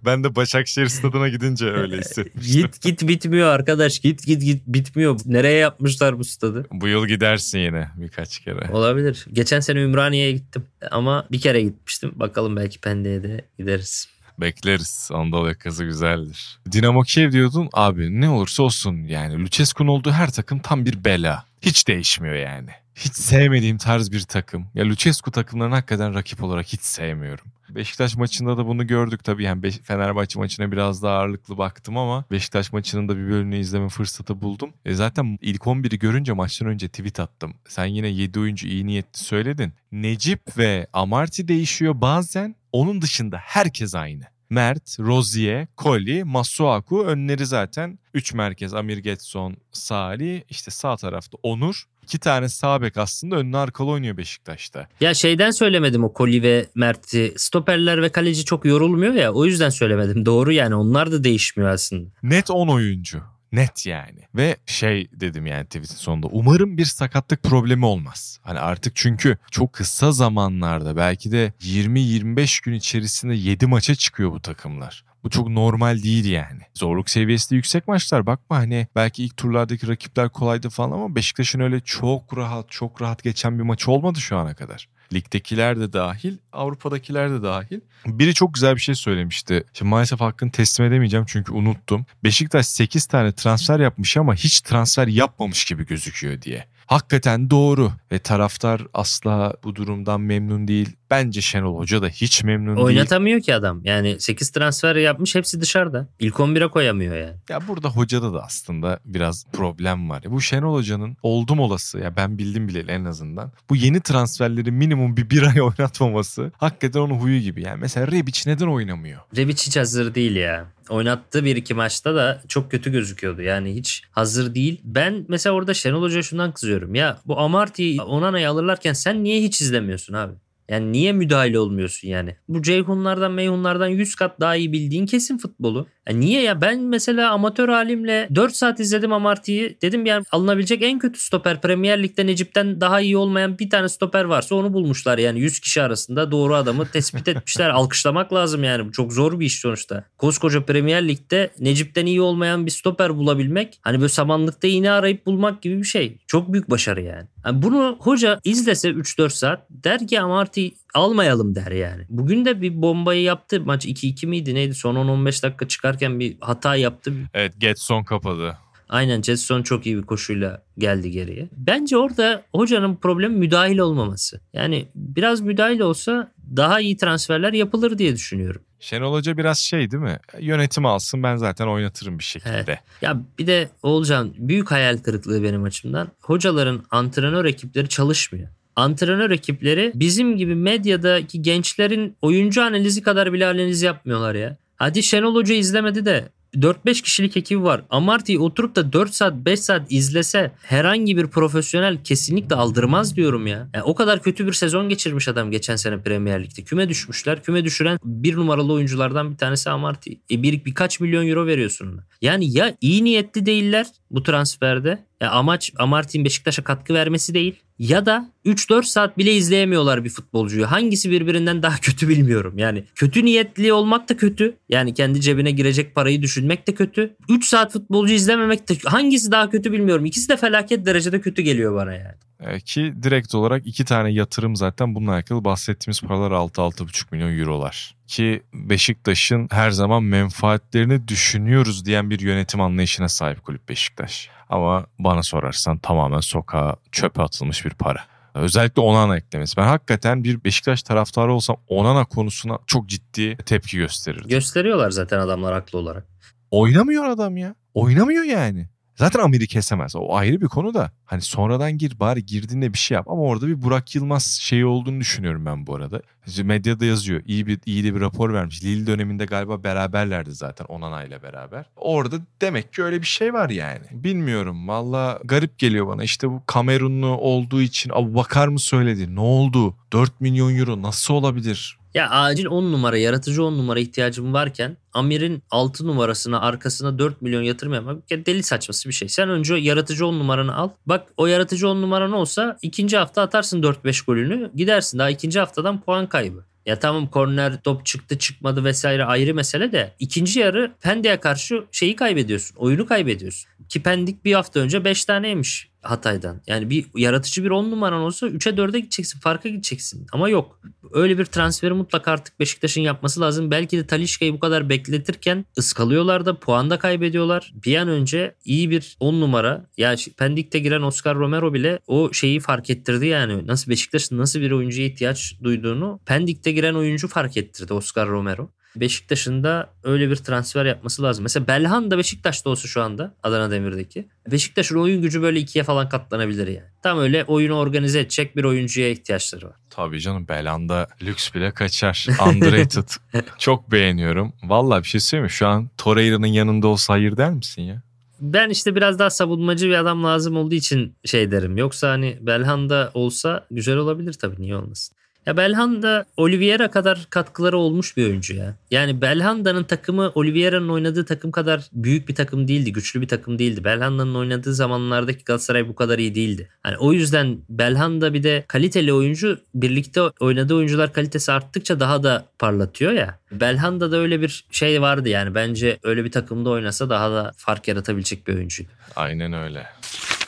Ben 0.05 0.24
de 0.24 0.36
Başakşehir 0.36 0.88
stadına 0.88 1.30
gidince 1.30 1.66
öyle 1.66 1.97
hissetmiştim. 1.97 2.62
git 2.62 2.82
git 2.82 3.08
bitmiyor 3.08 3.47
arkadaş. 3.47 3.99
Git 3.99 4.26
git 4.26 4.41
git 4.41 4.64
bitmiyor. 4.68 5.20
Nereye 5.26 5.58
yapmışlar 5.58 6.20
bu 6.20 6.24
stadı? 6.24 6.66
Bu 6.72 6.88
yıl 6.88 7.08
gidersin 7.08 7.60
yine 7.60 7.88
birkaç 7.95 8.39
kere. 8.39 8.72
Olabilir. 8.72 9.26
Geçen 9.34 9.60
sene 9.60 9.80
Ümraniye'ye 9.82 10.32
gittim. 10.32 10.66
Ama 10.91 11.28
bir 11.32 11.41
kere 11.41 11.62
gitmiştim. 11.62 12.12
Bakalım 12.16 12.55
belki 12.55 12.80
Pendik'e 12.82 13.24
de 13.24 13.45
gideriz. 13.60 14.08
Bekleriz. 14.39 15.09
Anadolu 15.13 15.47
yakası 15.47 15.83
güzeldir. 15.83 16.59
Dinamo 16.71 17.01
Kiev 17.01 17.31
diyordun 17.31 17.69
abi 17.73 18.21
ne 18.21 18.29
olursa 18.29 18.63
olsun 18.63 18.95
yani 18.95 19.43
Lucescu'nun 19.43 19.89
olduğu 19.89 20.11
her 20.11 20.31
takım 20.31 20.59
tam 20.59 20.85
bir 20.85 21.03
bela. 21.03 21.45
Hiç 21.61 21.88
değişmiyor 21.88 22.35
yani. 22.35 22.69
Hiç 22.97 23.13
sevmediğim 23.13 23.77
tarz 23.77 24.11
bir 24.11 24.21
takım. 24.21 24.67
Ya 24.75 24.85
Lucescu 24.85 25.31
takımlarını 25.31 25.75
hakikaten 25.75 26.13
rakip 26.13 26.43
olarak 26.43 26.65
hiç 26.67 26.81
sevmiyorum. 26.81 27.45
Beşiktaş 27.69 28.15
maçında 28.15 28.57
da 28.57 28.67
bunu 28.67 28.87
gördük 28.87 29.23
tabii. 29.23 29.43
Yani 29.43 29.63
Beş- 29.63 29.79
Fenerbahçe 29.83 30.39
maçına 30.39 30.71
biraz 30.71 31.03
daha 31.03 31.17
ağırlıklı 31.17 31.57
baktım 31.57 31.97
ama 31.97 32.25
Beşiktaş 32.31 32.73
maçının 32.73 33.09
da 33.09 33.17
bir 33.17 33.29
bölümünü 33.29 33.57
izleme 33.57 33.89
fırsatı 33.89 34.41
buldum. 34.41 34.73
E 34.85 34.93
zaten 34.93 35.37
ilk 35.41 35.61
11'i 35.67 35.99
görünce 35.99 36.33
maçtan 36.33 36.67
önce 36.67 36.87
tweet 36.87 37.19
attım. 37.19 37.53
Sen 37.67 37.85
yine 37.85 38.07
7 38.07 38.39
oyuncu 38.39 38.67
iyi 38.67 38.87
niyetli 38.87 39.19
söyledin. 39.19 39.73
Necip 39.91 40.57
ve 40.57 40.87
Amarty 40.93 41.41
değişiyor 41.47 42.01
bazen. 42.01 42.55
Onun 42.71 43.01
dışında 43.01 43.37
herkes 43.37 43.95
aynı. 43.95 44.23
Mert, 44.49 44.99
Rozier, 44.99 45.67
Koli, 45.75 46.23
Masuaku 46.23 47.03
önleri 47.05 47.45
zaten 47.45 47.99
3 48.13 48.33
merkez 48.33 48.73
Amir 48.73 48.97
Getson, 48.97 49.57
Salih 49.71 50.41
işte 50.49 50.71
sağ 50.71 50.97
tarafta 50.97 51.37
Onur. 51.43 51.83
İki 52.08 52.20
tane 52.20 52.49
sağ 52.49 52.82
bek 52.82 52.97
aslında 52.97 53.36
önlü 53.36 53.58
arkalı 53.58 53.89
oynuyor 53.89 54.18
Beşiktaş'ta. 54.18 54.88
Ya 55.01 55.14
şeyden 55.14 55.51
söylemedim 55.51 56.03
o 56.03 56.14
Koli 56.14 56.43
ve 56.43 56.66
Mert'i. 56.76 57.34
Stoperler 57.38 58.01
ve 58.01 58.10
kaleci 58.10 58.45
çok 58.45 58.66
yorulmuyor 58.66 59.14
ya. 59.14 59.34
O 59.34 59.45
yüzden 59.45 59.70
söylemedim. 59.70 60.26
Doğru 60.26 60.51
yani 60.51 60.76
onlar 60.76 61.12
da 61.12 61.24
değişmiyor 61.24 61.70
aslında. 61.70 62.10
Net 62.24 62.51
10 62.51 62.68
oyuncu. 62.68 63.22
Net 63.51 63.86
yani. 63.86 64.20
Ve 64.36 64.58
şey 64.66 65.08
dedim 65.14 65.45
yani 65.45 65.66
tweetin 65.66 65.95
sonunda. 65.95 66.28
Umarım 66.28 66.78
bir 66.78 66.86
sakatlık 66.86 67.43
problemi 67.43 67.86
olmaz. 67.86 68.39
Hani 68.41 68.60
artık 68.60 68.95
çünkü 68.95 69.38
çok 69.51 69.74
kısa 69.74 70.12
zamanlarda 70.12 70.95
belki 70.95 71.32
de 71.32 71.53
20-25 71.62 72.64
gün 72.66 72.74
içerisinde 72.74 73.36
7 73.36 73.68
maça 73.68 73.95
çıkıyor 73.95 74.32
bu 74.32 74.41
takımlar. 74.41 75.03
Bu 75.24 75.30
çok 75.30 75.49
normal 75.49 76.03
değil 76.03 76.26
yani. 76.26 76.61
Zorluk 76.74 77.09
seviyesi 77.09 77.51
de 77.51 77.55
yüksek 77.55 77.88
maçlar. 77.88 78.26
Bakma 78.26 78.57
hani 78.57 78.88
belki 78.95 79.24
ilk 79.24 79.38
turlardaki 79.38 79.88
rakipler 79.88 80.30
kolaydı 80.30 80.70
falan 80.70 80.91
ama 80.91 81.15
Beşiktaş'ın 81.15 81.59
öyle 81.59 81.80
çok 81.80 82.38
rahat 82.38 82.72
çok 82.72 83.01
rahat 83.01 83.24
geçen 83.24 83.59
bir 83.59 83.63
maçı 83.63 83.91
olmadı 83.91 84.20
şu 84.20 84.38
ana 84.38 84.53
kadar. 84.53 84.88
Ligdekiler 85.13 85.80
de 85.80 85.93
dahil, 85.93 86.38
Avrupa'dakiler 86.53 87.32
de 87.32 87.43
dahil. 87.43 87.80
Biri 88.05 88.34
çok 88.34 88.53
güzel 88.53 88.76
bir 88.76 88.82
şey 88.82 88.95
söylemişti. 88.95 89.63
Şimdi 89.74 89.89
maalesef 89.89 90.20
hakkını 90.22 90.51
teslim 90.51 90.88
edemeyeceğim 90.88 91.26
çünkü 91.30 91.51
unuttum. 91.51 92.05
Beşiktaş 92.24 92.68
8 92.68 93.05
tane 93.05 93.32
transfer 93.32 93.80
yapmış 93.80 94.18
ama 94.18 94.36
hiç 94.36 94.61
transfer 94.61 95.07
yapmamış 95.07 95.65
gibi 95.65 95.86
gözüküyor 95.86 96.41
diye. 96.41 96.68
Hakikaten 96.88 97.49
doğru 97.49 97.91
ve 98.11 98.19
taraftar 98.19 98.81
asla 98.93 99.53
bu 99.63 99.75
durumdan 99.75 100.21
memnun 100.21 100.67
değil. 100.67 100.95
Bence 101.11 101.41
Şenol 101.41 101.77
Hoca 101.77 102.01
da 102.01 102.07
hiç 102.07 102.43
memnun 102.43 102.75
değil. 102.75 102.88
Oynatamıyor 102.88 103.41
ki 103.41 103.55
adam. 103.55 103.81
Yani 103.83 104.15
8 104.19 104.51
transfer 104.51 104.95
yapmış 104.95 105.35
hepsi 105.35 105.61
dışarıda. 105.61 106.07
İlk 106.19 106.35
11'e 106.35 106.67
koyamıyor 106.67 107.15
yani. 107.15 107.35
Ya 107.49 107.67
burada 107.67 107.89
hocada 107.89 108.33
da 108.33 108.43
aslında 108.43 108.99
biraz 109.05 109.45
problem 109.53 110.09
var. 110.09 110.23
Bu 110.29 110.41
Şenol 110.41 110.73
Hoca'nın 110.73 111.17
oldum 111.23 111.59
olası 111.59 111.99
ya 111.99 112.15
ben 112.15 112.38
bildim 112.38 112.67
bile 112.67 112.91
en 112.93 113.05
azından. 113.05 113.51
Bu 113.69 113.75
yeni 113.75 114.01
transferleri 114.01 114.71
minimum 114.71 115.17
bir 115.17 115.29
bir 115.29 115.41
ay 115.55 115.61
oynatmaması 115.61 116.51
hakikaten 116.57 116.99
onun 116.99 117.15
huyu 117.19 117.39
gibi. 117.39 117.61
Yani 117.61 117.79
mesela 117.81 118.07
Rebic 118.07 118.41
neden 118.45 118.67
oynamıyor? 118.67 119.21
Rebic 119.35 119.63
hiç 119.65 119.77
hazır 119.77 120.15
değil 120.15 120.35
ya. 120.35 120.65
Oynattığı 120.89 121.45
bir 121.45 121.55
iki 121.55 121.73
maçta 121.73 122.15
da 122.15 122.41
çok 122.47 122.71
kötü 122.71 122.91
gözüküyordu. 122.91 123.41
Yani 123.41 123.75
hiç 123.75 124.03
hazır 124.11 124.55
değil. 124.55 124.81
Ben 124.83 125.25
mesela 125.27 125.53
orada 125.55 125.73
Şenol 125.73 126.01
Hoca'ya 126.01 126.23
şundan 126.23 126.51
kızıyorum. 126.51 126.76
Ya 126.93 127.19
bu 127.25 127.39
Amarty'yi 127.39 128.01
Onana'yı 128.01 128.49
alırlarken 128.49 128.93
sen 128.93 129.23
niye 129.23 129.41
hiç 129.41 129.61
izlemiyorsun 129.61 130.13
abi? 130.13 130.34
Yani 130.69 130.91
niye 130.91 131.11
müdahale 131.13 131.59
olmuyorsun 131.59 132.07
yani? 132.07 132.36
Bu 132.47 132.61
Ceyhunlardan 132.61 133.32
Meyhunlardan 133.32 133.88
100 133.88 134.15
kat 134.15 134.39
daha 134.39 134.55
iyi 134.55 134.71
bildiğin 134.71 135.05
kesin 135.05 135.38
futbolu. 135.38 135.88
Ya 136.08 136.14
niye 136.14 136.41
ya? 136.41 136.62
Ben 136.62 136.80
mesela 136.80 137.32
amatör 137.32 137.70
halimle 137.70 138.28
4 138.36 138.55
saat 138.55 138.80
izledim 138.80 139.14
Amarty'yi. 139.14 139.78
Dedim 139.82 140.05
yani 140.05 140.24
alınabilecek 140.32 140.84
en 140.84 140.99
kötü 140.99 141.20
stoper 141.20 141.62
Premier 141.62 142.03
Lig'de 142.03 142.26
Necip'ten 142.26 142.82
daha 142.82 143.01
iyi 143.01 143.18
olmayan 143.18 143.60
bir 143.60 143.70
tane 143.70 143.89
stoper 143.89 144.24
varsa 144.24 144.55
onu 144.55 144.74
bulmuşlar. 144.74 145.18
Yani 145.18 145.39
100 145.39 145.60
kişi 145.60 145.82
arasında 145.82 146.32
doğru 146.32 146.55
adamı 146.55 146.86
tespit 146.86 147.28
etmişler. 147.28 147.70
Alkışlamak 147.78 148.34
lazım 148.34 148.64
yani. 148.64 148.91
Çok 148.91 149.14
zor 149.14 149.39
bir 149.39 149.45
iş 149.45 149.60
sonuçta. 149.60 150.03
Koskoca 150.18 150.66
Premier 150.66 151.08
Lig'de 151.08 151.49
Necip'ten 151.60 152.05
iyi 152.05 152.22
olmayan 152.22 152.66
bir 152.66 152.72
stoper 152.72 153.18
bulabilmek 153.18 153.80
hani 153.82 153.99
böyle 153.99 154.10
samanlıkta 154.10 154.68
iğne 154.68 154.91
arayıp 154.91 155.26
bulmak 155.26 155.62
gibi 155.62 155.78
bir 155.78 155.84
şey. 155.84 156.18
Çok 156.28 156.53
büyük 156.53 156.70
başarı 156.70 157.01
yani. 157.01 157.28
Yani 157.45 157.62
bunu 157.62 157.97
hoca 157.99 158.39
izlese 158.43 158.89
3-4 158.89 159.30
saat 159.30 159.66
der 159.70 160.08
ki 160.08 160.22
Amarty 160.22 160.68
almayalım 160.93 161.55
der 161.55 161.71
yani. 161.71 162.03
Bugün 162.09 162.45
de 162.45 162.61
bir 162.61 162.81
bombayı 162.81 163.21
yaptı. 163.21 163.61
Maç 163.61 163.85
2-2 163.85 164.27
miydi 164.27 164.55
neydi? 164.55 164.73
Son 164.73 164.95
10-15 164.95 165.43
dakika 165.43 165.67
çıkarken 165.67 166.19
bir 166.19 166.38
hata 166.41 166.75
yaptı. 166.75 167.13
Evet 167.33 167.53
Getson 167.57 168.03
kapadı. 168.03 168.57
Aynen 168.89 169.21
Jetson 169.21 169.63
çok 169.63 169.85
iyi 169.85 169.97
bir 169.97 170.01
koşuyla 170.01 170.63
geldi 170.77 171.11
geriye. 171.11 171.49
Bence 171.57 171.97
orada 171.97 172.43
hocanın 172.51 172.95
problemi 172.95 173.38
müdahil 173.38 173.77
olmaması. 173.77 174.41
Yani 174.53 174.88
biraz 174.95 175.41
müdahil 175.41 175.79
olsa 175.79 176.31
daha 176.55 176.79
iyi 176.79 176.97
transferler 176.97 177.53
yapılır 177.53 177.97
diye 177.97 178.15
düşünüyorum. 178.15 178.61
Şenol 178.79 179.13
Hoca 179.13 179.38
biraz 179.38 179.57
şey 179.59 179.91
değil 179.91 180.03
mi? 180.03 180.17
Yönetim 180.39 180.85
alsın 180.85 181.23
ben 181.23 181.35
zaten 181.35 181.67
oynatırım 181.67 182.19
bir 182.19 182.23
şekilde. 182.23 182.79
Ya 183.01 183.21
bir 183.39 183.47
de 183.47 183.69
Oğulcan 183.83 184.33
büyük 184.38 184.71
hayal 184.71 184.97
kırıklığı 184.97 185.43
benim 185.43 185.63
açımdan. 185.63 186.07
Hocaların 186.21 186.83
antrenör 186.91 187.45
ekipleri 187.45 187.89
çalışmıyor. 187.89 188.47
Antrenör 188.78 189.32
ekipleri 189.32 189.91
bizim 189.95 190.38
gibi 190.38 190.55
medyadaki 190.55 191.41
gençlerin 191.41 192.15
oyuncu 192.21 192.63
analizi 192.63 193.01
kadar 193.01 193.34
bile 193.34 193.47
analiz 193.47 193.82
yapmıyorlar 193.82 194.36
ya. 194.36 194.57
Hadi 194.75 195.03
Şenol 195.03 195.36
Hoca 195.36 195.55
izlemedi 195.55 196.05
de 196.05 196.30
4-5 196.55 197.01
kişilik 197.01 197.38
ekibi 197.38 197.63
var. 197.63 197.82
Amarty'yi 197.89 198.39
oturup 198.39 198.75
da 198.75 198.93
4 198.93 199.13
saat 199.13 199.34
5 199.34 199.59
saat 199.59 199.91
izlese 199.91 200.51
herhangi 200.61 201.17
bir 201.17 201.28
profesyonel 201.28 202.03
kesinlikle 202.03 202.55
aldırmaz 202.55 203.15
diyorum 203.15 203.47
ya. 203.47 203.69
Yani 203.73 203.84
o 203.84 203.95
kadar 203.95 204.21
kötü 204.21 204.47
bir 204.47 204.53
sezon 204.53 204.89
geçirmiş 204.89 205.28
adam 205.28 205.51
geçen 205.51 205.75
sene 205.75 206.01
Premier 206.01 206.43
Lig'de. 206.43 206.61
Küme 206.61 206.89
düşmüşler. 206.89 207.43
Küme 207.43 207.65
düşüren 207.65 207.99
bir 208.03 208.36
numaralı 208.36 208.73
oyunculardan 208.73 209.32
bir 209.32 209.38
tanesi 209.38 209.69
Amarty. 209.69 210.11
E 210.32 210.43
bir, 210.43 210.65
birkaç 210.65 210.99
milyon 210.99 211.28
euro 211.28 211.45
veriyorsun. 211.45 212.01
Yani 212.21 212.57
ya 212.57 212.75
iyi 212.82 213.03
niyetli 213.03 213.45
değiller 213.45 213.88
bu 214.11 214.23
transferde. 214.23 215.07
Ya 215.22 215.32
amaç 215.32 215.72
Amarty'nin 215.78 216.26
Beşiktaş'a 216.26 216.63
katkı 216.63 216.93
vermesi 216.93 217.34
değil. 217.34 217.55
Ya 217.80 218.05
da 218.05 218.32
3-4 218.45 218.84
saat 218.84 219.18
bile 219.18 219.34
izleyemiyorlar 219.34 220.03
bir 220.03 220.09
futbolcuyu. 220.09 220.72
Hangisi 220.72 221.11
birbirinden 221.11 221.63
daha 221.63 221.78
kötü 221.82 222.09
bilmiyorum. 222.09 222.57
Yani 222.57 222.84
kötü 222.95 223.26
niyetli 223.26 223.74
olmak 223.74 224.09
da 224.09 224.18
kötü. 224.18 224.57
Yani 224.70 224.93
kendi 224.93 225.22
cebine 225.22 225.51
girecek 225.51 225.95
parayı 225.95 226.22
düşünmek 226.22 226.68
de 226.68 226.74
kötü. 226.74 227.15
3 227.30 227.45
saat 227.45 227.74
futbolcu 227.74 228.13
izlememek 228.13 228.70
de 228.70 228.74
hangisi 228.86 229.32
daha 229.32 229.49
kötü 229.49 229.72
bilmiyorum. 229.72 230.05
İkisi 230.05 230.30
de 230.30 230.38
felaket 230.38 230.86
derecede 230.86 231.22
kötü 231.22 231.41
geliyor 231.41 231.76
bana 231.76 231.93
yani. 231.93 232.15
Ee, 232.39 232.59
Ki 232.59 232.93
direkt 233.03 233.36
olarak 233.36 233.68
iki 233.68 233.86
tane 233.86 234.11
yatırım 234.11 234.55
zaten 234.55 234.95
bununla 234.95 235.11
alakalı 235.11 235.45
bahsettiğimiz 235.45 236.01
paralar 236.01 236.32
6-6,5 236.32 237.05
milyon 237.11 237.39
eurolar. 237.39 237.95
Ki 238.07 238.43
Beşiktaş'ın 238.53 239.47
her 239.51 239.72
zaman 239.72 240.03
menfaatlerini 240.03 241.07
düşünüyoruz 241.07 241.86
diyen 241.86 242.09
bir 242.09 242.20
yönetim 242.20 242.61
anlayışına 242.61 243.09
sahip 243.09 243.43
kulüp 243.43 243.70
Beşiktaş. 243.70 244.30
Ama 244.49 244.85
bana 244.99 245.23
sorarsan 245.23 245.77
tamamen 245.77 246.19
sokağa 246.19 246.75
çöpe 246.91 247.21
atılmış 247.21 247.65
bir 247.65 247.69
para. 247.71 247.99
Özellikle 248.33 248.81
Onana 248.81 249.17
eklemesi. 249.17 249.57
Ben 249.57 249.67
hakikaten 249.67 250.23
bir 250.23 250.43
Beşiktaş 250.43 250.83
taraftarı 250.83 251.33
olsam 251.33 251.57
Onana 251.67 252.05
konusuna 252.05 252.59
çok 252.67 252.89
ciddi 252.89 253.37
tepki 253.37 253.77
gösterirdim. 253.77 254.27
Gösteriyorlar 254.27 254.91
zaten 254.91 255.19
adamlar 255.19 255.53
haklı 255.53 255.79
olarak. 255.79 256.05
Oynamıyor 256.51 257.05
adam 257.05 257.37
ya. 257.37 257.55
Oynamıyor 257.73 258.23
yani. 258.23 258.69
Zaten 258.97 259.19
Amir'i 259.19 259.47
kesemez. 259.47 259.95
O 259.95 260.15
ayrı 260.15 260.41
bir 260.41 260.47
konu 260.47 260.73
da. 260.73 260.91
Hani 261.05 261.21
sonradan 261.21 261.77
gir 261.77 261.99
bari 261.99 262.25
girdiğinde 262.25 262.73
bir 262.73 262.77
şey 262.77 262.95
yap. 262.95 263.05
Ama 263.09 263.21
orada 263.21 263.47
bir 263.47 263.61
Burak 263.61 263.95
Yılmaz 263.95 264.25
şeyi 264.25 264.65
olduğunu 264.65 264.99
düşünüyorum 264.99 265.45
ben 265.45 265.67
bu 265.67 265.75
arada. 265.75 266.01
Medyada 266.43 266.85
yazıyor. 266.85 267.21
İyi 267.25 267.47
bir 267.47 267.59
iyi 267.65 267.83
de 267.83 267.95
bir 267.95 267.99
rapor 267.99 268.33
vermiş. 268.33 268.63
Lille 268.63 268.87
döneminde 268.87 269.25
galiba 269.25 269.63
beraberlerdi 269.63 270.31
zaten 270.31 270.65
Onana 270.65 271.03
ile 271.03 271.23
beraber. 271.23 271.65
Orada 271.75 272.15
demek 272.41 272.73
ki 272.73 272.83
öyle 272.83 273.01
bir 273.01 273.07
şey 273.07 273.33
var 273.33 273.49
yani. 273.49 273.85
Bilmiyorum. 273.91 274.67
Valla 274.67 275.19
garip 275.23 275.59
geliyor 275.59 275.87
bana. 275.87 276.03
İşte 276.03 276.29
bu 276.29 276.41
Kamerunlu 276.45 277.07
olduğu 277.07 277.61
için 277.61 277.91
Abu 277.93 278.15
Bakar 278.15 278.47
mı 278.47 278.59
söyledi? 278.59 279.15
Ne 279.15 279.19
oldu? 279.19 279.75
4 279.93 280.21
milyon 280.21 280.55
euro 280.55 280.81
nasıl 280.81 281.13
olabilir? 281.13 281.77
Ya 281.97 282.09
acil 282.09 282.45
10 282.45 282.71
numara, 282.71 282.97
yaratıcı 282.97 283.43
10 283.43 283.57
numara 283.57 283.79
ihtiyacım 283.79 284.33
varken 284.33 284.77
Amir'in 284.93 285.43
6 285.51 285.87
numarasına 285.87 286.41
arkasına 286.41 286.99
4 286.99 287.21
milyon 287.21 287.41
yatırım 287.41 287.73
yapmak 287.73 288.09
bir 288.09 288.25
deli 288.25 288.43
saçması 288.43 288.89
bir 288.89 288.93
şey. 288.93 289.09
Sen 289.09 289.29
önce 289.29 289.55
yaratıcı 289.55 290.07
10 290.07 290.19
numaranı 290.19 290.55
al. 290.55 290.69
Bak 290.85 291.07
o 291.17 291.27
yaratıcı 291.27 291.69
10 291.69 291.81
numaran 291.81 292.11
olsa 292.11 292.57
ikinci 292.61 292.97
hafta 292.97 293.21
atarsın 293.21 293.61
4-5 293.61 294.05
golünü 294.05 294.51
gidersin. 294.55 294.99
Daha 294.99 295.09
ikinci 295.09 295.39
haftadan 295.39 295.81
puan 295.81 296.07
kaybı. 296.07 296.45
Ya 296.65 296.79
tamam 296.79 297.07
korner 297.07 297.61
top 297.61 297.85
çıktı 297.85 298.17
çıkmadı 298.17 298.63
vesaire 298.63 299.05
ayrı 299.05 299.33
mesele 299.33 299.71
de 299.71 299.93
ikinci 299.99 300.39
yarı 300.39 300.71
Pendik'e 300.81 301.19
karşı 301.19 301.63
şeyi 301.71 301.95
kaybediyorsun. 301.95 302.55
Oyunu 302.57 302.85
kaybediyorsun. 302.85 303.49
Ki 303.69 303.83
Pendik 303.83 304.25
bir 304.25 304.33
hafta 304.33 304.59
önce 304.59 304.85
5 304.85 305.05
taneymiş 305.05 305.69
Hatay'dan. 305.89 306.41
Yani 306.47 306.69
bir 306.69 306.85
yaratıcı 306.95 307.43
bir 307.43 307.49
10 307.49 307.71
numaran 307.71 308.01
olsa 308.01 308.27
3'e 308.27 308.51
4'e 308.51 308.79
gideceksin. 308.79 309.19
Farka 309.19 309.49
gideceksin. 309.49 310.07
Ama 310.11 310.29
yok. 310.29 310.59
Öyle 310.91 311.17
bir 311.17 311.25
transferi 311.25 311.73
mutlaka 311.73 312.11
artık 312.11 312.39
Beşiktaş'ın 312.39 312.81
yapması 312.81 313.21
lazım. 313.21 313.51
Belki 313.51 313.77
de 313.77 313.88
Talişka'yı 313.88 314.33
bu 314.33 314.39
kadar 314.39 314.69
bekletirken 314.69 315.45
ıskalıyorlar 315.57 316.25
da 316.25 316.39
puan 316.39 316.69
da 316.69 316.79
kaybediyorlar. 316.79 317.53
Bir 317.65 317.77
an 317.77 317.88
önce 317.88 318.35
iyi 318.45 318.69
bir 318.69 318.97
10 318.99 319.21
numara 319.21 319.69
ya 319.77 319.95
Pendik'te 320.17 320.59
giren 320.59 320.81
Oscar 320.81 321.15
Romero 321.15 321.53
bile 321.53 321.79
o 321.88 322.13
şeyi 322.13 322.39
fark 322.39 322.69
ettirdi 322.69 323.07
yani. 323.07 323.47
Nasıl 323.47 323.71
Beşiktaş'ın 323.71 324.17
nasıl 324.17 324.39
bir 324.39 324.51
oyuncuya 324.51 324.88
ihtiyaç 324.88 325.35
duyduğunu 325.43 325.99
Pendik'te 326.05 326.51
giren 326.51 326.73
oyuncu 326.73 327.07
fark 327.07 327.38
ettirdi 327.38 327.73
Oscar 327.73 328.07
Romero. 328.07 328.57
Beşiktaş'ın 328.76 329.43
da 329.43 329.74
öyle 329.84 330.09
bir 330.09 330.15
transfer 330.15 330.65
yapması 330.65 331.03
lazım. 331.03 331.24
Mesela 331.24 331.47
Belhan 331.47 331.91
da 331.91 331.97
Beşiktaş'ta 331.97 332.49
olsa 332.49 332.68
şu 332.68 332.82
anda 332.82 333.15
Adana 333.24 333.51
Demir'deki. 333.51 334.07
Beşiktaş'ın 334.32 334.76
oyun 334.76 335.01
gücü 335.01 335.22
böyle 335.22 335.39
ikiye 335.39 335.63
falan 335.63 335.89
katlanabilir 335.89 336.47
yani. 336.47 336.68
Tam 336.84 336.99
öyle 336.99 337.24
oyunu 337.24 337.53
organize 337.53 337.99
edecek 337.99 338.36
bir 338.36 338.43
oyuncuya 338.43 338.89
ihtiyaçları 338.89 339.47
var. 339.47 339.55
Tabii 339.70 339.99
canım 339.99 340.28
Belhanda 340.28 340.88
lüks 341.01 341.34
bile 341.34 341.51
kaçar. 341.51 342.07
Underrated. 342.28 342.89
Çok 343.38 343.72
beğeniyorum. 343.72 344.34
Vallahi 344.43 344.84
bir 344.84 344.88
şey 344.88 345.01
söyleyeyim 345.01 345.24
mi? 345.24 345.32
Şu 345.32 345.47
an 345.47 345.70
Torreira'nın 345.78 346.28
yanında 346.28 346.68
olsa 346.68 346.93
hayır 346.93 347.18
der 347.18 347.34
misin 347.34 347.61
ya? 347.61 347.82
Ben 348.20 348.49
işte 348.49 348.76
biraz 348.76 348.99
daha 348.99 349.09
savunmacı 349.09 349.68
bir 349.68 349.74
adam 349.74 350.03
lazım 350.03 350.38
olduğu 350.38 350.55
için 350.55 350.95
şey 351.05 351.32
derim. 351.32 351.57
Yoksa 351.57 351.89
hani 351.89 352.18
Belhanda 352.22 352.91
olsa 352.93 353.47
güzel 353.51 353.78
olabilir 353.78 354.13
tabii 354.13 354.41
niye 354.41 354.55
olmasın. 354.55 354.97
Ya 355.28 355.38
Belhanda 355.38 356.05
Oliveira 356.17 356.71
kadar 356.71 357.07
katkıları 357.09 357.57
olmuş 357.57 357.97
bir 357.97 358.05
oyuncu 358.05 358.36
ya. 358.36 358.55
Yani 358.71 359.01
Belhanda'nın 359.01 359.63
takımı 359.63 360.11
Oliveira'nın 360.15 360.69
oynadığı 360.69 361.05
takım 361.05 361.32
kadar 361.32 361.69
büyük 361.73 362.09
bir 362.09 362.15
takım 362.15 362.47
değildi. 362.47 362.73
Güçlü 362.73 363.01
bir 363.01 363.07
takım 363.07 363.39
değildi. 363.39 363.63
Belhanda'nın 363.63 364.15
oynadığı 364.15 364.53
zamanlardaki 364.53 365.23
Galatasaray 365.23 365.67
bu 365.67 365.75
kadar 365.75 365.99
iyi 365.99 366.15
değildi. 366.15 366.49
Hani 366.63 366.78
o 366.78 366.93
yüzden 366.93 367.38
Belhanda 367.49 368.13
bir 368.13 368.23
de 368.23 368.45
kaliteli 368.47 368.93
oyuncu 368.93 369.39
birlikte 369.55 370.01
oynadığı 370.01 370.55
oyuncular 370.55 370.93
kalitesi 370.93 371.32
arttıkça 371.32 371.80
daha 371.80 372.03
da 372.03 372.25
parlatıyor 372.39 372.91
ya. 372.91 373.19
Belhanda'da 373.32 373.97
öyle 373.97 374.21
bir 374.21 374.45
şey 374.51 374.82
vardı 374.82 375.09
yani. 375.09 375.36
Bence 375.36 375.78
öyle 375.84 376.05
bir 376.05 376.11
takımda 376.11 376.49
oynasa 376.49 376.89
daha 376.89 377.11
da 377.11 377.32
fark 377.38 377.67
yaratabilecek 377.67 378.28
bir 378.28 378.36
oyuncuydu. 378.36 378.69
Aynen 378.95 379.34
öyle. 379.34 379.65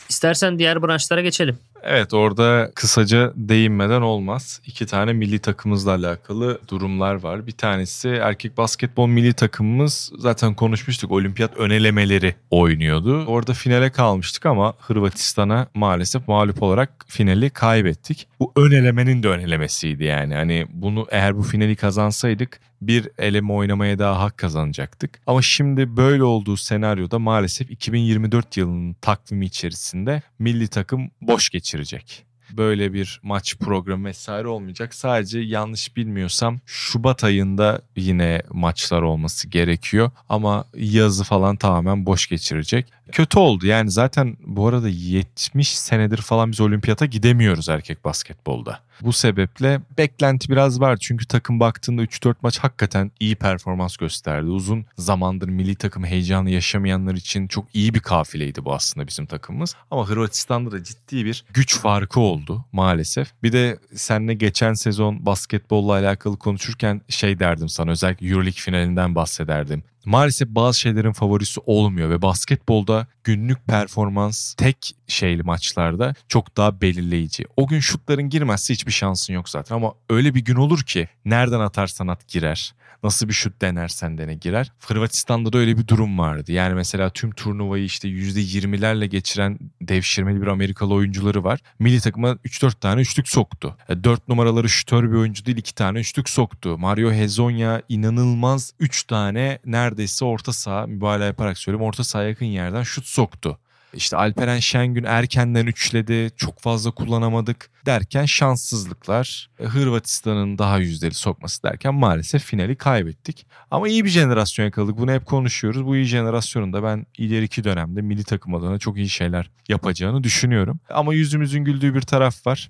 İstersen 0.09 0.59
diğer 0.59 0.83
branşlara 0.83 1.21
geçelim. 1.21 1.57
Evet 1.83 2.13
orada 2.13 2.71
kısaca 2.75 3.33
değinmeden 3.35 4.01
olmaz. 4.01 4.61
İki 4.65 4.85
tane 4.85 5.13
milli 5.13 5.39
takımımızla 5.39 5.91
alakalı 5.91 6.59
durumlar 6.67 7.15
var. 7.15 7.47
Bir 7.47 7.51
tanesi 7.51 8.09
erkek 8.09 8.57
basketbol 8.57 9.07
milli 9.07 9.33
takımımız 9.33 10.11
zaten 10.17 10.53
konuşmuştuk 10.53 11.11
olimpiyat 11.11 11.57
önelemeleri 11.57 12.35
oynuyordu. 12.49 13.25
Orada 13.25 13.53
finale 13.53 13.89
kalmıştık 13.89 14.45
ama 14.45 14.73
Hırvatistan'a 14.79 15.67
maalesef 15.73 16.27
mağlup 16.27 16.63
olarak 16.63 17.05
finali 17.07 17.49
kaybettik. 17.49 18.27
Bu 18.39 18.53
önelemenin 18.55 19.23
de 19.23 19.27
önelemesiydi 19.27 20.03
yani. 20.03 20.35
Hani 20.35 20.65
bunu 20.73 21.07
eğer 21.11 21.37
bu 21.37 21.43
finali 21.43 21.75
kazansaydık 21.75 22.59
bir 22.81 23.09
eleme 23.17 23.53
oynamaya 23.53 23.99
daha 23.99 24.19
hak 24.19 24.37
kazanacaktık. 24.37 25.21
Ama 25.27 25.41
şimdi 25.41 25.97
böyle 25.97 26.23
olduğu 26.23 26.57
senaryoda 26.57 27.19
maalesef 27.19 27.71
2024 27.71 28.57
yılının 28.57 28.93
takvimi 28.93 29.45
içerisinde 29.45 30.21
milli 30.39 30.67
takım 30.67 31.11
boş 31.21 31.49
geçirecek 31.49 32.29
böyle 32.57 32.93
bir 32.93 33.19
maç 33.23 33.55
programı 33.57 34.07
vesaire 34.07 34.47
olmayacak. 34.47 34.95
Sadece 34.95 35.39
yanlış 35.39 35.97
bilmiyorsam 35.97 36.59
Şubat 36.65 37.23
ayında 37.23 37.81
yine 37.95 38.41
maçlar 38.49 39.01
olması 39.01 39.47
gerekiyor 39.47 40.11
ama 40.29 40.65
yazı 40.75 41.23
falan 41.23 41.55
tamamen 41.55 42.05
boş 42.05 42.27
geçirecek. 42.27 42.93
Kötü 43.11 43.39
oldu 43.39 43.67
yani 43.67 43.91
zaten 43.91 44.37
bu 44.45 44.67
arada 44.67 44.89
70 44.89 45.77
senedir 45.77 46.17
falan 46.17 46.51
biz 46.51 46.61
olimpiyata 46.61 47.05
gidemiyoruz 47.05 47.69
erkek 47.69 48.05
basketbolda. 48.05 48.79
Bu 49.01 49.13
sebeple 49.13 49.81
beklenti 49.97 50.49
biraz 50.49 50.81
var. 50.81 50.97
Çünkü 50.97 51.25
takım 51.25 51.59
baktığında 51.59 52.03
3-4 52.03 52.35
maç 52.41 52.59
hakikaten 52.59 53.11
iyi 53.19 53.35
performans 53.35 53.97
gösterdi. 53.97 54.49
Uzun 54.49 54.85
zamandır 54.97 55.49
milli 55.49 55.75
takım 55.75 56.05
heyecanı 56.05 56.49
yaşamayanlar 56.49 57.13
için 57.13 57.47
çok 57.47 57.65
iyi 57.73 57.93
bir 57.93 57.99
kafileydi 57.99 58.65
bu 58.65 58.73
aslında 58.73 59.07
bizim 59.07 59.25
takımımız. 59.25 59.75
Ama 59.91 60.09
Hırvatistan'da 60.09 60.71
da 60.71 60.83
ciddi 60.83 61.25
bir 61.25 61.45
güç 61.53 61.79
farkı 61.79 62.19
oldu 62.19 62.65
maalesef. 62.71 63.31
Bir 63.43 63.51
de 63.51 63.79
seninle 63.95 64.33
geçen 64.33 64.73
sezon 64.73 65.25
basketbolla 65.25 65.93
alakalı 65.93 66.37
konuşurken 66.37 67.01
şey 67.09 67.39
derdim 67.39 67.69
sana 67.69 67.91
özellikle 67.91 68.27
Euroleague 68.27 68.51
finalinden 68.51 69.15
bahsederdim 69.15 69.83
maalesef 70.05 70.47
bazı 70.49 70.79
şeylerin 70.79 71.11
favorisi 71.11 71.59
olmuyor 71.65 72.09
ve 72.09 72.21
basketbolda 72.21 73.07
günlük 73.23 73.67
performans 73.67 74.53
tek 74.53 74.95
şeyli 75.07 75.43
maçlarda 75.43 76.13
çok 76.27 76.57
daha 76.57 76.81
belirleyici. 76.81 77.45
O 77.57 77.67
gün 77.67 77.79
şutların 77.79 78.29
girmezse 78.29 78.73
hiçbir 78.73 78.91
şansın 78.91 79.33
yok 79.33 79.49
zaten 79.49 79.75
ama 79.75 79.93
öyle 80.09 80.35
bir 80.35 80.45
gün 80.45 80.55
olur 80.55 80.81
ki 80.81 81.07
nereden 81.25 81.59
atarsan 81.59 82.07
at 82.07 82.27
girer. 82.27 82.73
Nasıl 83.03 83.27
bir 83.27 83.33
şut 83.33 83.61
denersen 83.61 84.17
dene 84.17 84.35
girer. 84.35 84.71
Hırvatistan'da 84.87 85.53
da 85.53 85.57
öyle 85.57 85.77
bir 85.77 85.87
durum 85.87 86.19
vardı. 86.19 86.51
Yani 86.51 86.73
mesela 86.73 87.09
tüm 87.09 87.31
turnuvayı 87.31 87.83
işte 87.83 88.07
%20'lerle 88.07 89.05
geçiren 89.05 89.59
devşirmeli 89.81 90.41
bir 90.41 90.47
Amerikalı 90.47 90.93
oyuncuları 90.93 91.43
var. 91.43 91.59
Milli 91.79 92.01
takıma 92.01 92.31
3-4 92.31 92.79
tane 92.79 93.01
üçlük 93.01 93.29
soktu. 93.29 93.77
4 94.03 94.19
e, 94.19 94.23
numaraları 94.27 94.69
şütör 94.69 95.11
bir 95.11 95.17
oyuncu 95.17 95.45
değil 95.45 95.57
2 95.57 95.75
tane 95.75 95.99
üçlük 95.99 96.29
soktu. 96.29 96.77
Mario 96.77 97.11
Hezonya 97.11 97.81
inanılmaz 97.89 98.73
3 98.79 99.03
tane 99.03 99.59
neredeyse 99.65 100.25
orta 100.25 100.53
saha 100.53 100.87
mübalağa 100.87 101.25
yaparak 101.25 101.57
söyleyeyim 101.57 101.85
orta 101.85 102.03
saha 102.03 102.23
yakın 102.23 102.45
yerden 102.45 102.83
şut 102.83 103.05
soktu. 103.05 103.59
İşte 103.93 104.17
Alperen 104.17 104.59
Şengün 104.59 105.03
erkenden 105.03 105.65
üçledi. 105.65 106.31
Çok 106.37 106.59
fazla 106.59 106.91
kullanamadık 106.91 107.69
derken 107.85 108.25
şanssızlıklar. 108.25 109.49
E, 109.59 109.65
Hırvatistan'ın 109.65 110.57
daha 110.57 110.77
yüzdeli 110.77 111.13
sokması 111.13 111.63
derken 111.63 111.95
maalesef 111.95 112.43
finali 112.43 112.75
kaybettik. 112.75 113.45
Ama 113.71 113.87
iyi 113.87 114.05
bir 114.05 114.09
jenerasyon 114.09 114.65
yakaladık. 114.65 114.97
Bunu 114.97 115.11
hep 115.11 115.25
konuşuyoruz. 115.25 115.85
Bu 115.85 115.95
iyi 115.95 116.05
jenerasyonun 116.05 116.73
da 116.73 116.83
ben 116.83 117.05
ileriki 117.17 117.63
dönemde 117.63 118.01
milli 118.01 118.23
takım 118.23 118.55
adına 118.55 118.79
çok 118.79 118.97
iyi 118.97 119.09
şeyler 119.09 119.51
yapacağını 119.69 120.23
düşünüyorum. 120.23 120.79
Ama 120.89 121.13
yüzümüzün 121.13 121.63
güldüğü 121.63 121.95
bir 121.95 122.01
taraf 122.01 122.47
var. 122.47 122.69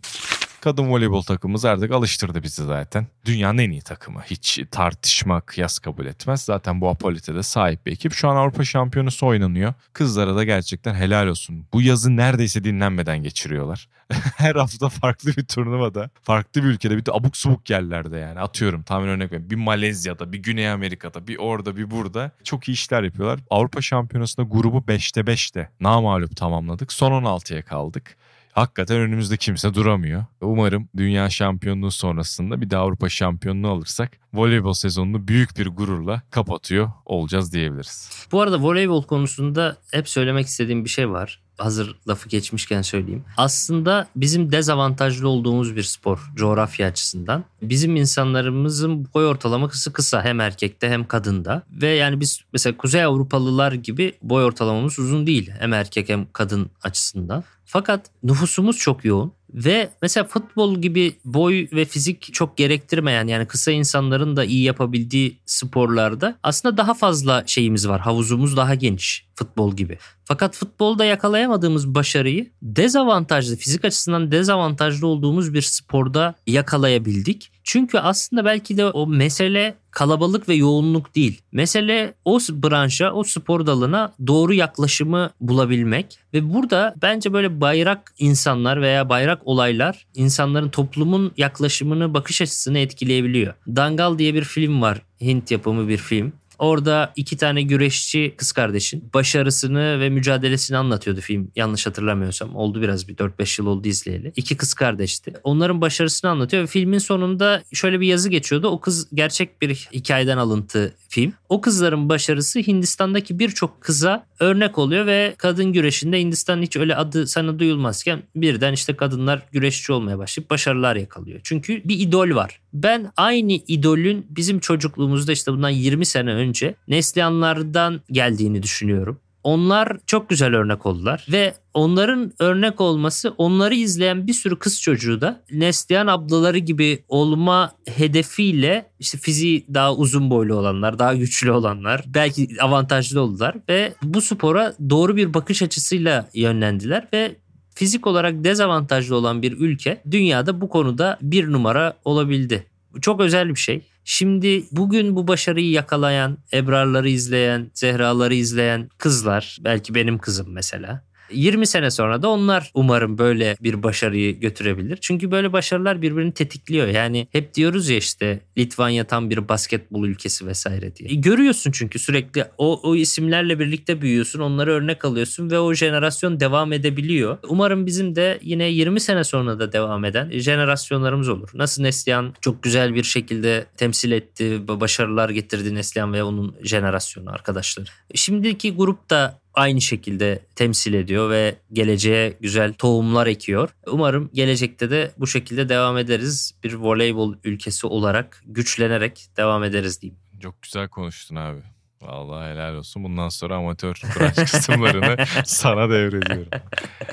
Kadın 0.61 0.89
voleybol 0.89 1.21
takımımız 1.21 1.65
artık 1.65 1.91
alıştırdı 1.91 2.43
bizi 2.43 2.65
zaten. 2.65 3.07
Dünyanın 3.25 3.57
en 3.57 3.71
iyi 3.71 3.81
takımı. 3.81 4.21
Hiç 4.21 4.59
tartışma, 4.71 5.41
kıyas 5.41 5.79
kabul 5.79 6.05
etmez. 6.05 6.41
Zaten 6.41 6.81
bu 6.81 6.89
Apolite'de 6.89 7.43
sahip 7.43 7.85
bir 7.85 7.91
ekip. 7.91 8.13
Şu 8.13 8.29
an 8.29 8.35
Avrupa 8.35 8.63
Şampiyonası 8.63 9.25
oynanıyor. 9.25 9.73
Kızlara 9.93 10.35
da 10.35 10.43
gerçekten 10.43 10.93
helal 10.93 11.27
olsun. 11.27 11.65
Bu 11.73 11.81
yazı 11.81 12.17
neredeyse 12.17 12.63
dinlenmeden 12.63 13.23
geçiriyorlar. 13.23 13.89
Her 14.37 14.55
hafta 14.55 14.89
farklı 14.89 15.31
bir 15.37 15.45
turnuvada, 15.45 16.09
farklı 16.21 16.63
bir 16.63 16.67
ülkede, 16.67 16.97
bir 16.97 17.05
de 17.05 17.11
abuk 17.11 17.37
subuk 17.37 17.69
yerlerde 17.69 18.17
yani. 18.17 18.39
Atıyorum 18.39 18.83
tahmin 18.83 19.07
örnek 19.07 19.31
veriyorum. 19.31 19.49
Bir 19.49 19.55
Malezya'da, 19.55 20.31
bir 20.31 20.37
Güney 20.37 20.69
Amerika'da, 20.69 21.27
bir 21.27 21.37
orada, 21.37 21.77
bir 21.77 21.91
burada. 21.91 22.31
Çok 22.43 22.67
iyi 22.67 22.71
işler 22.71 23.03
yapıyorlar. 23.03 23.39
Avrupa 23.49 23.81
Şampiyonası'nda 23.81 24.47
grubu 24.47 24.77
5'te 24.77 25.21
5'te 25.21 25.69
namalup 25.79 26.35
tamamladık. 26.37 26.93
Son 26.93 27.11
16'ya 27.11 27.61
kaldık. 27.61 28.17
Hakikaten 28.59 28.97
önümüzde 28.97 29.37
kimse 29.37 29.73
duramıyor. 29.73 30.25
Umarım 30.41 30.89
dünya 30.97 31.29
şampiyonluğu 31.29 31.91
sonrasında 31.91 32.61
bir 32.61 32.69
de 32.69 32.77
Avrupa 32.77 33.09
şampiyonluğu 33.09 33.69
alırsak 33.69 34.11
voleybol 34.33 34.73
sezonunu 34.73 35.27
büyük 35.27 35.57
bir 35.57 35.67
gururla 35.67 36.21
kapatıyor 36.31 36.91
olacağız 37.05 37.53
diyebiliriz. 37.53 38.27
Bu 38.31 38.41
arada 38.41 38.61
voleybol 38.61 39.03
konusunda 39.03 39.77
hep 39.91 40.09
söylemek 40.09 40.47
istediğim 40.47 40.85
bir 40.85 40.89
şey 40.89 41.09
var 41.09 41.41
hazır 41.59 41.95
lafı 42.07 42.29
geçmişken 42.29 42.81
söyleyeyim. 42.81 43.23
Aslında 43.37 44.07
bizim 44.15 44.51
dezavantajlı 44.51 45.27
olduğumuz 45.29 45.75
bir 45.75 45.83
spor 45.83 46.31
coğrafya 46.35 46.87
açısından. 46.87 47.43
Bizim 47.61 47.95
insanlarımızın 47.95 49.07
boy 49.13 49.25
ortalaması 49.25 49.93
kısa 49.93 50.23
hem 50.23 50.39
erkekte 50.39 50.89
hem 50.89 51.07
kadında. 51.07 51.63
Ve 51.71 51.87
yani 51.87 52.19
biz 52.19 52.41
mesela 52.53 52.77
Kuzey 52.77 53.03
Avrupalılar 53.03 53.71
gibi 53.71 54.13
boy 54.21 54.43
ortalamamız 54.43 54.99
uzun 54.99 55.27
değil 55.27 55.51
hem 55.59 55.73
erkek 55.73 56.09
hem 56.09 56.27
kadın 56.33 56.69
açısından. 56.83 57.43
Fakat 57.65 58.09
nüfusumuz 58.23 58.77
çok 58.77 59.05
yoğun 59.05 59.33
ve 59.53 59.89
mesela 60.01 60.23
futbol 60.23 60.81
gibi 60.81 61.15
boy 61.25 61.67
ve 61.73 61.85
fizik 61.85 62.33
çok 62.33 62.57
gerektirmeyen 62.57 63.27
yani 63.27 63.45
kısa 63.45 63.71
insanların 63.71 64.35
da 64.35 64.45
iyi 64.45 64.63
yapabildiği 64.63 65.37
sporlarda 65.45 66.37
aslında 66.43 66.77
daha 66.77 66.93
fazla 66.93 67.43
şeyimiz 67.45 67.87
var. 67.87 68.01
Havuzumuz 68.01 68.57
daha 68.57 68.75
geniş 68.75 69.25
futbol 69.35 69.75
gibi. 69.75 69.97
Fakat 70.25 70.55
futbolda 70.55 71.05
yakalayamadığımız 71.05 71.95
başarıyı 71.95 72.51
dezavantajlı, 72.61 73.55
fizik 73.55 73.85
açısından 73.85 74.31
dezavantajlı 74.31 75.07
olduğumuz 75.07 75.53
bir 75.53 75.61
sporda 75.61 76.35
yakalayabildik. 76.47 77.51
Çünkü 77.63 77.97
aslında 77.97 78.45
belki 78.45 78.77
de 78.77 78.85
o 78.85 79.07
mesele 79.07 79.75
kalabalık 79.91 80.49
ve 80.49 80.53
yoğunluk 80.53 81.15
değil. 81.15 81.41
Mesele 81.51 82.13
o 82.25 82.39
branşa, 82.39 83.11
o 83.11 83.23
spor 83.23 83.65
dalına 83.65 84.13
doğru 84.27 84.53
yaklaşımı 84.53 85.29
bulabilmek 85.41 86.19
ve 86.33 86.53
burada 86.53 86.95
bence 87.01 87.33
böyle 87.33 87.61
bayrak 87.61 88.13
insanlar 88.19 88.81
veya 88.81 89.09
bayrak 89.09 89.47
olaylar 89.47 90.05
insanların 90.15 90.69
toplumun 90.69 91.31
yaklaşımını, 91.37 92.13
bakış 92.13 92.41
açısını 92.41 92.79
etkileyebiliyor. 92.79 93.53
Dangal 93.67 94.17
diye 94.17 94.33
bir 94.33 94.43
film 94.43 94.81
var. 94.81 95.01
Hint 95.21 95.51
yapımı 95.51 95.87
bir 95.87 95.97
film. 95.97 96.33
Orada 96.59 97.13
iki 97.15 97.37
tane 97.37 97.61
güreşçi 97.61 98.33
kız 98.37 98.51
kardeşin 98.51 99.09
başarısını 99.13 99.99
ve 99.99 100.09
mücadelesini 100.09 100.77
anlatıyordu 100.77 101.21
film. 101.21 101.51
Yanlış 101.55 101.85
hatırlamıyorsam. 101.85 102.55
Oldu 102.55 102.81
biraz 102.81 103.07
bir 103.07 103.15
4-5 103.15 103.61
yıl 103.61 103.67
oldu 103.67 103.87
izleyeli. 103.87 104.33
İki 104.35 104.57
kız 104.57 104.73
kardeşti. 104.73 105.33
Onların 105.43 105.81
başarısını 105.81 106.31
anlatıyor 106.31 106.63
ve 106.63 106.67
filmin 106.67 106.97
sonunda 106.97 107.63
şöyle 107.73 107.99
bir 107.99 108.07
yazı 108.07 108.29
geçiyordu. 108.29 108.67
O 108.67 108.79
kız 108.79 109.07
gerçek 109.13 109.61
bir 109.61 109.75
hikayeden 109.93 110.37
alıntı 110.37 110.93
film. 111.09 111.33
O 111.49 111.61
kızların 111.61 112.09
başarısı 112.09 112.59
Hindistan'daki 112.59 113.39
birçok 113.39 113.81
kıza 113.81 114.25
örnek 114.39 114.77
oluyor 114.77 115.05
ve 115.05 115.35
kadın 115.37 115.73
güreşinde 115.73 116.19
Hindistan 116.19 116.61
hiç 116.61 116.77
öyle 116.77 116.95
adı 116.95 117.27
sana 117.27 117.59
duyulmazken 117.59 118.23
birden 118.35 118.73
işte 118.73 118.95
kadınlar 118.95 119.41
güreşçi 119.51 119.93
olmaya 119.93 120.17
başlayıp 120.17 120.49
başarılar 120.49 120.95
yakalıyor. 120.95 121.39
Çünkü 121.43 121.81
bir 121.85 121.99
idol 121.99 122.35
var. 122.35 122.61
Ben 122.73 123.11
aynı 123.17 123.51
idolün 123.51 124.27
bizim 124.29 124.59
çocukluğumuzda 124.59 125.31
işte 125.31 125.51
bundan 125.51 125.69
20 125.69 126.05
sene 126.05 126.33
önce 126.33 126.75
Neslihanlardan 126.87 128.01
geldiğini 128.11 128.63
düşünüyorum. 128.63 129.19
Onlar 129.43 129.97
çok 130.05 130.29
güzel 130.29 130.55
örnek 130.55 130.85
oldular 130.85 131.25
ve 131.31 131.53
onların 131.73 132.33
örnek 132.39 132.81
olması 132.81 133.33
onları 133.37 133.75
izleyen 133.75 134.27
bir 134.27 134.33
sürü 134.33 134.59
kız 134.59 134.81
çocuğu 134.81 135.21
da 135.21 135.43
Neslihan 135.51 136.07
ablaları 136.07 136.57
gibi 136.57 137.03
olma 137.07 137.71
hedefiyle 137.87 138.91
işte 138.99 139.17
fiziği 139.17 139.65
daha 139.73 139.95
uzun 139.95 140.29
boylu 140.29 140.55
olanlar, 140.55 140.99
daha 140.99 141.15
güçlü 141.15 141.51
olanlar 141.51 142.03
belki 142.07 142.47
avantajlı 142.61 143.21
oldular 143.21 143.55
ve 143.69 143.93
bu 144.03 144.21
spora 144.21 144.75
doğru 144.89 145.15
bir 145.15 145.33
bakış 145.33 145.61
açısıyla 145.61 146.29
yönlendiler 146.33 147.07
ve 147.13 147.35
fizik 147.79 148.07
olarak 148.07 148.43
dezavantajlı 148.43 149.15
olan 149.15 149.41
bir 149.41 149.51
ülke 149.51 150.01
dünyada 150.11 150.61
bu 150.61 150.69
konuda 150.69 151.17
bir 151.21 151.51
numara 151.51 151.93
olabildi. 152.05 152.65
Çok 153.01 153.21
özel 153.21 153.49
bir 153.49 153.59
şey. 153.59 153.81
Şimdi 154.03 154.63
bugün 154.71 155.15
bu 155.15 155.27
başarıyı 155.27 155.71
yakalayan, 155.71 156.37
Ebrarları 156.53 157.09
izleyen, 157.09 157.71
Zehraları 157.73 158.33
izleyen 158.33 158.89
kızlar, 158.97 159.57
belki 159.61 159.95
benim 159.95 160.17
kızım 160.17 160.47
mesela 160.53 161.03
20 161.31 161.67
sene 161.67 161.91
sonra 161.91 162.21
da 162.21 162.29
onlar 162.29 162.71
umarım 162.73 163.17
böyle 163.17 163.57
bir 163.61 163.83
başarıyı 163.83 164.39
götürebilir. 164.39 164.97
Çünkü 165.01 165.31
böyle 165.31 165.53
başarılar 165.53 166.01
birbirini 166.01 166.33
tetikliyor. 166.33 166.87
Yani 166.87 167.27
hep 167.31 167.53
diyoruz 167.53 167.89
ya 167.89 167.97
işte 167.97 168.39
Litvanya 168.57 169.03
tam 169.03 169.29
bir 169.29 169.49
basketbol 169.49 170.05
ülkesi 170.05 170.47
vesaire 170.47 170.95
diye. 170.95 171.09
E 171.09 171.13
görüyorsun 171.13 171.71
çünkü 171.71 171.99
sürekli 171.99 172.45
o, 172.57 172.89
o 172.89 172.95
isimlerle 172.95 173.59
birlikte 173.59 174.01
büyüyorsun. 174.01 174.39
Onları 174.39 174.71
örnek 174.71 175.05
alıyorsun 175.05 175.51
ve 175.51 175.59
o 175.59 175.73
jenerasyon 175.73 176.39
devam 176.39 176.73
edebiliyor. 176.73 177.37
Umarım 177.47 177.85
bizim 177.85 178.15
de 178.15 178.39
yine 178.41 178.69
20 178.69 178.99
sene 178.99 179.23
sonra 179.23 179.59
da 179.59 179.71
devam 179.71 180.05
eden 180.05 180.31
jenerasyonlarımız 180.31 181.29
olur. 181.29 181.49
Nasıl 181.53 181.81
Neslihan 181.81 182.33
çok 182.41 182.63
güzel 182.63 182.95
bir 182.95 183.03
şekilde 183.03 183.65
temsil 183.77 184.11
etti, 184.11 184.67
başarılar 184.67 185.29
getirdi 185.29 185.75
Neslihan 185.75 186.13
ve 186.13 186.23
onun 186.23 186.55
jenerasyonu 186.63 187.31
arkadaşlar. 187.31 187.89
Şimdiki 188.15 188.75
grup 188.75 189.09
da 189.09 189.39
aynı 189.59 189.81
şekilde 189.81 190.45
temsil 190.55 190.93
ediyor 190.93 191.29
ve 191.29 191.55
geleceğe 191.73 192.37
güzel 192.39 192.73
tohumlar 192.73 193.27
ekiyor. 193.27 193.69
Umarım 193.87 194.29
gelecekte 194.33 194.91
de 194.91 195.11
bu 195.17 195.27
şekilde 195.27 195.69
devam 195.69 195.97
ederiz. 195.97 196.55
Bir 196.63 196.73
voleybol 196.73 197.35
ülkesi 197.43 197.87
olarak 197.87 198.43
güçlenerek 198.45 199.27
devam 199.37 199.63
ederiz 199.63 200.01
diyeyim. 200.01 200.19
Çok 200.41 200.61
güzel 200.61 200.87
konuştun 200.87 201.35
abi. 201.35 201.61
Vallahi 202.01 202.51
helal 202.51 202.75
olsun. 202.75 203.03
Bundan 203.03 203.29
sonra 203.29 203.55
amatör 203.55 204.01
branş 204.19 204.51
kısımlarını 204.51 205.25
sana 205.45 205.89
devrediyorum. 205.89 206.49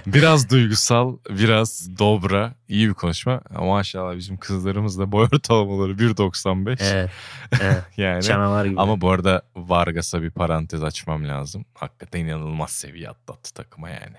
Biraz 0.07 0.51
duygusal, 0.51 1.17
biraz 1.31 1.99
dobra, 1.99 2.55
iyi 2.69 2.89
bir 2.89 2.95
konuşma. 2.95 3.41
Ama 3.55 3.67
maşallah 3.67 4.17
bizim 4.17 4.37
kızlarımız 4.37 4.99
da 4.99 5.13
boy 5.13 5.29
ortalamaları 5.33 5.93
1.95. 5.93 6.79
Evet. 6.81 7.11
evet. 7.63 7.85
yani. 7.97 8.23
Canavar 8.23 8.65
gibi. 8.65 8.81
Ama 8.81 9.01
bu 9.01 9.11
arada 9.11 9.43
Vargas'a 9.57 10.23
bir 10.23 10.31
parantez 10.31 10.83
açmam 10.83 11.29
lazım. 11.29 11.65
Hakikaten 11.75 12.21
inanılmaz 12.21 12.71
seviye 12.71 13.09
atlattı 13.09 13.55
takıma 13.55 13.91
yani. 13.91 14.17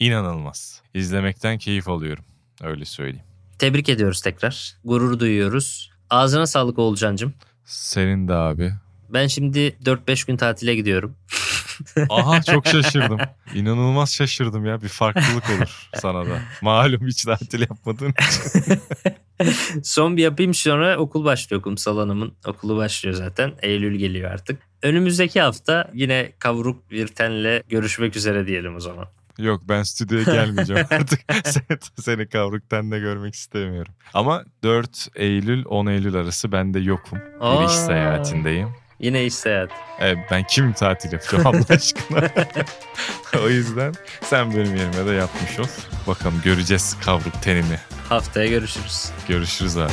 İnanılmaz. 0.00 0.82
İzlemekten 0.94 1.58
keyif 1.58 1.88
alıyorum. 1.88 2.24
Öyle 2.62 2.84
söyleyeyim. 2.84 3.26
Tebrik 3.58 3.88
ediyoruz 3.88 4.22
tekrar. 4.22 4.76
Gurur 4.84 5.18
duyuyoruz. 5.18 5.90
Ağzına 6.10 6.46
sağlık 6.46 6.78
Oğulcan'cığım. 6.78 7.34
Senin 7.64 8.28
de 8.28 8.34
abi. 8.34 8.72
Ben 9.10 9.26
şimdi 9.26 9.58
4-5 9.84 10.26
gün 10.26 10.36
tatile 10.36 10.74
gidiyorum. 10.74 11.14
Aha 12.10 12.42
çok 12.42 12.66
şaşırdım. 12.66 13.18
İnanılmaz 13.54 14.12
şaşırdım 14.12 14.66
ya. 14.66 14.82
Bir 14.82 14.88
farklılık 14.88 15.50
olur 15.58 15.88
sana 15.94 16.26
da. 16.26 16.38
Malum 16.62 17.06
hiç 17.06 17.24
tatil 17.24 17.60
yapmadığın 17.60 18.12
için. 18.12 18.80
Son 19.82 20.16
bir 20.16 20.22
yapayım 20.22 20.54
sonra 20.54 20.96
okul 20.96 21.24
başlıyor. 21.24 21.62
Kumsal 21.62 21.98
Hanım'ın 21.98 22.32
okulu 22.46 22.76
başlıyor 22.76 23.16
zaten. 23.16 23.52
Eylül 23.62 23.98
geliyor 23.98 24.30
artık. 24.30 24.58
Önümüzdeki 24.82 25.40
hafta 25.40 25.90
yine 25.94 26.32
kavruk 26.38 26.90
bir 26.90 27.06
tenle 27.06 27.62
görüşmek 27.68 28.16
üzere 28.16 28.46
diyelim 28.46 28.76
o 28.76 28.80
zaman. 28.80 29.06
Yok 29.38 29.62
ben 29.68 29.82
stüdyoya 29.82 30.24
gelmeyeceğim 30.24 30.86
artık. 30.90 31.20
seni, 32.00 32.28
kavruktan 32.28 32.90
da 32.90 32.98
görmek 32.98 33.34
istemiyorum. 33.34 33.92
Ama 34.14 34.44
4 34.62 35.08
Eylül 35.14 35.64
10 35.64 35.86
Eylül 35.86 36.14
arası 36.14 36.52
ben 36.52 36.74
de 36.74 36.80
yokum. 36.80 37.18
Bir 37.18 37.66
iş 37.66 37.72
seyahatindeyim. 37.72 38.68
Yine 39.00 39.24
iş 39.26 39.34
seyahat. 39.34 39.70
Evet, 39.98 40.18
ben 40.30 40.44
kim 40.44 40.72
tatil 40.72 41.12
yapacağım 41.12 41.46
Allah 41.46 41.64
aşkına. 41.68 42.30
o 43.44 43.48
yüzden 43.48 43.94
sen 44.22 44.50
benim 44.56 44.76
yerime 44.76 45.06
de 45.06 45.10
yapmış 45.12 45.58
ol. 45.60 45.66
Bakalım 46.06 46.40
göreceğiz 46.44 46.96
kavruk 47.04 47.42
tenini. 47.42 47.78
Haftaya 48.08 48.46
görüşürüz. 48.46 49.10
Görüşürüz 49.28 49.76
abi. 49.78 49.92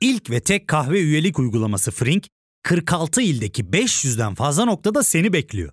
İlk 0.00 0.30
ve 0.30 0.40
tek 0.40 0.68
kahve 0.68 1.00
üyelik 1.00 1.38
uygulaması 1.38 1.90
Frink, 1.90 2.26
46 2.62 3.22
ildeki 3.22 3.64
500'den 3.64 4.34
fazla 4.34 4.64
noktada 4.64 5.02
seni 5.02 5.32
bekliyor. 5.32 5.72